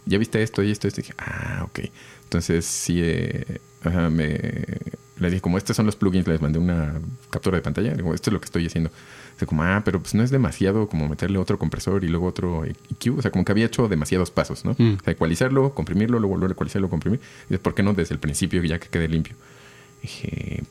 [0.06, 0.88] ¿Ya viste esto y esto?
[0.88, 1.00] esto?
[1.00, 1.80] Y dije, ah, ok.
[2.24, 4.64] Entonces, sí, eh, ajá, me,
[5.18, 7.00] les dije, como estos son los plugins, les mandé una
[7.30, 7.94] captura de pantalla.
[7.94, 8.90] Digo, esto es lo que estoy haciendo.
[8.90, 12.26] O sea, como, ah, pero pues no es demasiado como meterle otro compresor y luego
[12.26, 13.18] otro EQ.
[13.18, 14.74] O sea, como que había hecho demasiados pasos, ¿no?
[14.76, 14.96] Mm.
[15.00, 17.20] O sea, ecualizarlo, comprimirlo, luego volver a ecualizarlo, comprimir.
[17.48, 19.34] Y ¿por qué no desde el principio ya que quede limpio?
[20.02, 20.64] Dije,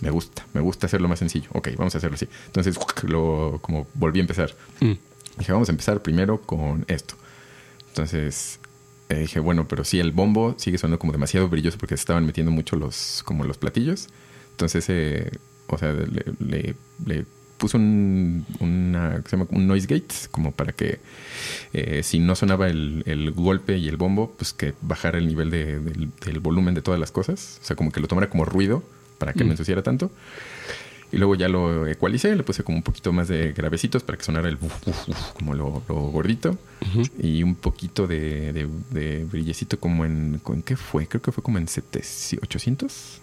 [0.00, 1.48] me gusta, me gusta hacerlo más sencillo.
[1.52, 2.28] Ok, vamos a hacerlo así.
[2.46, 4.54] Entonces, lo, como volví a empezar.
[4.80, 4.92] Mm.
[5.38, 7.14] Dije, vamos a empezar primero con esto.
[7.88, 8.58] Entonces,
[9.12, 12.24] eh, dije, bueno, pero sí, el bombo sigue sonando como demasiado brilloso porque se estaban
[12.26, 14.08] metiendo mucho los, como los platillos.
[14.52, 15.30] Entonces, eh,
[15.66, 16.74] o sea, le, le,
[17.06, 17.24] le
[17.58, 19.48] puse un, una, ¿qué se llama?
[19.52, 20.98] un noise gate, como para que
[21.72, 25.50] eh, si no sonaba el, el golpe y el bombo, pues que bajara el nivel
[25.50, 27.58] de- del, del volumen de todas las cosas.
[27.62, 28.82] O sea, como que lo tomara como ruido
[29.18, 29.46] para que Mm.
[29.46, 30.10] no ensuciara tanto.
[31.12, 34.24] Y luego ya lo ecualicé, le puse como un poquito más de gravecitos para que
[34.24, 36.56] sonara el buf, buf, buf, como lo, lo gordito.
[37.18, 40.40] Y un poquito de, de, de brillecito como en...
[40.48, 41.06] ¿En qué fue?
[41.06, 43.20] Creo que fue como en 700, 800.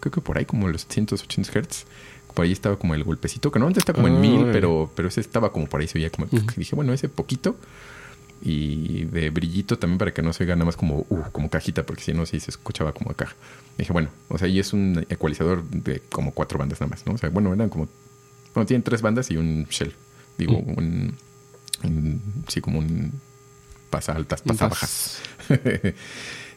[0.00, 1.84] Creo que por ahí como los 700, 800 hertz.
[2.34, 4.52] Por ahí estaba como el golpecito, que normalmente está como en 1000, órale.
[4.52, 6.26] pero, pero ese estaba como por ahí, se oía como...
[6.56, 7.56] Dije, bueno, ese poquito.
[8.42, 11.84] Y de brillito también para que no se oiga nada más como, uh, como cajita,
[11.84, 13.34] porque si no, sí se escuchaba como caja.
[13.76, 17.12] Dije, bueno, o sea, y es un ecualizador de como cuatro bandas nada más, ¿no?
[17.14, 17.88] O sea, bueno, eran como...
[18.54, 19.92] Bueno, tienen tres bandas y un shell.
[20.38, 20.78] Digo, Mm.
[20.78, 21.14] un,
[21.84, 23.12] un- Sí, como un...
[23.90, 25.20] Pasa altas, pasa pas- bajas.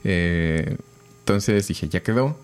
[0.03, 0.77] Eh,
[1.19, 2.37] entonces dije, ya quedó.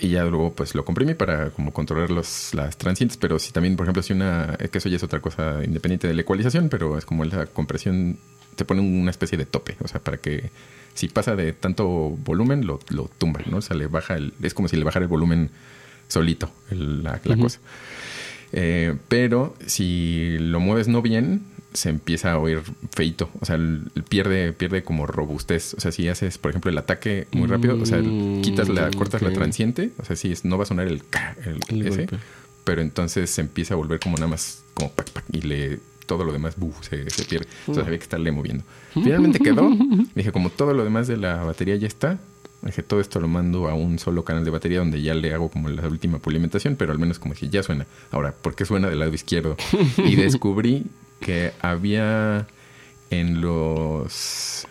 [0.00, 3.74] Y ya luego pues lo comprimí para como controlar los, las transientes, pero si también,
[3.74, 6.96] por ejemplo, si una, que eso ya es otra cosa independiente de la ecualización, pero
[6.96, 8.16] es como la compresión,
[8.58, 10.50] te pone una especie de tope, o sea, para que
[10.94, 13.58] si pasa de tanto volumen, lo, lo tumba, ¿no?
[13.58, 15.50] O sea, le baja el, es como si le bajara el volumen
[16.08, 17.60] solito, el- la, la cosa.
[18.52, 21.42] Eh, pero si lo mueves no bien,
[21.74, 22.62] se empieza a oír
[22.92, 23.28] feito.
[23.40, 25.74] O sea, el- el pierde, pierde como robustez.
[25.74, 28.90] O sea, si haces, por ejemplo, el ataque muy rápido, o sea, Mm, quitas la,
[28.90, 31.02] cortas la transiente, o sea, sí, es- no va a sonar el,
[31.44, 32.18] el, El ese, golpe.
[32.64, 35.78] pero entonces se empieza a volver como nada más, como pac, pac, y le
[36.08, 37.46] todo lo demás buf, se, se pierde.
[37.60, 38.64] Entonces había que estarle moviendo.
[38.94, 39.70] Finalmente quedó.
[40.14, 42.18] Dije, como todo lo demás de la batería ya está,
[42.62, 45.50] dije, todo esto lo mando a un solo canal de batería donde ya le hago
[45.50, 47.86] como la última pulimentación, pero al menos como dije, ya suena.
[48.10, 49.56] Ahora, ¿por qué suena del lado izquierdo?
[49.98, 50.86] Y descubrí
[51.20, 52.48] que había
[53.10, 54.66] en los...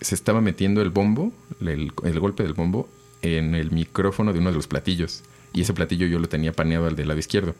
[0.00, 2.88] Se estaba metiendo el bombo, el, el golpe del bombo,
[3.20, 5.22] en el micrófono de uno de los platillos.
[5.52, 7.54] Y ese platillo yo lo tenía paneado al del lado izquierdo.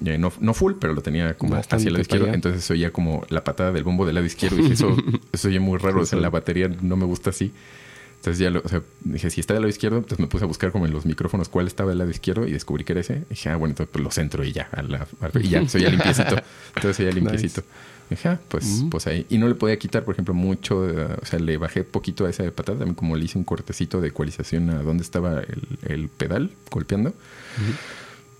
[0.00, 2.24] No, no full, pero lo tenía como Bastante hacia el lado izquierdo.
[2.26, 2.34] allá.
[2.34, 4.58] Entonces se oía como la patada del bombo del lado izquierdo.
[4.58, 4.96] Y dije, eso,
[5.32, 6.00] eso oye muy raro.
[6.02, 7.52] O sea, la batería no me gusta así.
[8.16, 10.48] Entonces ya lo, o sea, dije, si está del lado izquierdo, entonces me puse a
[10.48, 13.22] buscar como en los micrófonos cuál estaba del lado izquierdo y descubrí que era ese.
[13.30, 15.68] Y dije, ah, bueno, entonces pues lo centro y ya, a la- a- y ya,
[15.68, 16.36] soy ya limpiecito.
[16.74, 17.62] Entonces soy ya limpiecito.
[18.10, 18.88] Dije, ah, pues, Mm.
[18.88, 19.26] pues ahí.
[19.28, 22.30] Y no le podía quitar, por ejemplo, mucho, eh, o sea, le bajé poquito a
[22.30, 26.08] esa patada, también como le hice un cortecito de ecualización a donde estaba el, el
[26.08, 27.12] pedal golpeando.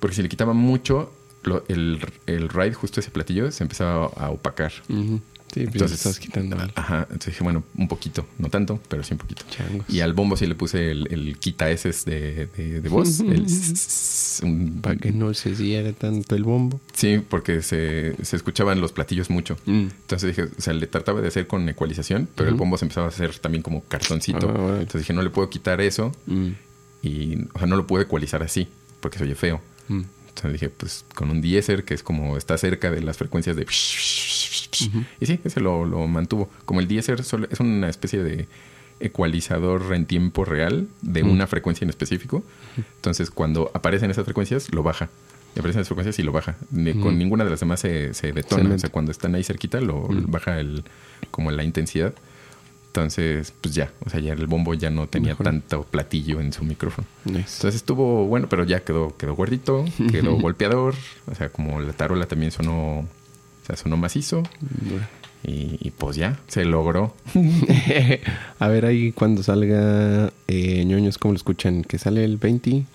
[0.00, 1.12] Porque si le quitaba mucho,
[1.44, 4.72] lo- el, el ride, justo ese platillo, se empezaba a opacar.
[4.88, 5.20] Ujú.
[5.52, 9.12] Sí, pues Entonces, estás quitando Ajá, entonces dije, bueno, un poquito, no tanto, pero sí
[9.14, 9.44] un poquito.
[9.50, 9.88] changos.
[9.88, 13.20] Y al bombo sí le puse el, el quita S de, de, de voz.
[13.20, 13.46] el
[14.42, 16.80] un- Para que no se siguiera tanto el bombo.
[16.92, 19.56] Sí, porque se, se escuchaban los platillos mucho.
[19.66, 19.86] Mm.
[20.00, 22.64] Entonces dije, o sea, le trataba de hacer con ecualización, pero el Ujú.
[22.64, 24.48] bombo se empezaba a hacer también como cartoncito.
[24.48, 24.80] Ah, órale.
[24.80, 26.48] Entonces dije, no le puedo quitar eso Mm.
[27.02, 28.66] y, o sea, no lo puedo ecualizar así,
[28.98, 29.60] porque se oye feo.
[29.88, 30.00] Mm.
[30.36, 33.62] Entonces dije, pues con un diéser que es como está cerca de las frecuencias de...
[35.20, 36.50] Y sí, ese lo, lo mantuvo.
[36.64, 38.48] Como el diéser solo- es una especie de
[39.00, 42.42] ecualizador en tiempo real de una frecuencia en específico.
[42.96, 45.08] Entonces cuando aparecen esas frecuencias, lo baja.
[45.54, 46.56] Y aparecen esas frecuencias y lo baja.
[46.70, 47.18] Ni- Con Mm.
[47.18, 48.74] ninguna de las demás se, se detona.
[48.74, 50.30] o sea, cuando están ahí cerquita, lo Mm.
[50.30, 50.84] baja el
[51.30, 52.12] como la intensidad.
[52.94, 55.46] Entonces, pues ya, o sea, ya el bombo ya no tenía Mejor.
[55.46, 57.08] tanto platillo en su micrófono.
[57.24, 57.38] Nice.
[57.56, 60.94] Entonces estuvo bueno, pero ya quedó, quedó gordito, quedó golpeador.
[61.26, 63.06] O sea, como la tarola también sonó, o
[63.66, 64.44] sea, sonó macizo.
[65.42, 67.16] Y, y pues ya, se logró.
[68.60, 71.82] A ver ahí cuando salga eh, ñoños, ¿cómo lo escuchan?
[71.82, 72.86] Que sale el 24.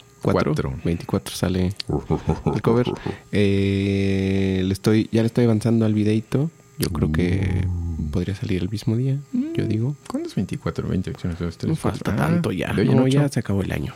[0.53, 0.73] Cuatro.
[0.85, 1.73] 24 sale
[2.55, 2.87] el cover.
[3.33, 6.49] Eh, le estoy, ya le estoy avanzando al videito.
[6.79, 7.67] Yo creo que
[8.11, 9.19] podría salir el mismo día,
[9.53, 9.95] yo digo.
[10.07, 12.69] ¿Cuándo es 24, 20, 2, 3, No falta tanto ya.
[12.69, 13.93] en No, ya se acabó el año.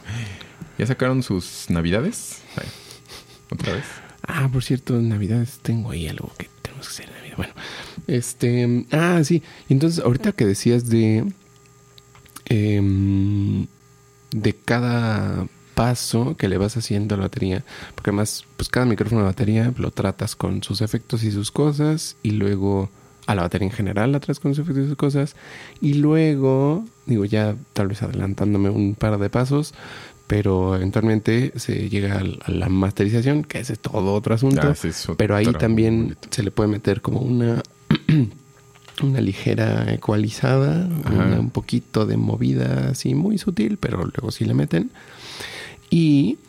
[0.78, 2.42] ¿Ya sacaron sus navidades?
[3.50, 3.86] Otra vez.
[4.26, 7.38] Ah, por cierto, Navidades tengo ahí algo que tenemos que hacer en Navidad.
[7.38, 7.54] Bueno,
[8.08, 8.86] este.
[8.92, 9.44] Ah, sí.
[9.70, 11.26] Entonces, ahorita que decías de.
[12.46, 13.68] em,
[14.32, 17.64] de cada paso que le vas haciendo a la batería.
[17.96, 22.16] Porque además, pues cada micrófono de batería lo tratas con sus efectos y sus cosas.
[22.24, 22.90] Y luego
[23.26, 25.36] a la batería en general la tratas con sus efectos y sus cosas.
[25.82, 29.74] Y luego, digo, ya tal vez adelantándome un par de pasos.
[30.28, 34.62] Pero eventualmente se llega a la masterización, que ese es todo otro asunto.
[34.70, 37.62] Ah, es Pero ahí otro también se le puede meter como una,
[39.04, 44.54] una ligera ecualizada, una- un poquito de movida así muy sutil, pero luego sí le
[44.54, 44.92] meten.
[45.94, 46.40] Y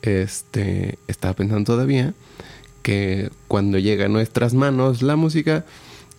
[0.00, 2.14] este, estaba pensando todavía
[2.80, 5.66] que cuando llega a nuestras manos la música,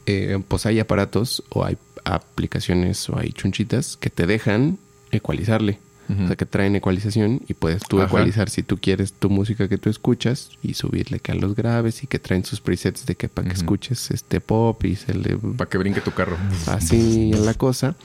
[0.05, 4.77] eh, pues hay aparatos o hay aplicaciones o hay chunchitas que te dejan
[5.09, 5.79] ecualizarle.
[6.07, 8.05] O sea, que traen ecualización y puedes tú Ajá.
[8.05, 12.03] ecualizar si tú quieres tu música que tú escuchas y subirle que a los graves
[12.03, 15.35] y que traen sus presets de que para que escuches este pop y se le
[15.35, 16.37] Para que brinque tu carro.
[16.67, 17.95] así la cosa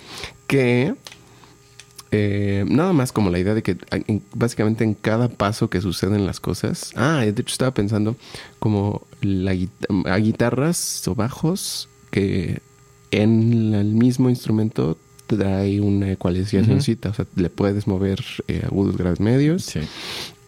[0.47, 0.95] que
[2.13, 3.77] eh, nada más como la idea de que
[4.07, 6.93] en- básicamente en cada paso que suceden las cosas.
[6.97, 8.17] Ah de hecho estaba pensando
[8.59, 9.53] como la
[10.07, 12.61] a guitarras o bajos que
[13.13, 19.21] en el mismo instrumento trae una ecualizacióncita o sea le puedes mover eh, agudos graves
[19.21, 19.63] medios.
[19.65, 19.81] Sí.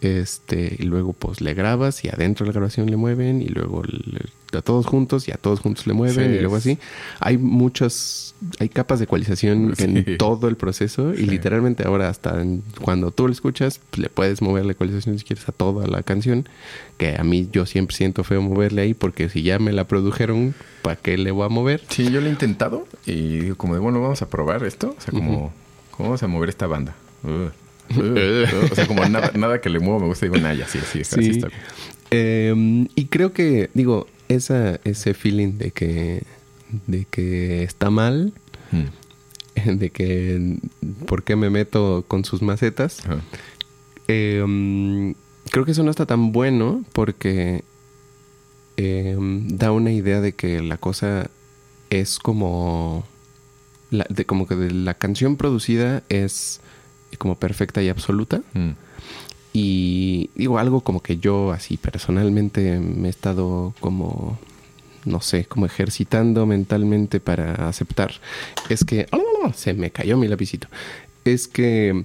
[0.03, 3.83] Este y luego pues le grabas y adentro de la grabación le mueven y luego
[3.83, 6.77] le- a todos juntos y a todos juntos le mueven Sí, y luego así
[7.19, 9.83] hay muchas hay capas de ecualización Sí.
[9.85, 11.25] en todo el proceso y Sí.
[11.25, 15.25] literalmente ahora hasta en- cuando tú lo escuchas pues, le puedes mover la ecualización si
[15.25, 16.47] quieres a toda la canción
[16.97, 20.53] que a mí yo siempre siento feo moverle ahí porque si ya me la produjeron
[20.83, 21.81] ¿para qué le voy a mover?
[21.89, 24.95] Sí, yo lo he intentado y digo como de, bueno, vamos a probar esto.
[24.97, 25.53] O sea, como,
[25.91, 26.93] ¿cómo vamos a mover esta banda?
[27.23, 27.51] Ugh.
[28.71, 30.25] O sea, como nada, nada que le mueva me gusta.
[30.25, 31.29] Digo, nah, ya sí, sí, así Sí.
[31.31, 31.49] está.
[32.11, 36.23] Eh, y creo que, digo, esa, ese feeling de que,
[36.87, 38.33] de que está mal,
[38.71, 39.77] Mm.
[39.77, 40.57] de que
[41.05, 43.03] por qué me meto con sus macetas,
[44.07, 45.13] eh,
[45.51, 47.63] creo que eso no está tan bueno porque
[48.77, 51.29] eh, da una idea de que la cosa
[51.91, 53.05] es como,
[53.91, 56.59] la, de, como que de la canción producida es
[57.17, 58.41] como perfecta y absoluta.
[58.53, 58.71] Mm.
[59.53, 64.39] Y digo algo como que yo así personalmente me he estado como,
[65.05, 68.13] no sé, como ejercitando mentalmente para aceptar.
[68.69, 69.53] Es que ¡ah!
[69.53, 70.67] se me cayó mi lapicito.
[71.23, 72.03] Es que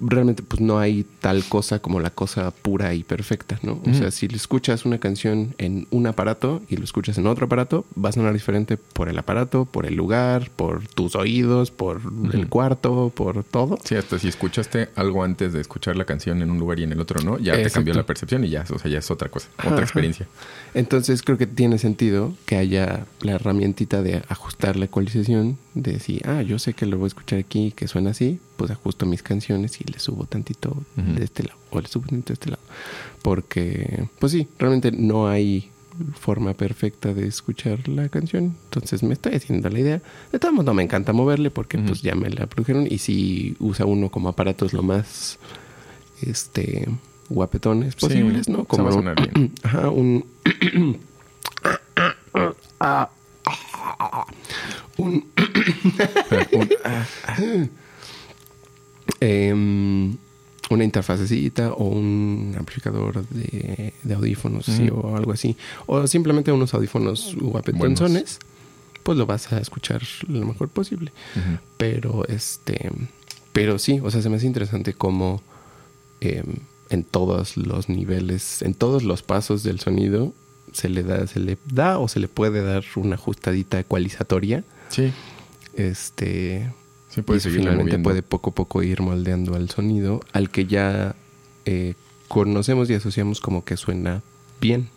[0.00, 3.80] realmente pues no hay tal cosa como la cosa pura y perfecta, ¿no?
[3.88, 7.84] O sea, si escuchas una canción en un aparato y lo escuchas en otro aparato,
[8.02, 12.00] va a sonar diferente por el aparato, por el lugar, por tus oídos, por
[12.32, 13.78] el cuarto, por todo.
[13.84, 16.92] Sí, hasta si escuchaste algo antes de escuchar la canción en un lugar y en
[16.92, 19.28] el otro no, ya te cambió la percepción y ya, o sea, ya es otra
[19.28, 19.84] cosa, Ajá, otra ajá.
[19.84, 20.26] experiencia.
[20.74, 26.22] Entonces creo que tiene sentido que haya la herramientita de ajustar la ecualización, de decir,
[26.26, 29.22] ah, yo sé que lo voy a escuchar aquí, que suena así, pues ajusto mis
[29.22, 32.62] canciones y le subo tantito de este lado, o le subo tantito de este lado.
[33.22, 35.70] Porque, pues sí, realmente no hay
[36.18, 38.56] forma perfecta de escuchar la canción.
[38.64, 40.02] Entonces me estoy haciendo la idea.
[40.32, 42.86] De todos modos no me encanta moverle porque pues ya me la produjeron.
[42.90, 45.38] Y si usa uno como aparatos lo más
[46.22, 46.88] este
[47.28, 48.64] guapetones Sí, posibles, ¿no?
[48.64, 49.52] Como va a un- sonar bien.
[49.62, 50.24] Ajá, un
[54.98, 55.24] un
[59.20, 60.16] em,
[60.70, 65.56] una interfacecita o un amplificador de, de audífonos sí, o algo así.
[65.86, 68.38] O simplemente unos audífonos guapetonzones.
[69.02, 71.12] Pues lo vas a escuchar lo mejor posible.
[71.76, 72.90] Pero este.
[73.52, 75.42] Pero sí, o sea, se me hace interesante cómo
[76.20, 76.44] em,
[76.88, 80.32] en todos los niveles, en todos los pasos del sonido,
[80.72, 84.64] se le da, se le da o se le puede dar una ajustadita ecualizatoria.
[84.88, 85.12] Sí,
[85.74, 86.72] Este.
[87.14, 88.08] Sí y finalmente moviendo.
[88.10, 91.14] puede poco a poco ir moldeando al sonido, al que ya
[91.64, 91.94] eh,
[92.28, 94.22] conocemos y asociamos como que suena
[94.60, 94.88] bien.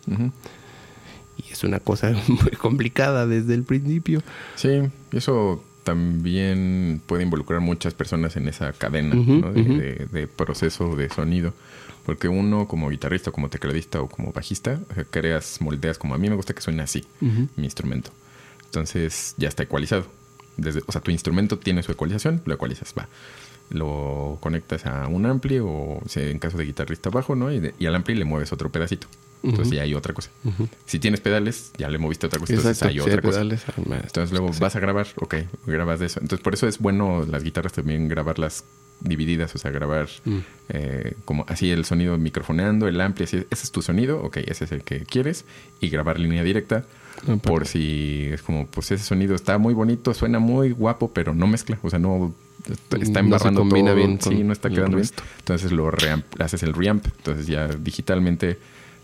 [1.38, 4.22] Y es una cosa muy complicada desde el principio.
[4.54, 4.68] Sí,
[5.12, 11.08] y eso también puede involucrar muchas personas en esa cadena de, de- de proceso de
[11.10, 11.52] sonido.
[12.04, 14.80] Porque uno como guitarrista, como tecladista o como bajista,
[15.10, 18.10] creas, moldeas como a mí me gusta que suene así mi instrumento.
[18.64, 20.06] Entonces ya está ecualizado.
[20.56, 23.08] Desde, o sea, tu instrumento tiene su ecualización, lo ecualizas, va.
[23.70, 27.50] Lo conectas a un ampli o en caso de guitarrista bajo, ¿no?
[27.52, 29.08] Y, de- y al ampli le mueves otro pedacito.
[29.42, 30.30] Entonces ya hay otra cosa.
[30.86, 32.52] Si tienes pedales, ya le moviste otra cosa.
[32.52, 33.38] Entonces Exacto, hay sí, otra cosa.
[33.40, 33.64] pedales.
[34.04, 35.34] Entonces luego vas a grabar, ok,
[35.66, 36.20] grabas de eso.
[36.20, 38.64] Entonces por eso es bueno las guitarras también grabarlas
[39.00, 40.38] divididas, o sea, grabar Mm.
[40.70, 44.64] eh, como así el sonido microfoneando, el ampli, así, ese es tu sonido, ok, ese
[44.64, 45.44] es el que quieres,
[45.80, 46.84] y grabar línea directa
[47.42, 51.46] Por si es como, pues ese sonido está muy bonito, suena muy guapo, pero no
[51.46, 52.34] mezcla, o sea, no
[52.68, 55.08] está No se embarrando combina todo, bien sí, no está quedando bien.
[55.38, 58.58] Entonces lo reamp, haces el reamp, entonces ya digitalmente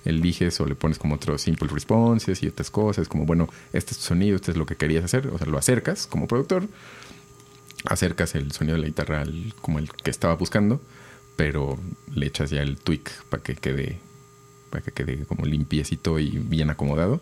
[0.05, 3.99] eliges o le pones como otros simple responses y otras cosas, como bueno, este es
[3.99, 6.69] tu sonido, este es lo que querías hacer, o sea, lo acercas como productor,
[7.85, 10.81] acercas el sonido de la guitarra al, como el que estaba buscando,
[11.37, 11.79] pero
[12.15, 13.99] le echas ya el tweak para que quede
[14.71, 17.21] para que quede como limpiecito y bien acomodado.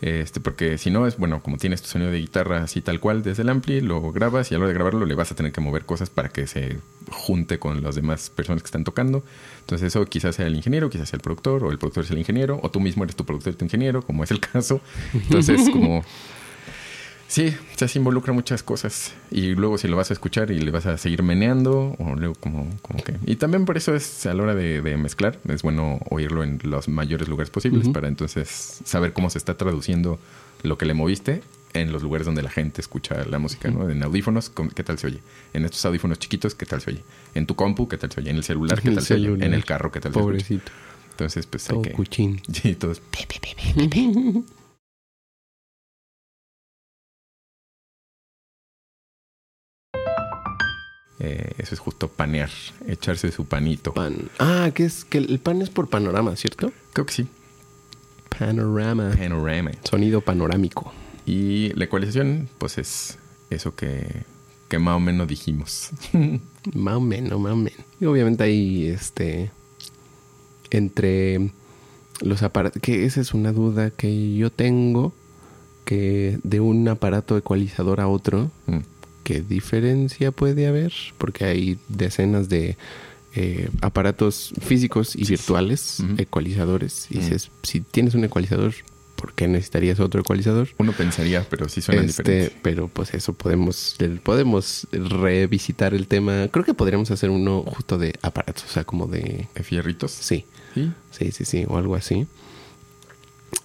[0.00, 3.22] Este, porque si no es, bueno, como tienes tu sonido de guitarra así tal cual
[3.22, 5.52] desde el ampli, lo grabas y a la hora de grabarlo le vas a tener
[5.52, 6.78] que mover cosas para que se
[7.10, 9.24] junte con las demás personas que están tocando.
[9.60, 12.18] Entonces eso quizás sea el ingeniero, quizás sea el productor, o el productor es el
[12.18, 14.80] ingeniero, o tú mismo eres tu productor y tu ingeniero, como es el caso.
[15.14, 16.04] Entonces, como
[17.34, 19.12] Sí, o sea, se involucra muchas cosas.
[19.32, 22.36] Y luego si lo vas a escuchar y le vas a seguir meneando, o luego
[22.36, 23.16] como, como que...
[23.26, 26.60] Y también por eso es a la hora de, de mezclar, es bueno oírlo en
[26.62, 30.20] los mayores lugares posibles para entonces saber cómo se está traduciendo
[30.62, 31.42] lo que le moviste
[31.72, 33.90] en los lugares donde la gente escucha la música, ¿no?
[33.90, 35.18] En audífonos, ¿cómo- ¿qué tal se oye?
[35.54, 37.02] En estos audífonos chiquitos, ¿qué tal se oye?
[37.34, 38.30] En tu compu, ¿qué tal se oye?
[38.30, 39.26] En el celular, ¿qué tal se oye?
[39.44, 40.30] En el carro, ¿qué tal se escucha?
[40.38, 40.70] Pobrecito.
[41.10, 41.90] Entonces, pues hay Todo que...
[41.90, 42.40] cuchín.
[42.52, 42.76] Sí,
[51.20, 52.50] eh, eso es justo panear,
[52.86, 53.94] echarse su panito.
[53.94, 54.30] Pan.
[54.38, 56.72] Ah, que es que el pan es por panorama, ¿cierto?
[56.92, 57.28] Creo que sí.
[58.38, 59.12] Panorama.
[59.16, 59.70] Panorama.
[59.84, 60.92] Sonido panorámico.
[61.26, 63.18] Y la ecualización, pues es
[63.50, 64.24] eso que,
[64.68, 65.90] que más o menos dijimos.
[66.72, 67.80] Más o menos, más o menos.
[68.00, 69.50] Y obviamente hay este.
[70.70, 71.50] Entre
[72.22, 72.80] los aparatos.
[72.80, 75.12] Que esa es una duda que yo tengo.
[75.84, 78.50] Que de un aparato ecualizador a otro.
[78.66, 78.78] Mm.
[79.24, 80.92] ¿Qué diferencia puede haber?
[81.18, 82.76] Porque hay decenas de
[83.34, 87.06] eh, aparatos físicos y virtuales, ecualizadores.
[87.10, 88.72] Y dices, si tienes un ecualizador,
[89.16, 90.68] ¿por qué necesitarías otro ecualizador?
[90.78, 92.58] Uno pensaría, pero sí suenan Este, diferentes.
[92.62, 96.48] pero pues eso podemos podemos revisitar el tema.
[96.52, 100.12] Creo que podríamos hacer uno justo de aparatos, o sea, como de ¿De fierritos?
[100.12, 100.44] sí,
[100.74, 100.90] Sí.
[101.12, 102.26] sí, sí, sí, o algo así.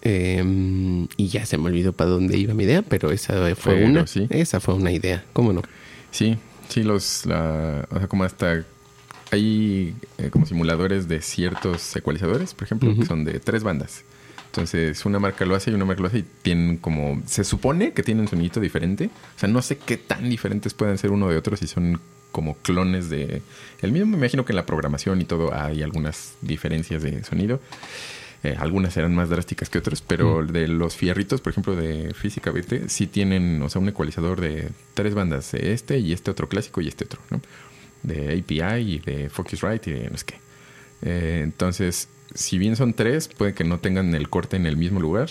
[0.01, 3.85] Em, y ya se me olvidó para dónde iba mi idea, pero esa fue Pero
[3.87, 4.07] una.
[4.07, 4.27] sí.
[4.29, 5.61] Esa fue una idea, ¿cómo no?
[6.11, 6.37] Sí,
[6.69, 8.63] sí, los, la, o sea, como hasta
[9.31, 14.03] hay eh, como simuladores de ciertos ecualizadores, por ejemplo, que son de tres bandas.
[14.47, 17.91] Entonces, una marca lo hace y una marca lo hace y tienen como, se supone
[17.93, 19.11] que tienen sonido diferente.
[19.35, 21.99] O sea, no sé qué tan diferentes pueden ser uno de otro si son
[22.31, 23.43] como clones de
[23.81, 24.07] el mismo.
[24.07, 27.59] Me imagino que en la programación y todo hay algunas diferencias de sonido.
[28.43, 32.51] Eh, algunas serán más drásticas que otras, pero de los fierritos, por ejemplo, de Física
[32.51, 36.47] BT, sí tienen, o sea, un ecualizador de tres bandas, de este y este otro
[36.47, 37.41] clásico y este otro, ¿no?
[38.03, 40.35] De API y de Focusrite y de no sé qué.
[41.01, 44.99] Eh, entonces, si bien son tres, puede que no tengan el corte en el mismo
[44.99, 45.29] lugar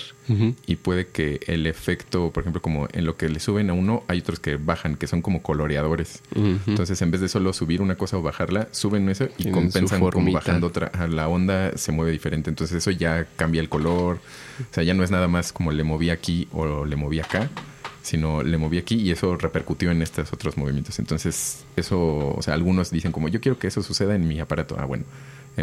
[0.66, 4.02] y puede que el efecto, por ejemplo, como en lo que le suben a uno,
[4.08, 6.22] hay otros que bajan, que son como coloreadores.
[6.66, 10.32] Entonces, en vez de solo subir una cosa o bajarla, suben eso y compensan como
[10.32, 10.90] bajando otra.
[10.92, 12.50] Ajá, La onda se mueve diferente.
[12.50, 14.16] Entonces, eso ya cambia el color.
[14.60, 17.48] O sea, ya no es nada más como le moví aquí o le moví acá,
[18.02, 20.98] sino le moví aquí y eso repercutió en estos otros movimientos.
[20.98, 24.76] Entonces, eso, o sea, algunos dicen como yo quiero que eso suceda en mi aparato.
[24.78, 25.04] Ah, bueno.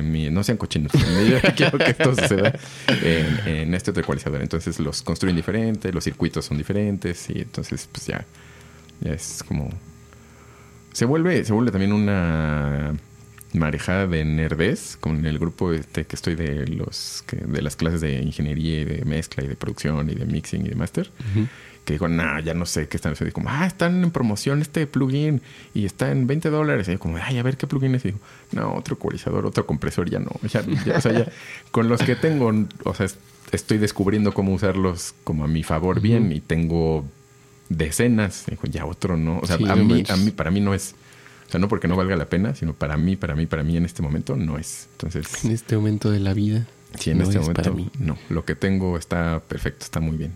[0.03, 0.91] No sean cochinos.
[0.93, 2.57] En mi- quiero que esto suceda
[2.87, 4.41] en, este otro ecualizador.
[4.41, 8.25] Entonces los construyen diferente, los circuitos son diferentes y entonces pues ya,
[9.03, 9.69] es como
[10.93, 12.93] se vuelve, se vuelve también una
[13.53, 18.01] marejada de nerdez con el grupo este que estoy de los que, de las clases
[18.01, 21.11] de ingeniería y de mezcla y de producción y de mixing y de master.
[21.85, 23.29] Que digo, no, ya no sé qué están haciendo.
[23.29, 25.41] Y como, ah, están en promoción este plugin
[25.73, 26.87] y está en 20 dólares.
[26.87, 28.03] Y yo como, ay, a ver qué plugin es.
[28.05, 28.19] Y digo,
[28.53, 30.31] no, otro ecualizador, otro compresor, ya no.
[30.51, 31.27] Ya, ya, o sea, ya
[31.71, 32.51] con los que tengo,
[32.83, 33.17] o sea, es-
[33.51, 37.05] estoy descubriendo cómo usarlos como a mi favor bien y tengo
[37.69, 38.45] decenas.
[38.47, 39.39] Y digo, ya otro no.
[39.39, 40.09] O sea, Sí, a, mí, manches.
[40.09, 40.95] a mí, para mí no es.
[41.47, 43.77] O sea, no porque no valga la pena, sino para mí, para mí, para mí
[43.77, 44.87] en este momento no es.
[44.93, 46.65] Entonces, En este momento de la vida.
[46.97, 47.89] sí, en no este es momento para mí.
[47.99, 48.17] no.
[48.29, 50.33] Lo que tengo está perfecto, está muy bien.